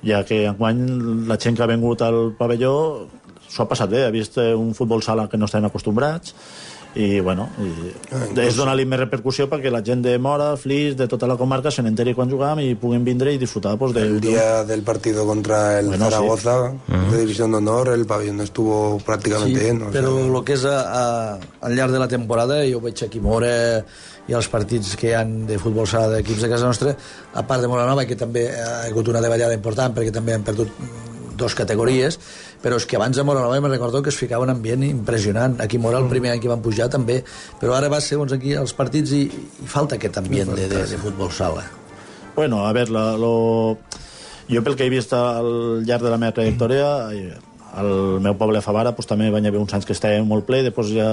ja 0.02 0.24
que 0.24 0.46
enguany 0.46 1.26
la 1.28 1.36
gent 1.36 1.56
que 1.56 1.62
ha 1.62 1.66
vingut 1.66 2.02
al 2.02 2.34
pavelló 2.38 3.06
s'ho 3.48 3.62
ha 3.62 3.68
passat 3.68 3.90
bé, 3.90 4.06
ha 4.06 4.10
vist 4.10 4.38
eh, 4.38 4.54
un 4.54 4.74
futbol 4.74 5.02
sala 5.02 5.28
que 5.28 5.36
no 5.36 5.44
estan 5.44 5.64
acostumbrats 5.64 6.34
i 6.97 7.20
bueno 7.20 7.49
i 7.61 8.40
és 8.40 8.57
donar-li 8.57 8.86
més 8.88 9.01
repercussió 9.03 9.47
perquè 9.51 9.70
la 9.72 9.82
gent 9.84 10.01
de 10.05 10.16
Mora, 10.22 10.55
Flix, 10.57 10.97
de 10.97 11.07
tota 11.12 11.28
la 11.28 11.36
comarca 11.36 11.70
se 11.70 11.82
n'enteri 11.84 12.14
quan 12.16 12.30
jugam 12.32 12.61
i 12.64 12.74
puguin 12.74 13.05
vindre 13.05 13.34
i 13.34 13.38
disfrutar 13.38 13.76
pues, 13.78 13.92
de, 13.92 14.07
El 14.07 14.20
día 14.20 14.64
del 14.64 14.82
partido 14.82 15.26
contra 15.26 15.78
el 15.78 15.86
Bueno, 15.88 16.07
sí. 16.07 16.11
Zaragoza 16.11 16.72
de 17.11 17.18
División 17.20 17.53
de 17.53 17.59
Honor, 17.59 17.88
el 17.90 18.07
pabellón 18.07 18.40
estuvo 18.40 18.99
prácticamente 19.05 19.61
lleno. 19.61 19.88
o 19.88 19.92
sea, 19.92 20.01
però 20.01 20.12
el 20.24 20.44
que 20.44 20.55
és 20.57 20.64
a, 20.64 20.76
a, 20.80 21.38
al 21.61 21.76
llarg 21.76 21.92
de 21.92 21.99
la 22.01 22.09
temporada 22.09 22.62
jo 22.64 22.80
veig 22.80 23.03
aquí 23.05 23.20
Mora 23.20 23.53
i 24.26 24.34
els 24.34 24.49
partits 24.51 24.97
que 24.99 25.12
hi 25.12 25.14
han 25.14 25.44
de 25.47 25.59
futbol 25.62 25.86
sala 25.86 26.16
d'equips 26.16 26.42
de 26.42 26.49
casa 26.51 26.66
nostra 26.66 26.97
a 27.34 27.44
part 27.47 27.61
de 27.62 27.68
Moranova 27.68 28.07
que 28.09 28.16
també 28.16 28.49
ha 28.57 28.86
hagut 28.88 29.09
una 29.12 29.20
davallada 29.20 29.55
important 29.55 29.94
perquè 29.94 30.11
també 30.14 30.34
han 30.34 30.42
perdut 30.42 30.72
mm, 30.72 31.36
dos 31.36 31.55
categories 31.55 32.18
però 32.66 32.80
és 32.80 32.86
que 32.90 32.96
abans 32.98 33.14
a 33.14 33.22
Moranova 33.22 33.60
me 33.62 33.68
recordo 33.70 34.02
que 34.02 34.10
es 34.10 34.16
ficava 34.18 34.42
un 34.42 34.50
ambient 34.50 34.82
impressionant. 34.82 35.60
Aquí 35.62 35.78
Mora 35.78 36.00
el 36.02 36.08
primer 36.10 36.32
any 36.32 36.40
que 36.42 36.50
van 36.50 36.64
pujar 36.64 36.88
també. 36.90 37.20
Però 37.60 37.76
ara 37.76 37.86
va 37.92 38.00
segons 38.02 38.32
aquí 38.34 38.56
els 38.58 38.72
partits 38.74 39.12
i, 39.14 39.20
i 39.30 39.68
falta 39.70 39.94
aquest 39.94 40.18
ambient 40.18 40.50
de, 40.50 40.64
de, 40.72 40.80
de 40.90 40.98
futbol 40.98 41.30
sala. 41.30 41.62
Bueno, 42.34 42.64
a 42.66 42.72
veure, 42.74 42.90
la, 42.90 43.04
lo... 43.22 43.78
jo 44.50 44.62
pel 44.66 44.74
que 44.74 44.88
he 44.88 44.90
vist 44.90 45.14
al 45.14 45.84
llarg 45.86 46.02
de 46.02 46.10
la 46.10 46.18
meva 46.18 46.34
trajectòria, 46.34 46.88
eh, 47.14 47.38
al 47.78 48.18
meu 48.24 48.34
poble 48.40 48.64
Favara 48.64 48.96
pues, 48.98 49.06
també 49.06 49.30
van 49.30 49.46
haver 49.46 49.62
uns 49.62 49.76
anys 49.78 49.86
que 49.86 49.94
estava 49.94 50.18
molt 50.26 50.48
ple, 50.48 50.64
després 50.66 50.90
ja 50.96 51.06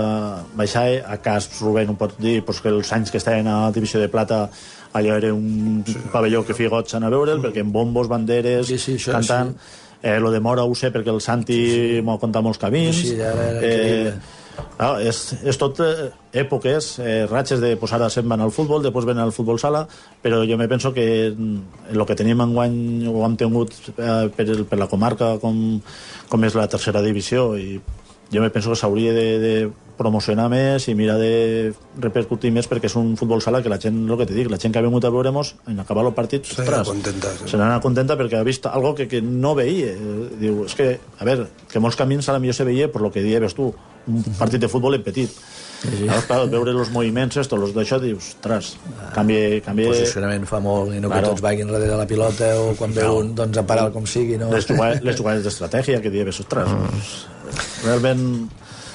baixar, 0.58 0.88
a 1.06 1.20
cas 1.22 1.52
Rubén 1.60 1.94
ho 1.94 1.98
pot 2.02 2.18
dir, 2.18 2.40
pues, 2.48 2.64
que 2.66 2.74
els 2.74 2.90
anys 2.98 3.14
que 3.14 3.22
estaven 3.22 3.52
a 3.52 3.70
divisió 3.76 4.02
de 4.02 4.10
plata 4.10 4.48
allò 4.94 5.22
era 5.22 5.30
un 5.38 5.86
pavelló 6.14 6.42
que 6.48 6.58
feia 6.58 6.74
goig 6.74 6.98
anar 6.98 7.14
a 7.14 7.16
veure'l, 7.16 7.46
perquè 7.46 7.62
amb 7.62 7.78
bombos, 7.78 8.10
banderes, 8.10 8.74
Sí, 8.74 8.82
sí, 8.82 8.98
això 8.98 9.20
cantant... 9.20 9.54
Eh, 10.04 10.20
lo 10.20 10.30
de 10.32 10.40
Mora 10.44 10.66
ho 10.68 10.76
sé 10.76 10.92
perquè 10.92 11.10
el 11.14 11.22
Santi 11.24 11.56
sí, 11.56 11.76
sí. 11.96 12.02
m'ho 12.04 12.18
ha 12.18 12.20
contat 12.22 12.44
molts 12.44 12.60
camins. 12.60 12.98
Sí, 13.00 13.14
ara 13.24 13.46
era 13.54 13.62
eh. 13.64 14.14
Ah, 14.78 14.98
és, 15.02 15.18
és 15.50 15.58
tot 15.58 15.80
eh, 15.82 16.10
èpoques, 16.44 16.90
eh, 17.02 17.24
ratxes 17.30 17.62
de 17.64 17.72
pues 17.80 17.94
ara 17.96 18.10
se'n 18.14 18.28
van 18.30 18.42
al 18.44 18.52
futbol, 18.54 18.84
després 18.84 19.08
ven 19.08 19.18
al 19.24 19.32
futbol 19.34 19.58
sala, 19.62 19.86
però 20.22 20.44
jo 20.46 20.58
me 20.60 20.68
penso 20.70 20.92
que 20.94 21.32
mm, 21.32 21.90
el 21.96 22.06
que 22.06 22.18
tenim 22.20 22.42
enguany 22.44 23.08
ho 23.10 23.24
hem 23.26 23.38
tingut 23.40 23.72
eh, 23.96 24.28
per, 24.36 24.46
el- 24.46 24.66
per 24.70 24.78
la 24.78 24.90
comarca 24.92 25.38
com, 25.42 25.80
com 26.30 26.46
és 26.46 26.54
la 26.60 26.68
tercera 26.70 27.02
divisió 27.02 27.54
i 27.58 27.80
jo 28.34 28.42
me 28.44 28.50
penso 28.54 28.70
que 28.74 28.78
s'hauria 28.82 29.14
de, 29.16 29.26
de 29.40 29.56
promocionar 29.98 30.50
més 30.52 30.88
i 30.90 30.96
mirar 30.98 31.18
de 31.22 31.74
repercutir 32.02 32.52
més 32.56 32.68
perquè 32.70 32.90
és 32.90 32.96
un 33.00 33.14
futbol 33.20 33.42
sala 33.46 33.62
que 33.64 33.72
la 33.72 33.80
gent, 33.82 34.04
el 34.10 34.18
que 34.20 34.28
te 34.30 34.36
dic, 34.36 34.50
la 34.52 34.60
gent 34.62 34.74
que 34.74 34.82
ha 34.82 34.86
vingut 34.86 35.06
a 35.06 35.12
veure-mos 35.14 35.56
en 35.70 35.80
acabar 35.84 36.06
el 36.08 36.14
partit, 36.18 36.46
Se 36.50 36.62
ostres, 36.62 36.88
contenta, 36.90 37.34
sí. 37.38 37.50
se 37.54 37.62
n'anà 37.62 37.80
contenta 37.84 38.18
perquè 38.20 38.40
ha 38.40 38.48
vist 38.48 38.66
algo 38.70 38.94
que, 38.98 39.08
que 39.08 39.22
no 39.22 39.54
veia. 39.56 39.94
Diu, 40.40 40.64
és 40.68 40.78
que, 40.78 40.94
a 41.20 41.28
veure, 41.28 41.50
que 41.72 41.82
molts 41.84 42.00
camins 42.00 42.30
a 42.30 42.38
la 42.38 42.42
millor 42.44 42.58
se 42.58 42.68
veia 42.68 42.90
per 42.92 43.04
lo 43.04 43.12
que 43.14 43.24
dius 43.26 43.54
tu, 43.58 43.70
un 44.08 44.24
partit 44.40 44.62
de 44.62 44.72
futbol 44.72 44.96
en 44.98 45.04
petit. 45.04 45.30
Sí, 45.84 45.90
sí. 45.92 46.06
Llavors, 46.08 46.26
clar, 46.30 46.46
veure 46.48 46.72
els 46.72 46.92
moviments, 46.96 47.38
esto, 47.42 47.58
los 47.60 47.74
d'això, 47.76 48.00
dius, 48.00 48.30
ostres, 48.38 48.74
canvia... 49.16 49.60
canvia... 49.66 49.92
posicionament 49.92 50.48
fa 50.48 50.62
molt 50.64 50.96
i 50.96 51.02
no 51.04 51.12
Claro. 51.12 51.28
que 51.28 51.36
tots 51.36 51.44
vagin 51.44 51.68
darrere 51.68 51.92
de 51.92 51.98
la 52.00 52.08
pilota 52.08 52.54
o 52.62 52.72
quan 52.80 52.96
ve 52.96 53.04
un 53.12 53.34
doncs 53.36 53.60
a 53.60 53.66
parar 53.68 53.90
com 53.92 54.08
sigui 54.08 54.40
no? 54.40 54.48
Les 54.54 54.68
jugades, 54.70 55.04
les 55.04 55.20
jugades 55.20 55.44
d'estratègia 55.44 56.00
que 56.02 56.14
dius, 56.14 56.40
ostres, 56.46 56.72
mm. 56.72 57.84
realment... 57.84 58.24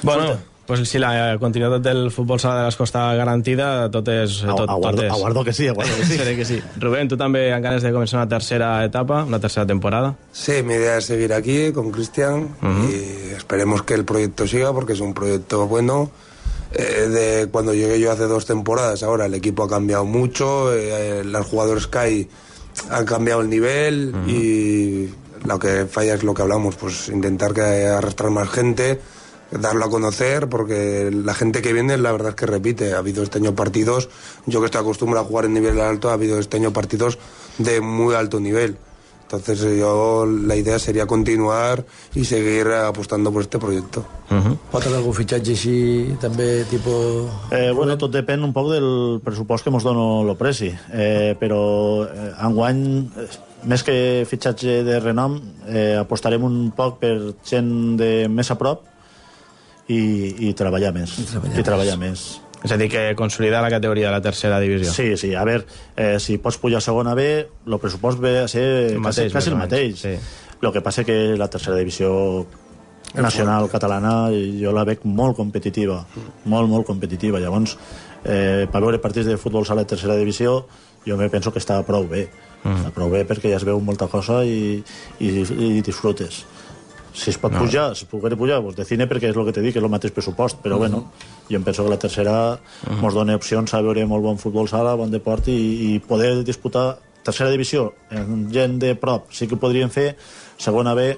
Bueno, 0.01 0.39
pues 0.69 0.83
si 0.85 0.99
la 1.01 1.33
continuïtat 1.41 1.81
del 1.81 2.11
futbol 2.13 2.37
sala 2.39 2.59
de 2.61 2.67
l'escosta 2.67 3.07
garantida, 3.17 3.89
tot 3.89 4.05
és... 4.13 4.35
Tot, 4.45 4.69
aguardo- 4.69 4.99
tot 5.01 5.07
és. 5.07 5.11
aguardo 5.11 5.43
que 5.43 5.53
sí, 5.57 5.67
aguardo 5.67 5.95
que 5.97 6.05
sí. 6.05 6.17
Seré 6.21 6.35
que 6.37 6.45
sí. 6.45 6.59
Rubén, 6.77 7.09
tu 7.09 7.17
també 7.17 7.47
amb 7.55 7.65
ganes 7.65 7.81
de 7.81 7.89
començar 7.95 8.19
una 8.21 8.29
tercera 8.29 8.69
etapa, 8.85 9.23
una 9.25 9.39
tercera 9.41 9.65
temporada? 9.65 10.13
Sí, 10.31 10.61
mi 10.61 10.75
idea 10.75 10.97
es 11.01 11.05
seguir 11.09 11.33
aquí 11.33 11.71
con 11.73 11.89
Cristian 11.91 12.47
y 12.87 13.33
esperemos 13.33 13.81
que 13.81 13.95
el 13.95 14.05
proyecto 14.05 14.45
siga 14.45 14.71
porque 14.71 14.93
es 14.93 14.99
un 15.01 15.15
proyecto 15.15 15.65
bueno. 15.67 16.11
Eh, 16.71 17.07
de 17.09 17.47
cuando 17.49 17.73
llegué 17.73 17.99
yo 17.99 18.11
hace 18.11 18.25
dos 18.27 18.45
temporadas, 18.45 19.01
ahora 19.01 19.25
el 19.25 19.33
equipo 19.33 19.63
ha 19.63 19.67
cambiado 19.67 20.05
mucho, 20.05 20.71
eh, 20.71 21.23
los 21.25 21.47
jugadores 21.47 21.87
que 21.87 21.97
hay 21.97 22.29
han 22.91 23.05
cambiado 23.07 23.41
el 23.41 23.49
nivel 23.49 24.13
y 24.27 25.09
lo 25.47 25.57
que 25.57 25.87
falla 25.87 26.13
es 26.13 26.21
lo 26.23 26.35
que 26.35 26.43
hablamos, 26.43 26.75
pues 26.75 27.09
intentar 27.09 27.55
que 27.55 27.87
arrastrar 27.87 28.29
más 28.29 28.49
gente, 28.49 29.01
darlo 29.51 29.85
a 29.85 29.89
conocer, 29.89 30.47
porque 30.47 31.09
la 31.11 31.33
gente 31.33 31.61
que 31.61 31.73
viene 31.73 31.97
la 31.97 32.11
verdad 32.11 32.29
es 32.29 32.35
que 32.35 32.45
repite. 32.45 32.93
Ha 32.93 32.99
habido 32.99 33.23
este 33.23 33.39
año 33.39 33.55
partidos, 33.55 34.09
yo 34.45 34.59
que 34.59 34.65
estoy 34.65 34.81
acostumbrado 34.81 35.25
a 35.25 35.27
jugar 35.27 35.45
en 35.45 35.53
nivel 35.53 35.79
alto, 35.79 36.09
ha 36.09 36.13
habido 36.13 36.39
este 36.39 36.57
año 36.57 36.73
partidos 36.73 37.17
de 37.57 37.81
muy 37.81 38.15
alto 38.15 38.39
nivel. 38.39 38.77
Entonces 39.23 39.61
eh, 39.61 39.77
yo 39.77 40.25
la 40.25 40.55
idea 40.55 40.79
sería 40.79 41.05
continuar 41.05 41.85
y 42.15 42.25
seguir 42.25 42.67
apostando 42.67 43.31
por 43.31 43.43
este 43.43 43.59
proyecto. 43.59 44.03
pot 44.69 44.85
haver 44.85 44.99
algun 44.99 45.13
fitxatge 45.17 45.53
així 45.55 45.75
també 46.21 46.65
tipus 46.69 47.29
Eh, 47.53 47.69
bueno, 47.73 47.95
tot 47.97 48.13
depèn 48.13 48.43
un 48.45 48.53
poc 48.53 48.69
del 48.69 49.21
pressupost 49.25 49.65
que 49.65 49.73
ens 49.73 49.85
dona 49.85 50.05
el 50.21 50.35
preci, 50.37 50.69
eh, 50.93 51.33
però 51.39 51.61
eh, 52.05 52.29
enguany, 52.45 52.83
eh, 53.21 53.27
més 53.69 53.85
que 53.85 54.25
fitxatge 54.29 54.83
de 54.85 54.99
renom, 55.01 55.39
eh, 55.65 55.97
apostarem 56.01 56.45
un 56.45 56.69
poc 56.77 56.99
per 57.01 57.15
gent 57.45 57.97
de 58.01 58.27
més 58.29 58.49
a 58.49 58.57
prop 58.57 58.85
i, 59.89 59.99
i 60.49 60.53
treballar 60.57 60.93
més. 60.95 61.17
I 61.19 61.25
treballar, 61.31 61.59
i 61.59 61.65
treballar 61.65 61.97
més. 62.01 62.27
És 62.59 62.73
a 62.75 62.77
dir, 62.77 62.89
que 62.91 63.01
consolidar 63.15 63.61
la 63.63 63.69
categoria 63.71 64.09
de 64.09 64.13
la 64.17 64.21
tercera 64.21 64.59
divisió. 64.59 64.91
Sí, 64.91 65.13
sí, 65.17 65.33
a 65.33 65.45
veure, 65.47 65.63
eh, 65.95 66.17
si 66.19 66.37
pots 66.43 66.57
pujar 66.59 66.81
a 66.81 66.83
segona 66.83 67.13
B, 67.15 67.27
el 67.65 67.79
pressupost 67.79 68.19
ve 68.19 68.39
a 68.41 68.47
ser 68.51 68.65
El 68.95 69.01
quasi, 69.01 69.29
mateix, 69.29 69.31
quasi 69.31 69.49
el 69.49 69.55
més 69.55 69.63
o 69.63 69.67
menys, 69.67 69.71
mateix. 69.71 70.01
sí. 70.01 70.57
El 70.59 70.73
que 70.75 70.81
passa 70.83 71.05
que 71.07 71.15
la 71.39 71.47
tercera 71.47 71.77
divisió 71.79 72.09
nacional 73.15 73.69
catalana 73.71 74.29
jo 74.59 74.73
la 74.75 74.83
veig 74.85 75.05
molt 75.07 75.37
competitiva, 75.37 76.01
molt, 76.45 76.69
molt 76.69 76.85
competitiva. 76.85 77.39
Llavors, 77.39 77.77
eh, 78.25 78.67
per 78.69 78.81
veure 78.81 78.99
partits 78.99 79.25
de 79.25 79.37
futbol 79.37 79.65
sala 79.65 79.85
de 79.85 79.93
tercera 79.95 80.17
divisió, 80.19 80.65
jo 81.07 81.17
me 81.17 81.29
penso 81.29 81.53
que 81.55 81.63
està 81.63 81.79
prou 81.87 82.07
bé. 82.11 82.27
Mm. 82.63 82.75
Està 82.75 82.91
prou 82.91 83.09
bé 83.09 83.23
perquè 83.23 83.53
ja 83.53 83.55
es 83.55 83.63
veu 83.63 83.79
molta 83.79 84.07
cosa 84.11 84.43
i, 84.43 84.83
i, 85.19 85.29
i 85.29 85.81
disfrutes. 85.81 86.43
Si 87.13 87.29
es 87.31 87.37
pot 87.37 87.51
No. 87.51 87.59
pujar, 87.59 87.95
si 87.95 88.03
es 88.05 88.09
poguera 88.09 88.35
pujar, 88.35 88.61
pues 88.61 88.75
de 88.75 88.85
cine 88.85 89.07
perquè 89.07 89.29
és 89.31 89.35
el 89.35 89.45
que 89.45 89.53
te 89.53 89.61
dic, 89.61 89.75
és 89.75 89.83
el 89.83 89.89
mateix 89.89 90.11
pressupost, 90.13 90.57
però 90.63 90.77
bueno, 90.77 91.11
jo 91.49 91.55
em 91.57 91.63
penso 91.63 91.83
que 91.83 91.89
la 91.89 91.97
tercera 91.99 92.59
ens 92.89 93.13
dona 93.13 93.35
opcions 93.35 93.73
a 93.73 93.81
veure 93.81 94.05
molt 94.05 94.23
bon 94.23 94.37
futbol 94.37 94.67
sala, 94.69 94.95
bon 94.95 95.09
deport 95.11 95.47
i, 95.47 95.95
i 95.95 95.99
poder 95.99 96.43
disputar 96.43 96.99
tercera 97.23 97.49
divisió. 97.51 97.93
En 98.11 98.49
gent 98.53 98.79
de 98.79 98.95
prop 98.95 99.31
sí 99.31 99.47
que 99.47 99.55
ho 99.55 99.59
podríem 99.59 99.89
fer, 99.89 100.15
segona 100.57 100.93
B 100.93 101.17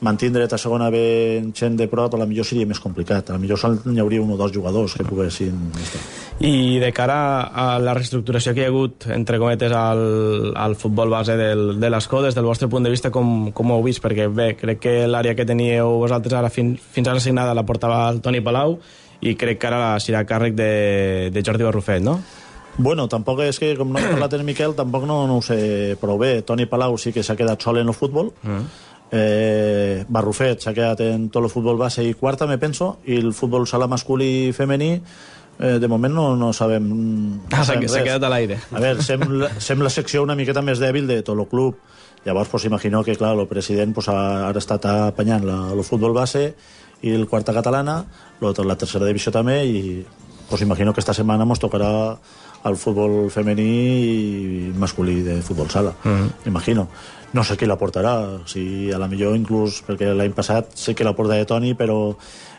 mantindre 0.00 0.44
a 0.44 0.58
segona 0.58 0.90
B 0.90 0.98
en 1.38 1.52
gent 1.54 1.76
de 1.76 1.88
prop 1.88 2.14
a 2.14 2.18
la 2.20 2.26
millor 2.26 2.46
seria 2.46 2.66
més 2.66 2.80
complicat 2.80 3.30
a 3.30 3.34
la 3.36 3.42
millor 3.42 3.58
sol 3.58 3.80
n'hi 3.84 3.98
hauria 4.00 4.22
un 4.22 4.30
o 4.30 4.36
dos 4.38 4.52
jugadors 4.54 4.94
que 4.94 5.04
poguessin 5.04 5.72
estar. 5.74 6.00
I 6.38 6.78
de 6.78 6.92
cara 6.94 7.18
a 7.50 7.80
la 7.82 7.94
reestructuració 7.98 8.54
que 8.54 8.62
hi 8.62 8.68
ha 8.68 8.70
hagut, 8.70 9.08
entre 9.10 9.40
cometes, 9.42 9.72
al, 9.74 10.52
al 10.54 10.76
futbol 10.78 11.10
base 11.10 11.34
del, 11.36 11.80
de 11.80 11.90
l'Escó, 11.90 12.22
des 12.22 12.36
del 12.38 12.46
vostre 12.46 12.68
punt 12.70 12.86
de 12.86 12.94
vista, 12.94 13.10
com, 13.10 13.50
com 13.50 13.72
ho 13.72 13.80
heu 13.80 13.86
vist? 13.88 14.02
Perquè 14.04 14.28
bé, 14.30 14.52
crec 14.60 14.82
que 14.84 14.96
l'àrea 15.10 15.34
que 15.34 15.46
teníeu 15.48 15.98
vosaltres 15.98 16.38
ara 16.38 16.50
fin, 16.50 16.76
fins 16.78 17.10
ara 17.10 17.18
assignada 17.18 17.56
la 17.58 17.66
portava 17.66 18.04
el 18.12 18.22
Toni 18.22 18.40
Palau 18.40 18.78
i 19.20 19.34
crec 19.34 19.58
que 19.58 19.66
ara 19.66 19.80
la 19.82 19.94
serà 19.98 20.22
càrrec 20.22 20.54
de, 20.54 21.30
de 21.34 21.42
Jordi 21.42 21.66
Barrufet, 21.66 22.04
no? 22.06 22.20
Bueno, 22.78 23.08
tampoc 23.10 23.40
és 23.42 23.58
que, 23.58 23.72
com 23.74 23.90
no 23.90 23.98
he 23.98 24.06
parlat 24.06 24.34
en 24.38 24.46
Miquel, 24.46 24.76
tampoc 24.78 25.08
no, 25.10 25.24
no 25.26 25.40
ho 25.40 25.42
sé 25.42 25.96
prou 25.98 26.20
bé. 26.22 26.36
Toni 26.46 26.68
Palau 26.70 26.94
sí 27.02 27.10
que 27.10 27.26
s'ha 27.26 27.34
quedat 27.34 27.58
sol 27.66 27.82
en 27.82 27.90
el 27.90 27.98
futbol, 27.98 28.30
Mm. 28.46 28.86
Eh, 29.12 30.04
Barrufet 30.08 30.60
s'ha 30.62 30.74
quedat 30.76 31.00
en 31.06 31.28
tot 31.32 31.44
el 31.44 31.50
futbol 31.52 31.78
base 31.80 32.04
i 32.04 32.14
quarta, 32.14 32.46
me 32.46 32.58
penso, 32.58 32.98
i 33.06 33.18
el 33.22 33.32
futbol 33.32 33.66
sala 33.66 33.88
masculí 33.88 34.48
i 34.48 34.52
femení 34.52 34.90
eh, 35.58 35.78
de 35.80 35.88
moment 35.88 36.14
no, 36.14 36.26
no 36.36 36.52
sabem, 36.52 36.88
no 36.88 37.40
Ah, 37.52 37.64
s'ha 37.64 37.78
quedat 37.80 38.22
a 38.22 38.30
l'aire. 38.32 38.60
A 38.72 38.80
veure, 38.80 39.02
sembla, 39.02 39.52
sembla 39.58 39.88
la 39.88 39.94
secció 39.94 40.22
una 40.22 40.36
miqueta 40.38 40.62
més 40.62 40.78
dèbil 40.82 41.08
de 41.08 41.22
tot 41.22 41.38
el 41.38 41.48
club. 41.48 41.78
Llavors, 42.24 42.48
pues, 42.50 42.64
imagino 42.66 43.04
que, 43.04 43.14
clar, 43.16 43.36
el 43.38 43.46
president 43.46 43.94
pues, 43.94 44.08
ha, 44.08 44.48
ha 44.48 44.52
estat 44.58 44.84
apanyant 44.90 45.46
la, 45.46 45.58
el 45.72 45.84
futbol 45.86 46.12
base 46.12 46.54
i 47.02 47.14
el 47.14 47.28
quarta 47.30 47.54
catalana, 47.54 48.02
la 48.42 48.76
tercera 48.76 49.06
divisió 49.06 49.30
també, 49.32 49.62
i 49.64 50.04
pues, 50.48 50.62
imagino 50.62 50.92
que 50.92 51.00
esta 51.00 51.14
setmana 51.14 51.46
ens 51.46 51.62
tocarà 51.62 52.18
el 52.66 52.76
futbol 52.76 53.30
femení 53.30 53.68
i 53.68 54.72
masculí 54.74 55.22
de 55.22 55.40
futbol 55.42 55.70
sala. 55.70 55.94
Mhm. 56.02 56.50
Imagino. 56.50 56.88
No 57.36 57.42
sé 57.44 57.58
qui 57.60 57.66
la 57.68 57.76
portarà, 57.76 58.12
si 58.48 58.90
a 58.90 58.98
la 58.98 59.08
millor 59.08 59.34
inclús, 59.36 59.82
perquè 59.84 60.14
l'any 60.16 60.32
passat 60.32 60.70
sé 60.80 60.94
que 60.96 61.04
la 61.04 61.12
portava 61.12 61.44
Toni, 61.44 61.74
però 61.76 62.14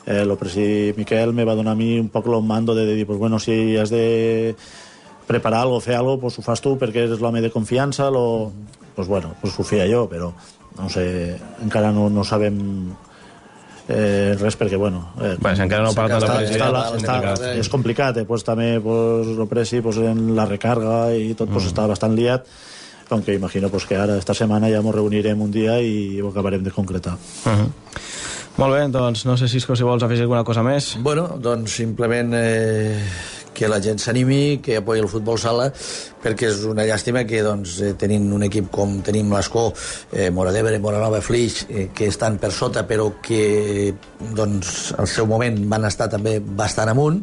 eh, 0.06 0.20
el 0.22 0.36
president 0.38 0.98
Miquel 1.00 1.34
me 1.34 1.46
va 1.48 1.56
donar 1.58 1.74
a 1.74 1.80
mi 1.80 1.96
un 2.00 2.10
poc 2.14 2.28
el 2.30 2.44
mando 2.46 2.76
de, 2.76 2.86
de 2.86 2.94
dir, 2.96 3.08
pues, 3.08 3.18
bueno, 3.18 3.40
si 3.40 3.76
has 3.78 3.90
de 3.90 4.56
preparar 5.26 5.62
algo, 5.64 5.80
fer 5.82 5.96
algo, 5.96 6.20
pues 6.20 6.38
ho 6.38 6.42
fas 6.46 6.62
tu 6.62 6.76
perquè 6.78 7.08
eres 7.08 7.20
l'home 7.22 7.42
de 7.42 7.50
confiança, 7.54 8.10
lo... 8.10 8.52
pues 8.96 9.08
bueno, 9.08 9.34
pues 9.42 9.58
ho 9.58 9.64
feia 9.64 9.86
jo, 9.90 10.08
però 10.10 10.34
no 10.78 10.90
sé, 10.90 11.38
encara 11.64 11.92
no, 11.92 12.10
no 12.10 12.24
sabem 12.24 12.58
eh, 13.88 14.36
res 14.40 14.58
perquè, 14.58 14.78
bueno... 14.78 15.14
Eh, 15.22 15.36
Pues 15.42 15.60
encara 15.60 15.84
no 15.86 15.94
parlat 15.98 16.22
amb 16.24 16.24
el 16.24 16.30
està, 16.30 16.38
president, 16.38 16.66
està, 16.70 16.82
és 16.96 17.04
està, 17.04 17.14
complicat. 17.20 17.46
és 17.64 17.70
complicat, 17.74 18.18
eh? 18.22 18.26
pues, 18.26 18.44
també 18.46 18.70
pues, 18.84 19.32
el 19.34 19.48
presi 19.50 19.82
pues, 19.82 19.98
en 19.98 20.36
la 20.38 20.46
recarga 20.46 21.00
i 21.16 21.34
tot 21.34 21.50
pues, 21.50 21.64
Mm. 21.66 21.74
està 21.74 21.88
bastant 21.90 22.16
liat, 22.18 22.46
aunque 23.10 23.34
imagino 23.34 23.70
pues, 23.70 23.86
que 23.86 23.96
ara 23.98 24.18
esta 24.18 24.34
setmana 24.34 24.70
ja 24.70 24.82
ens 24.84 24.96
reunirem 24.96 25.42
un 25.42 25.52
dia 25.52 25.80
i 25.82 26.22
ho 26.22 26.30
acabarem 26.30 26.64
de 26.64 26.72
concretar. 26.72 27.18
Uh 27.46 27.52
-huh. 27.52 27.70
Molt 28.60 28.76
bé, 28.76 28.88
doncs 28.92 29.26
no 29.26 29.38
sé, 29.38 29.48
Cisco, 29.48 29.76
si 29.76 29.84
vols 29.84 30.04
afegir 30.04 30.24
alguna 30.24 30.44
cosa 30.44 30.64
més. 30.64 30.98
Bueno, 31.00 31.38
doncs 31.40 31.78
simplement 31.80 32.34
eh, 32.36 33.00
que 33.60 33.68
la 33.68 33.82
gent 33.84 34.00
s'animi, 34.00 34.60
que 34.64 34.78
apoyi 34.80 35.02
el 35.04 35.10
futbol 35.12 35.36
sala, 35.42 35.68
perquè 36.24 36.48
és 36.48 36.62
una 36.70 36.86
llàstima 36.88 37.26
que 37.28 37.42
doncs, 37.44 37.76
eh, 37.84 37.92
tenint 38.00 38.30
un 38.36 38.46
equip 38.48 38.70
com 38.72 39.00
tenim 39.04 39.34
l'Escó, 39.34 39.66
eh, 40.14 40.30
Mora 40.32 40.54
d'Ebre, 40.56 40.80
Mora 40.80 41.02
Nova, 41.04 41.20
Flix, 41.22 41.66
eh, 41.68 41.90
que 41.96 42.08
estan 42.08 42.38
per 42.40 42.54
sota 42.56 42.86
però 42.88 43.10
que 43.22 43.94
doncs, 44.36 44.94
al 44.98 45.08
seu 45.12 45.28
moment 45.28 45.60
van 45.68 45.90
estar 45.92 46.08
també 46.12 46.38
bastant 46.40 46.94
amunt, 46.94 47.20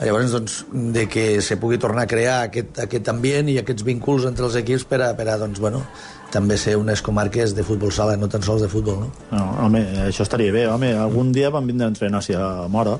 llavors 0.00 0.36
doncs, 0.36 0.60
de 0.72 1.08
que 1.08 1.40
se 1.40 1.56
pugui 1.56 1.80
tornar 1.80 2.04
a 2.04 2.12
crear 2.12 2.36
aquest, 2.50 2.84
aquest 2.84 3.08
ambient 3.08 3.48
i 3.48 3.58
aquests 3.62 3.86
vínculs 3.86 4.28
entre 4.28 4.44
els 4.44 4.60
equips 4.60 4.84
per 4.84 5.02
a, 5.02 5.12
per 5.16 5.28
a 5.28 5.40
doncs, 5.40 5.58
bueno, 5.58 5.86
també 6.30 6.58
ser 6.60 6.74
unes 6.76 7.00
comarques 7.00 7.54
de 7.56 7.62
futbol 7.64 7.88
sala, 7.90 8.16
no 8.20 8.28
tan 8.28 8.42
sols 8.44 8.60
de 8.60 8.68
futbol, 8.68 8.98
no? 9.00 9.06
No, 9.30 9.44
home, 9.64 9.80
això 10.04 10.26
estaria 10.26 10.52
bé. 10.52 10.66
Home, 10.68 10.90
algun 10.92 11.30
dia 11.32 11.48
van 11.48 11.64
vindre 11.66 11.86
a 11.86 11.88
entrenar 11.88 12.20
a 12.36 12.68
Mora, 12.68 12.98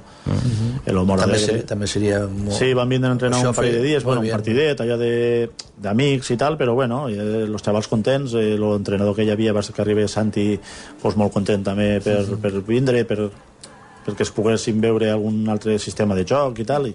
el 0.87 1.01
Mora 1.05 1.27
també, 1.27 1.39
seria, 1.43 1.67
també 1.69 1.87
seria 1.87 2.23
molt... 2.27 2.55
Sí, 2.57 2.71
van 2.73 2.89
vindre 2.89 3.11
a 3.11 3.17
entrenar 3.19 3.39
Això 3.43 3.51
un 3.53 3.59
parell 3.59 3.77
de 3.77 3.83
dies, 3.85 4.05
bueno, 4.05 4.23
un 4.23 4.29
bien. 4.31 4.37
partidet 4.39 4.81
allà 4.81 4.97
de- 4.97 5.51
d'amics 5.77 6.31
i 6.33 6.37
tal, 6.41 6.57
però 6.57 6.73
bueno, 6.75 7.03
eh, 7.13 7.45
los 7.47 7.63
xavals 7.63 7.87
contents, 7.89 8.33
eh, 8.35 8.57
l'entrenador 8.59 9.15
que 9.15 9.25
hi 9.29 9.31
havia 9.31 9.53
va 9.53 9.63
ser 9.63 9.75
que 9.77 9.83
arribés 9.85 10.11
Santi 10.17 10.59
pues, 11.03 11.15
molt 11.17 11.33
content 11.33 11.63
també 11.69 12.01
per, 12.01 12.23
Sí, 12.25 12.33
sí. 12.33 12.41
per 12.41 12.53
vindre, 12.67 13.05
per, 13.05 13.29
perquè 14.09 14.25
es 14.25 14.33
poguessin 14.33 14.81
veure 14.81 15.11
algun 15.13 15.45
altre 15.53 15.77
sistema 15.79 16.17
de 16.17 16.25
joc 16.25 16.59
i 16.59 16.65
tal, 16.65 16.87
i, 16.89 16.95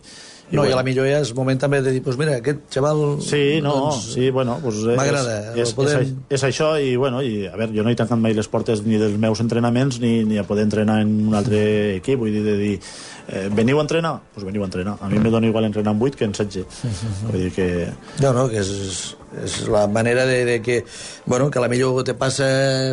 No, 0.53 0.63
i 0.69 0.71
a 0.71 0.77
la 0.77 0.83
millor 0.85 1.07
ja 1.09 1.19
és 1.23 1.31
moment 1.35 1.57
també 1.59 1.79
de 1.81 1.91
dir, 1.95 2.01
pues 2.05 2.17
mira, 2.19 2.35
aquest 2.37 2.59
xaval... 2.75 2.99
Sí, 3.25 3.59
no, 3.65 3.71
doncs, 3.87 4.03
sí, 4.13 4.29
bueno, 4.29 4.59
pues 4.61 4.75
és, 4.83 4.97
M'agrada, 4.99 5.37
és, 5.55 5.71
el 5.71 5.75
podem- 5.79 6.03
és, 6.05 6.11
és 6.37 6.43
això 6.45 6.73
i, 6.77 6.95
bueno, 6.99 7.23
i 7.25 7.47
a 7.49 7.55
veure, 7.57 7.73
jo 7.73 7.83
no 7.85 7.89
he 7.89 7.97
tancat 7.97 8.21
mai 8.21 8.35
les 8.37 8.47
portes 8.51 8.83
ni 8.85 8.99
dels 9.01 9.17
meus 9.17 9.41
entrenaments 9.41 9.97
ni, 10.03 10.19
ni 10.29 10.37
a 10.37 10.45
poder 10.45 10.67
entrenar 10.69 10.99
en 11.01 11.15
un 11.31 11.33
altre 11.39 11.63
equip, 11.97 12.19
vull 12.21 12.31
dir, 12.35 12.43
de 12.45 12.57
dir 12.61 12.75
eh, 13.27 13.49
veniu 13.51 13.79
a 13.79 13.83
entrenar? 13.85 14.13
Doncs 14.19 14.35
pues 14.35 14.45
veniu 14.45 14.63
a 14.63 14.69
entrenar 14.69 14.97
a 14.99 15.09
mi 15.09 15.19
me 15.19 15.31
dona 15.31 15.47
igual 15.47 15.65
entrenar 15.65 15.93
en 15.95 16.01
8 16.01 16.17
que 16.17 16.25
en 16.25 16.31
16 16.31 16.65
vull 17.29 17.39
dir 17.39 17.51
que... 17.51 17.67
No, 18.21 18.33
no, 18.33 18.47
que 18.49 18.59
és, 18.61 19.15
és 19.43 19.55
la 19.67 19.85
manera 19.87 20.25
de, 20.25 20.45
de 20.45 20.61
que, 20.61 20.83
bueno, 21.25 21.49
que 21.49 21.59
a 21.59 21.63
la 21.63 21.69
millor 21.71 22.03
te 22.03 22.13
passa, 22.13 22.47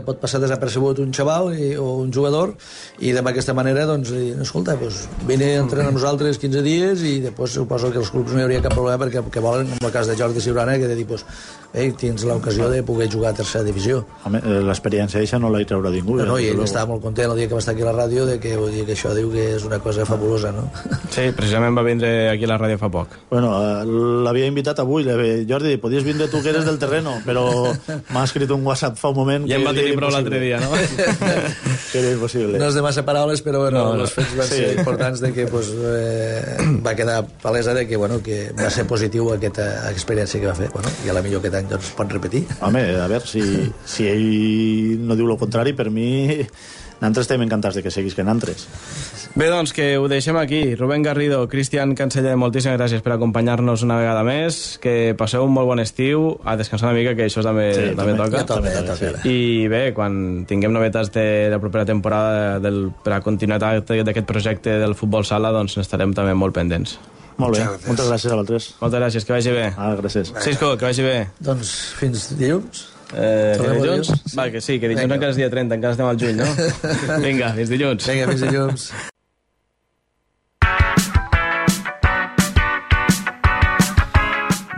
pot 0.07 0.21
passar 0.23 0.41
desapercebut 0.41 1.03
un 1.03 1.13
xaval 1.17 1.53
i, 1.55 1.75
o 1.77 2.01
un 2.05 2.13
jugador 2.13 2.55
i 2.99 3.13
d'aquesta 3.17 3.55
manera, 3.57 3.87
doncs, 3.91 4.13
dir, 4.15 4.35
escolta, 4.41 4.77
doncs, 4.81 5.07
vine 5.29 5.55
a 5.57 5.65
entrenar 5.65 5.91
amb 5.91 5.99
nosaltres 6.01 6.41
15 6.41 6.65
dies 6.67 7.05
i 7.07 7.19
després 7.25 7.59
suposo 7.61 7.93
que 7.93 8.01
els 8.03 8.13
clubs 8.15 8.35
no 8.35 8.41
hi 8.41 8.47
hauria 8.49 8.63
cap 8.65 8.77
problema 8.77 9.01
perquè 9.05 9.25
que 9.31 9.45
volen, 9.45 9.75
en 9.77 9.87
el 9.87 9.95
cas 9.95 10.09
de 10.11 10.17
Jordi 10.19 10.43
Ciurana, 10.45 10.79
que 10.79 10.89
de 10.91 10.97
dir, 10.99 11.09
doncs, 11.11 11.27
ei, 11.73 11.93
tens 11.93 12.25
l'ocasió 12.27 12.69
de 12.69 12.83
poder 12.83 13.09
jugar 13.13 13.31
a 13.31 13.35
tercera 13.39 13.63
divisió. 13.65 14.01
Eh, 14.27 14.61
l'experiència 14.67 15.21
eixa 15.21 15.39
no 15.39 15.51
la 15.51 15.61
hi 15.63 15.67
traurà 15.71 15.91
ningú 15.95 16.17
No, 16.19 16.25
no, 16.33 16.39
eh, 16.39 16.45
i 16.45 16.49
ell 16.51 16.61
estava 16.65 16.87
molt 16.93 17.03
content 17.05 17.31
el 17.31 17.37
dia 17.39 17.47
que 17.49 17.55
va 17.55 17.61
estar 17.63 17.75
aquí 17.75 17.83
a 17.83 17.93
la 17.93 17.95
ràdio 17.95 18.27
de 18.27 18.39
que, 18.43 18.57
vull 18.59 18.73
dir, 18.75 18.85
que 18.89 18.97
això 18.97 19.13
diu 19.15 19.31
que 19.31 19.45
és 19.57 19.65
una 19.65 19.79
cosa 19.79 20.05
fabulosa, 20.09 20.51
no? 20.53 20.67
Sí, 21.15 21.29
precisament 21.37 21.75
va 21.77 21.83
vindre 21.83 22.31
aquí 22.31 22.45
a 22.47 22.51
la 22.53 22.59
ràdio 22.59 22.79
fa 22.79 22.89
poc. 22.91 23.15
Bueno, 23.31 23.53
eh, 23.59 23.85
l'havia 24.27 24.47
invitat 24.51 24.79
avui, 24.83 25.05
Jordi, 25.49 25.77
podies 25.83 26.05
vindre 26.07 26.29
tu 26.29 26.43
que 26.43 26.51
eres 26.51 26.65
del 26.67 26.79
terreno, 26.79 27.17
però 27.27 27.47
m'ha 28.11 28.25
escrit 28.25 28.51
un 28.51 28.65
WhatsApp 28.67 28.99
fa 28.99 29.11
un 29.11 29.17
moment 29.19 29.47
Ja 29.49 29.57
que 29.57 29.61
em 29.63 29.67
va 29.69 29.75
tenir 29.75 29.95
prou 29.99 30.11
l'altre 30.11 30.41
dia, 30.43 30.61
no? 30.63 30.71
que 31.93 31.99
era 31.99 32.11
impossible. 32.13 32.59
No 32.59 32.69
és 32.71 32.75
de 32.79 32.83
massa 32.85 33.05
paraules, 33.07 33.43
però 33.47 33.63
bueno, 33.65 33.79
No, 33.85 33.95
no. 33.97 34.03
els 34.05 34.13
fets 34.15 34.35
van 34.37 34.47
Sí. 34.47 34.57
ser 34.61 34.79
importants 34.79 35.21
de 35.21 35.33
que 35.33 35.47
pues, 35.47 35.71
eh, 35.75 36.57
va 36.85 36.95
quedar 36.95 37.25
palesa 37.43 37.75
de 37.75 37.87
que, 37.87 37.97
bueno, 37.97 38.21
que 38.23 38.53
va 38.59 38.71
ser 38.71 38.87
positiu 38.87 39.33
aquesta 39.33 39.91
experiència 39.91 40.41
que 40.41 40.47
va 40.47 40.55
fer. 40.55 40.71
Bueno, 40.75 40.89
I 41.07 41.11
a 41.11 41.13
la 41.17 41.23
millor 41.23 41.41
aquest 41.41 41.60
any 41.61 41.71
doncs, 41.71 41.93
pot 41.99 42.13
repetir. 42.13 42.45
Home, 42.61 42.83
a 43.01 43.07
veure, 43.11 43.25
si, 43.29 43.43
si 43.87 44.09
ell 44.11 45.01
no 45.07 45.17
diu 45.19 45.31
el 45.31 45.39
contrari, 45.41 45.73
per 45.77 45.91
mi 45.95 46.11
nosaltres 47.01 47.25
estem 47.25 47.41
encantats 47.41 47.79
de 47.79 47.83
que 47.83 47.89
seguis 47.91 48.13
que 48.13 48.21
nosaltres. 48.27 48.67
Bé, 49.33 49.47
doncs 49.49 49.71
que 49.73 49.95
ho 49.97 50.05
deixem 50.11 50.37
aquí. 50.37 50.75
Rubén 50.77 51.01
Garrido, 51.07 51.39
Cristian 51.49 51.95
Canceller, 51.97 52.35
moltíssimes 52.37 52.77
gràcies 52.77 53.01
per 53.01 53.15
acompanyar-nos 53.15 53.85
una 53.87 53.97
vegada 53.97 54.21
més. 54.27 54.59
Que 54.83 55.15
passeu 55.17 55.47
un 55.47 55.55
molt 55.55 55.71
bon 55.71 55.81
estiu, 55.81 56.35
a 56.45 56.59
descansar 56.61 56.91
una 56.91 56.99
mica, 56.99 57.15
que 57.17 57.25
això 57.31 57.41
també, 57.47 57.71
Sí, 57.73 57.87
també, 57.97 58.13
també. 58.13 58.19
toca. 58.19 58.43
Ja 58.43 58.49
toca, 58.51 58.75
ja 58.75 58.83
toca. 58.85 59.29
I 59.31 59.65
bé, 59.73 59.95
quan 59.97 60.45
tinguem 60.51 60.75
novetats 60.77 61.09
de 61.15 61.25
la 61.55 61.61
propera 61.63 61.87
temporada 61.89 62.59
del, 62.61 62.91
per 63.01 63.15
a 63.17 63.23
continuïtat 63.25 63.95
d'aquest 64.05 64.29
projecte 64.29 64.77
del 64.83 64.93
futbol 64.99 65.25
sala, 65.25 65.55
doncs 65.57 65.79
n'estarem 65.81 66.13
també 66.13 66.35
molt 66.37 66.53
pendents. 66.59 66.99
Molt 67.41 67.57
bé, 67.57 67.65
Muchas 67.65 67.71
gracias. 67.73 67.89
moltes 67.89 68.07
gràcies 68.11 68.31
a 68.31 68.35
vosaltres. 68.37 68.69
Moltes 68.81 69.01
gràcies, 69.01 69.25
que 69.29 69.33
vagi 69.37 69.53
bé. 69.57 69.67
Ah, 69.77 69.91
gràcies. 70.01 70.33
Cisco, 70.45 70.73
que 70.77 70.85
vagi 70.91 71.03
bé. 71.07 71.17
Doncs 71.41 71.75
fins 71.99 72.27
dilluns. 72.39 72.83
Eh, 73.11 73.55
Tornem 73.59 73.81
dilluns? 73.81 74.07
dilluns? 74.13 74.35
Va, 74.39 74.51
que 74.55 74.61
sí, 74.61 74.77
que 74.79 74.87
dilluns 74.91 75.03
Vinga. 75.09 75.17
encara 75.19 75.33
és 75.35 75.39
dia 75.41 75.49
30, 75.51 75.75
encara 75.81 75.97
estem 75.97 76.07
al 76.07 76.21
juny, 76.21 76.37
no? 76.39 76.51
Vinga, 77.27 77.53
fins 77.57 77.73
dilluns. 77.73 78.07
Vinga, 78.07 78.29
fins 78.31 78.45
dilluns. 78.47 78.91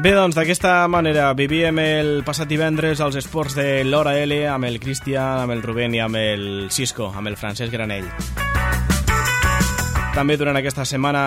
Bé, 0.03 0.11
doncs 0.17 0.35
d'aquesta 0.35 0.89
manera 0.91 1.29
vivíem 1.39 1.79
el 1.79 2.09
passat 2.27 2.49
divendres 2.51 2.99
els 3.05 3.19
esports 3.21 3.55
de 3.55 3.85
l'Hora 3.87 4.17
L 4.25 4.41
amb 4.51 4.67
el 4.67 4.81
Cristian, 4.83 5.45
amb 5.45 5.55
el 5.55 5.63
Rubén 5.63 5.95
i 5.95 6.01
amb 6.03 6.19
el 6.19 6.49
Cisco, 6.75 7.13
amb 7.15 7.31
el 7.31 7.39
Francesc 7.39 7.71
Granell. 7.77 8.09
També 10.13 10.37
durant 10.37 10.59
aquesta 10.59 10.85
setmana 10.85 11.23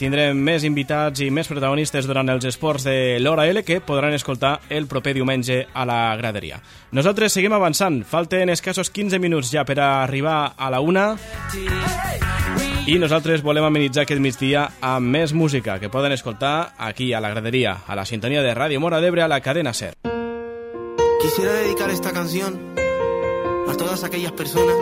tindrem 0.00 0.38
més 0.42 0.64
invitats 0.66 1.22
i 1.22 1.28
més 1.30 1.46
protagonistes 1.46 2.08
durant 2.10 2.26
els 2.32 2.44
esports 2.48 2.82
de 2.82 3.20
l'Hora 3.22 3.44
L 3.46 3.62
que 3.62 3.78
podran 3.78 4.16
escoltar 4.16 4.56
el 4.68 4.88
proper 4.90 5.12
diumenge 5.14 5.60
a 5.72 5.84
la 5.86 6.00
graderia. 6.18 6.58
Nosaltres 6.90 7.36
seguim 7.38 7.54
avançant. 7.54 8.00
Falten 8.02 8.50
escassos 8.50 8.90
15 8.90 9.20
minuts 9.22 9.52
ja 9.54 9.62
per 9.64 9.78
arribar 9.78 10.56
a 10.58 10.70
la 10.74 10.82
una 10.82 11.12
i 12.86 12.98
nosaltres 12.98 13.44
volem 13.46 13.68
amenitzar 13.68 14.02
aquest 14.02 14.22
migdia 14.22 14.66
amb 14.82 15.06
més 15.14 15.32
música 15.34 15.78
que 15.78 15.90
poden 15.90 16.14
escoltar 16.14 16.74
aquí 16.78 17.12
a 17.14 17.22
la 17.22 17.30
graderia, 17.30 17.78
a 17.86 17.94
la 17.94 18.04
sintonia 18.06 18.42
de 18.42 18.54
Ràdio 18.58 18.82
Mora 18.82 19.00
d'Ebre 19.02 19.22
a 19.22 19.30
la 19.30 19.40
cadena 19.40 19.72
SER. 19.74 19.94
Quisiera 21.22 21.52
dedicar 21.62 21.90
esta 21.90 22.12
canción 22.12 22.58
a 23.68 23.74
todas 23.78 24.02
aquellas 24.02 24.32
personas 24.32 24.76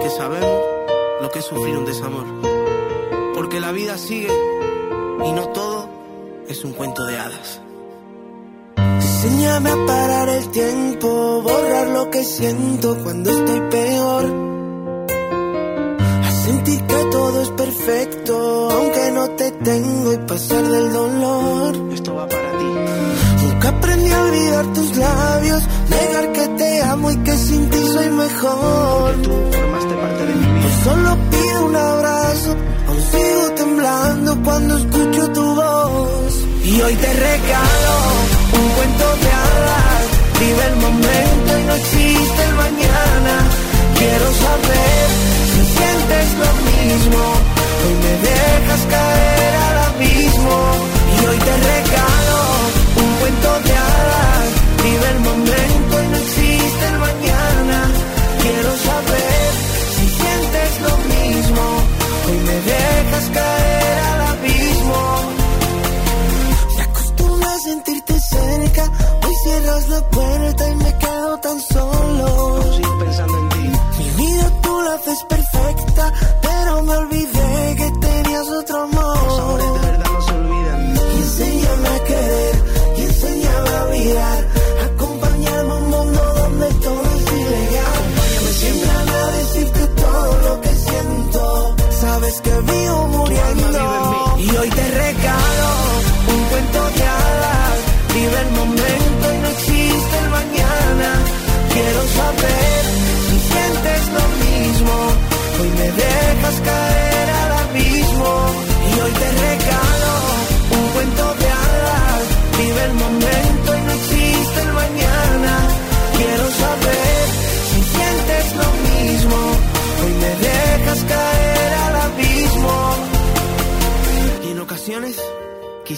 que 0.00 0.10
sabemos 0.10 0.73
lo 1.20 1.30
que 1.30 1.38
es 1.38 1.44
sufrir 1.44 1.76
un 1.76 1.84
desamor. 1.84 2.24
Porque 3.34 3.60
la 3.60 3.72
vida 3.72 3.98
sigue 3.98 4.28
y 5.24 5.32
no 5.32 5.48
todo 5.48 5.88
es 6.48 6.64
un 6.64 6.72
cuento 6.72 7.04
de 7.04 7.18
hadas. 7.18 7.60
Enséñame 8.76 9.70
a 9.70 9.86
parar 9.86 10.28
el 10.28 10.48
tiempo, 10.50 11.40
borrar 11.42 11.88
lo 11.88 12.10
que 12.10 12.22
siento 12.24 12.96
cuando 13.02 13.30
estoy 13.30 13.60
peor. 13.70 14.24
A 16.22 16.30
sentir 16.44 16.82
que 16.82 17.04
todo 17.10 17.42
es 17.42 17.50
perfecto, 17.50 18.68
aunque 18.70 19.10
no 19.12 19.30
te 19.30 19.50
tengo 19.50 20.12
y 20.12 20.18
pasar 20.18 20.62
del 20.62 20.92
dolor. 20.92 21.92
Esto 21.92 22.14
va 22.14 22.28
para 22.28 22.58
ti. 22.58 22.64
Nunca 23.46 23.68
aprendí 23.70 24.10
a 24.10 24.22
olvidar 24.22 24.72
tus 24.74 24.96
labios, 24.96 25.62
negar 25.88 26.32
que 26.32 26.48
te 26.48 26.82
amo 26.82 27.10
y 27.10 27.16
que 27.18 27.32
sin 27.32 27.70
ti 27.70 27.78
soy 27.78 28.10
mejor. 28.10 29.14
Tú 29.22 29.30
formaste 29.52 29.94
parte 29.94 30.26
de. 30.26 30.34
Yo 30.34 30.43
solo 30.84 31.16
pido 31.30 31.66
un 31.66 31.76
abrazo, 31.76 32.50
aún 32.88 33.02
sigo 33.12 33.46
temblando 33.56 34.30
cuando 34.44 34.76
escucho 34.78 35.22
tu 35.32 35.54
voz. 35.54 36.32
Y 36.64 36.80
hoy 36.82 36.94
te 36.94 37.12
regalo 37.12 37.94
un 38.58 38.66
cuento 38.76 39.06
de 39.22 39.30
hadas. 39.42 40.04
Vive 40.40 40.64
el 40.72 40.76
momento 40.86 41.50
y 41.60 41.62
no 41.68 41.74
existe 41.74 42.40
el 42.48 42.54
mañana. 42.64 43.34
Quiero 43.98 44.28
saber 44.44 45.04
si 45.52 45.60
sientes 45.76 46.26
lo 46.42 46.50
mismo. 46.70 47.22
Hoy 47.82 47.94
me 48.04 48.12
dejas 48.28 48.82
caer 48.94 49.52
al 49.68 49.78
abismo. 49.88 50.58
Y 51.16 51.26
hoy 51.28 51.38
te 51.48 51.54
regalo 51.72 52.38
un 53.02 53.10
cuento 53.20 53.50
de 53.66 53.72
hadas. 53.84 54.46
Vive 54.84 55.06
el 55.14 55.20
momento 55.28 55.92
y 56.04 56.06
no 56.12 56.18
existe 56.26 56.84
el 56.92 56.98
mañana. 57.08 57.78
Quiero 58.42 58.70
saber 58.88 59.13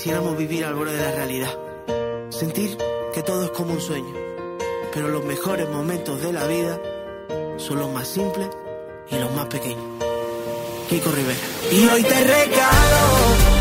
quisiéramos 0.06 0.38
vivir 0.38 0.64
al 0.64 0.76
borde 0.76 0.96
de 0.96 1.02
la 1.02 1.10
realidad. 1.10 1.52
Sentir 2.28 2.78
que 3.12 3.24
todo 3.24 3.46
es 3.46 3.50
como 3.50 3.72
un 3.72 3.80
sueño. 3.80 4.14
Pero 4.94 5.08
los 5.08 5.24
mejores 5.24 5.68
momentos 5.68 6.22
de 6.22 6.32
la 6.32 6.46
vida 6.46 6.80
son 7.56 7.80
los 7.80 7.90
más 7.90 8.06
simples 8.06 8.48
y 9.10 9.16
los 9.16 9.34
más 9.34 9.46
pequeños. 9.46 9.82
Kiko 10.88 11.10
Rivera. 11.10 11.40
Y 11.72 11.88
hoy 11.88 12.02
te 12.04 12.20
regalo 12.22 13.02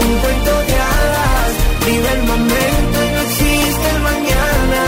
un 0.02 0.18
cuento 0.20 0.52
de 0.68 0.76
hadas. 0.76 1.52
Vive 1.84 2.12
el 2.14 2.24
momento 2.28 2.98
y 3.06 3.10
no 3.16 3.22
existe 3.22 3.90
el 3.96 4.02
mañana. 4.04 4.82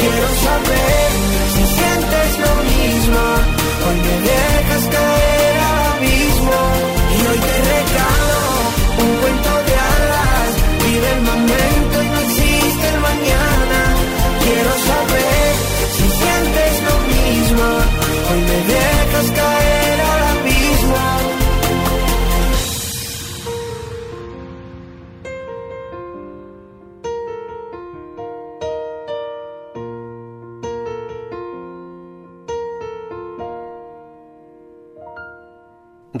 Quiero 0.00 0.28
saber 0.46 1.08
si 1.54 1.62
sientes 1.76 2.38
lo 2.44 2.54
mismo. 2.72 3.20
Hoy 3.86 3.96
me 4.04 4.14
dejas 4.28 4.84
caer 4.94 5.39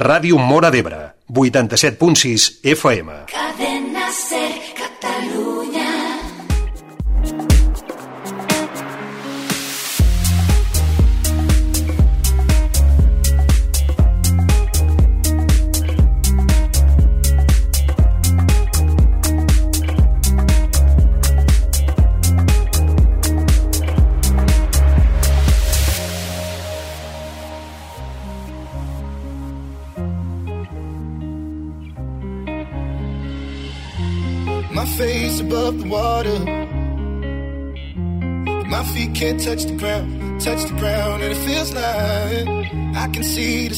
Ràdio 0.00 0.38
Mora 0.40 0.70
d'Ebre, 0.72 0.98
87.6 1.28 2.46
FM. 2.64 3.10
Cadena 3.28 3.69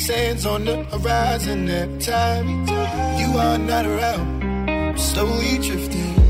sands 0.07 0.46
on 0.46 0.64
the 0.64 0.82
horizon 0.84 1.68
every 1.70 2.00
time 2.00 2.48
you 3.20 3.38
are 3.38 3.57
not 3.57 3.86
around. 3.86 4.42
I'm 4.68 4.98
slowly 4.98 5.59
drifting 5.59 6.22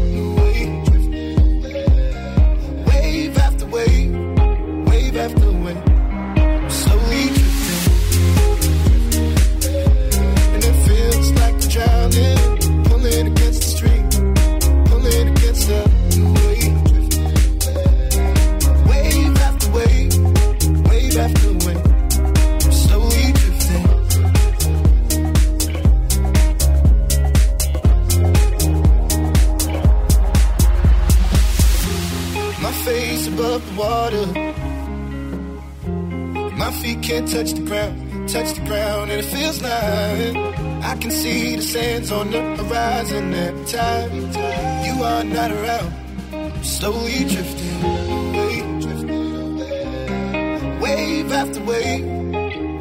Wave 50.80 51.32
after 51.32 51.60
wave, 51.64 52.04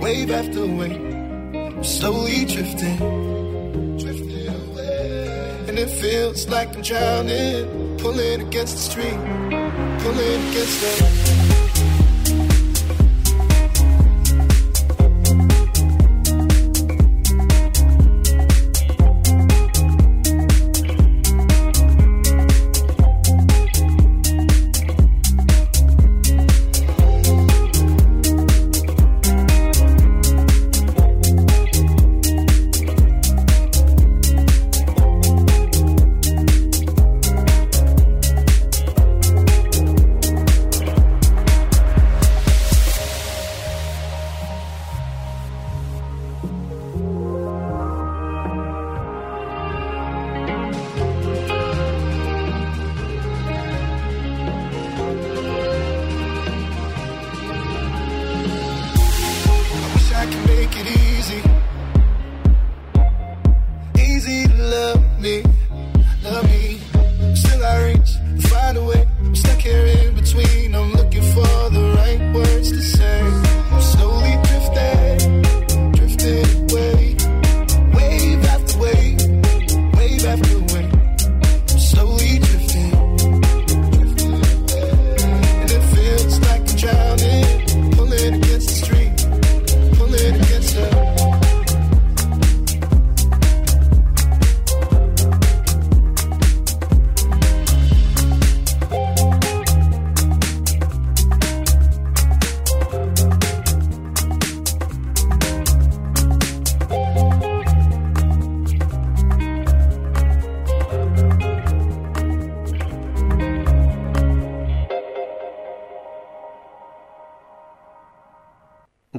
wave 0.02 0.32
after 0.32 0.66
wave. 0.66 1.86
Slowly 1.86 2.46
drifting, 2.46 2.98
drifting 3.98 4.48
away. 4.48 5.66
And 5.68 5.80
it 5.80 5.90
feels 5.90 6.48
like 6.48 6.76
I'm 6.76 6.82
drowning, 6.82 7.98
pulling 7.98 8.42
against 8.42 8.76
the 8.76 8.82
stream, 8.82 9.20
pulling 10.00 10.50
against 10.50 10.82
the. 10.82 11.71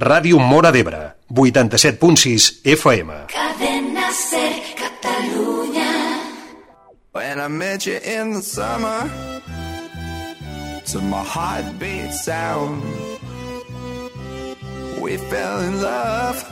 Ràdio 0.02 0.38
Mora 0.40 0.72
d'Ebre, 0.72 1.14
87.6 1.30 2.66
FM. 2.66 3.10
Cadena 3.28 4.10
Ser 4.10 4.58
Catalunya. 4.74 5.92
When 7.12 7.38
I 7.38 7.46
met 7.46 7.86
you 7.86 8.00
in 8.02 8.32
the 8.32 8.42
summer, 8.42 9.08
to 10.86 11.00
my 11.00 11.22
heartbeat 11.22 12.12
sound, 12.14 12.82
we 15.00 15.18
fell 15.30 15.60
in 15.60 15.80
love 15.80 16.42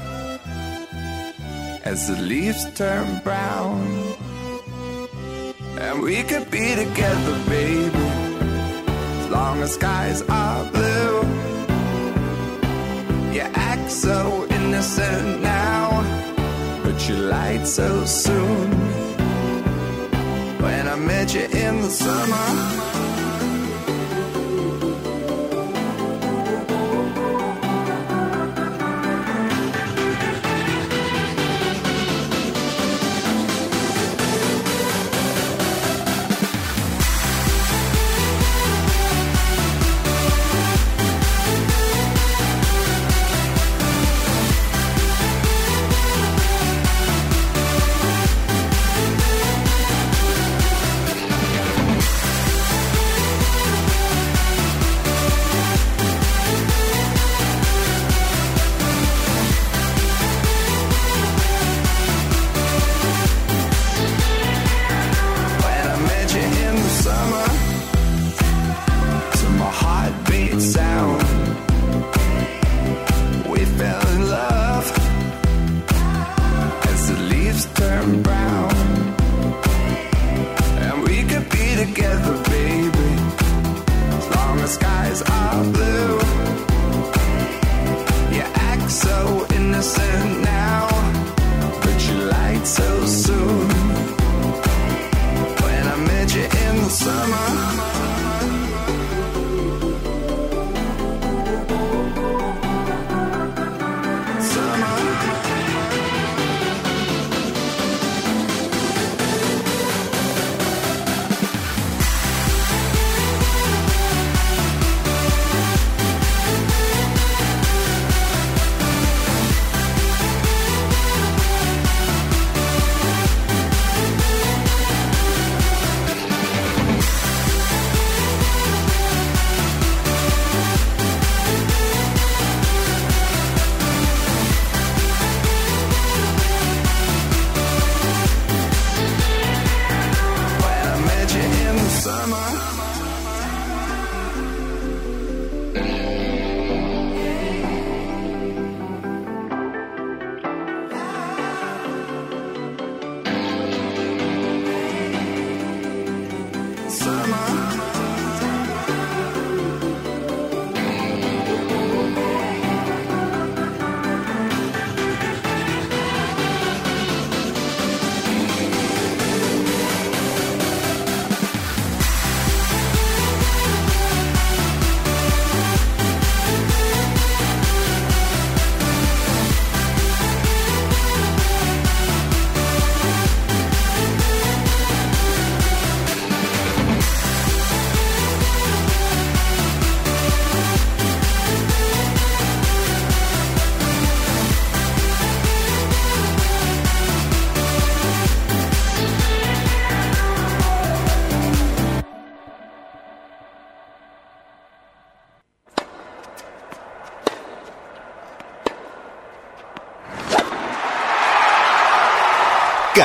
as 1.84 2.06
the 2.06 2.22
leaves 2.22 2.64
turn 2.74 3.20
brown. 3.24 3.82
And 5.76 6.02
we 6.02 6.22
could 6.22 6.48
be 6.52 6.76
together, 6.76 7.36
baby, 7.48 8.06
as 9.18 9.28
long 9.28 9.60
as 9.60 9.74
skies 9.74 10.22
are 10.28 10.64
blue. 10.70 11.39
You 13.32 13.42
act 13.54 13.90
so 13.92 14.46
innocent 14.50 15.40
now, 15.40 16.02
but 16.82 17.08
you 17.08 17.14
lied 17.14 17.66
so 17.66 18.04
soon. 18.04 18.70
When 20.60 20.88
I 20.88 20.96
met 20.96 21.32
you 21.34 21.42
in 21.44 21.82
the 21.82 21.90
summer. 21.90 22.89
Leaves 78.06 78.22
turn 78.24 78.39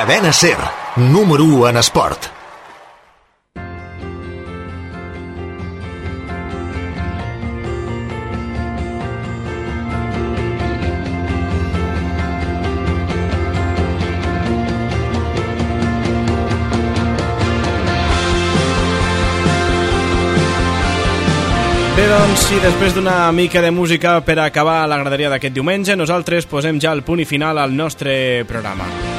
Cadena 0.06 0.32
Ser, 0.32 0.56
número 0.94 1.42
1 1.42 1.68
en 1.68 1.76
esport. 1.78 2.28
Doncs, 21.96 22.46
i 22.54 22.60
després 22.62 22.94
d'una 22.94 23.32
mica 23.34 23.58
de 23.58 23.72
música 23.74 24.20
per 24.22 24.38
acabar 24.38 24.84
la 24.86 25.02
graderia 25.02 25.34
d'aquest 25.34 25.58
diumenge, 25.58 25.98
nosaltres 25.98 26.46
posem 26.46 26.78
ja 26.78 26.94
el 26.94 27.02
punt 27.02 27.26
i 27.26 27.26
final 27.26 27.58
al 27.58 27.74
nostre 27.74 28.44
programa. 28.46 29.15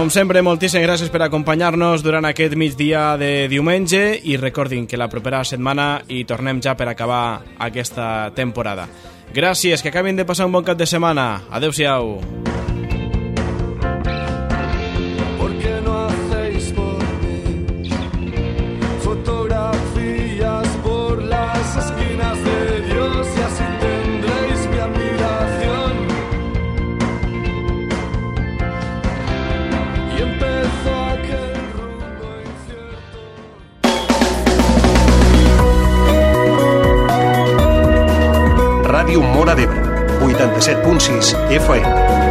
Com 0.00 0.08
sempre, 0.08 0.40
moltíssimes 0.40 0.86
gràcies 0.86 1.10
per 1.12 1.20
acompanyar-nos 1.26 2.00
durant 2.00 2.24
aquest 2.24 2.54
migdia 2.56 3.18
de 3.20 3.50
diumenge 3.52 4.00
i 4.32 4.38
recordin 4.40 4.86
que 4.88 4.96
la 4.96 5.10
propera 5.12 5.42
setmana 5.44 5.90
hi 6.08 6.22
tornem 6.24 6.62
ja 6.64 6.72
per 6.72 6.88
acabar 6.88 7.42
aquesta 7.68 8.30
temporada. 8.32 8.88
Gràcies, 9.36 9.84
que 9.84 9.92
acabin 9.92 10.16
de 10.16 10.24
passar 10.24 10.48
un 10.48 10.56
bon 10.56 10.64
cap 10.64 10.80
de 10.80 10.88
setmana. 10.88 11.42
Adéu-siau. 11.52 12.16
¿Por 12.16 12.69
Ràdio 39.10 39.22
Mora 39.22 39.56
d'Ebre, 39.56 39.82
87.6 40.20 41.34
FM. 41.50 42.29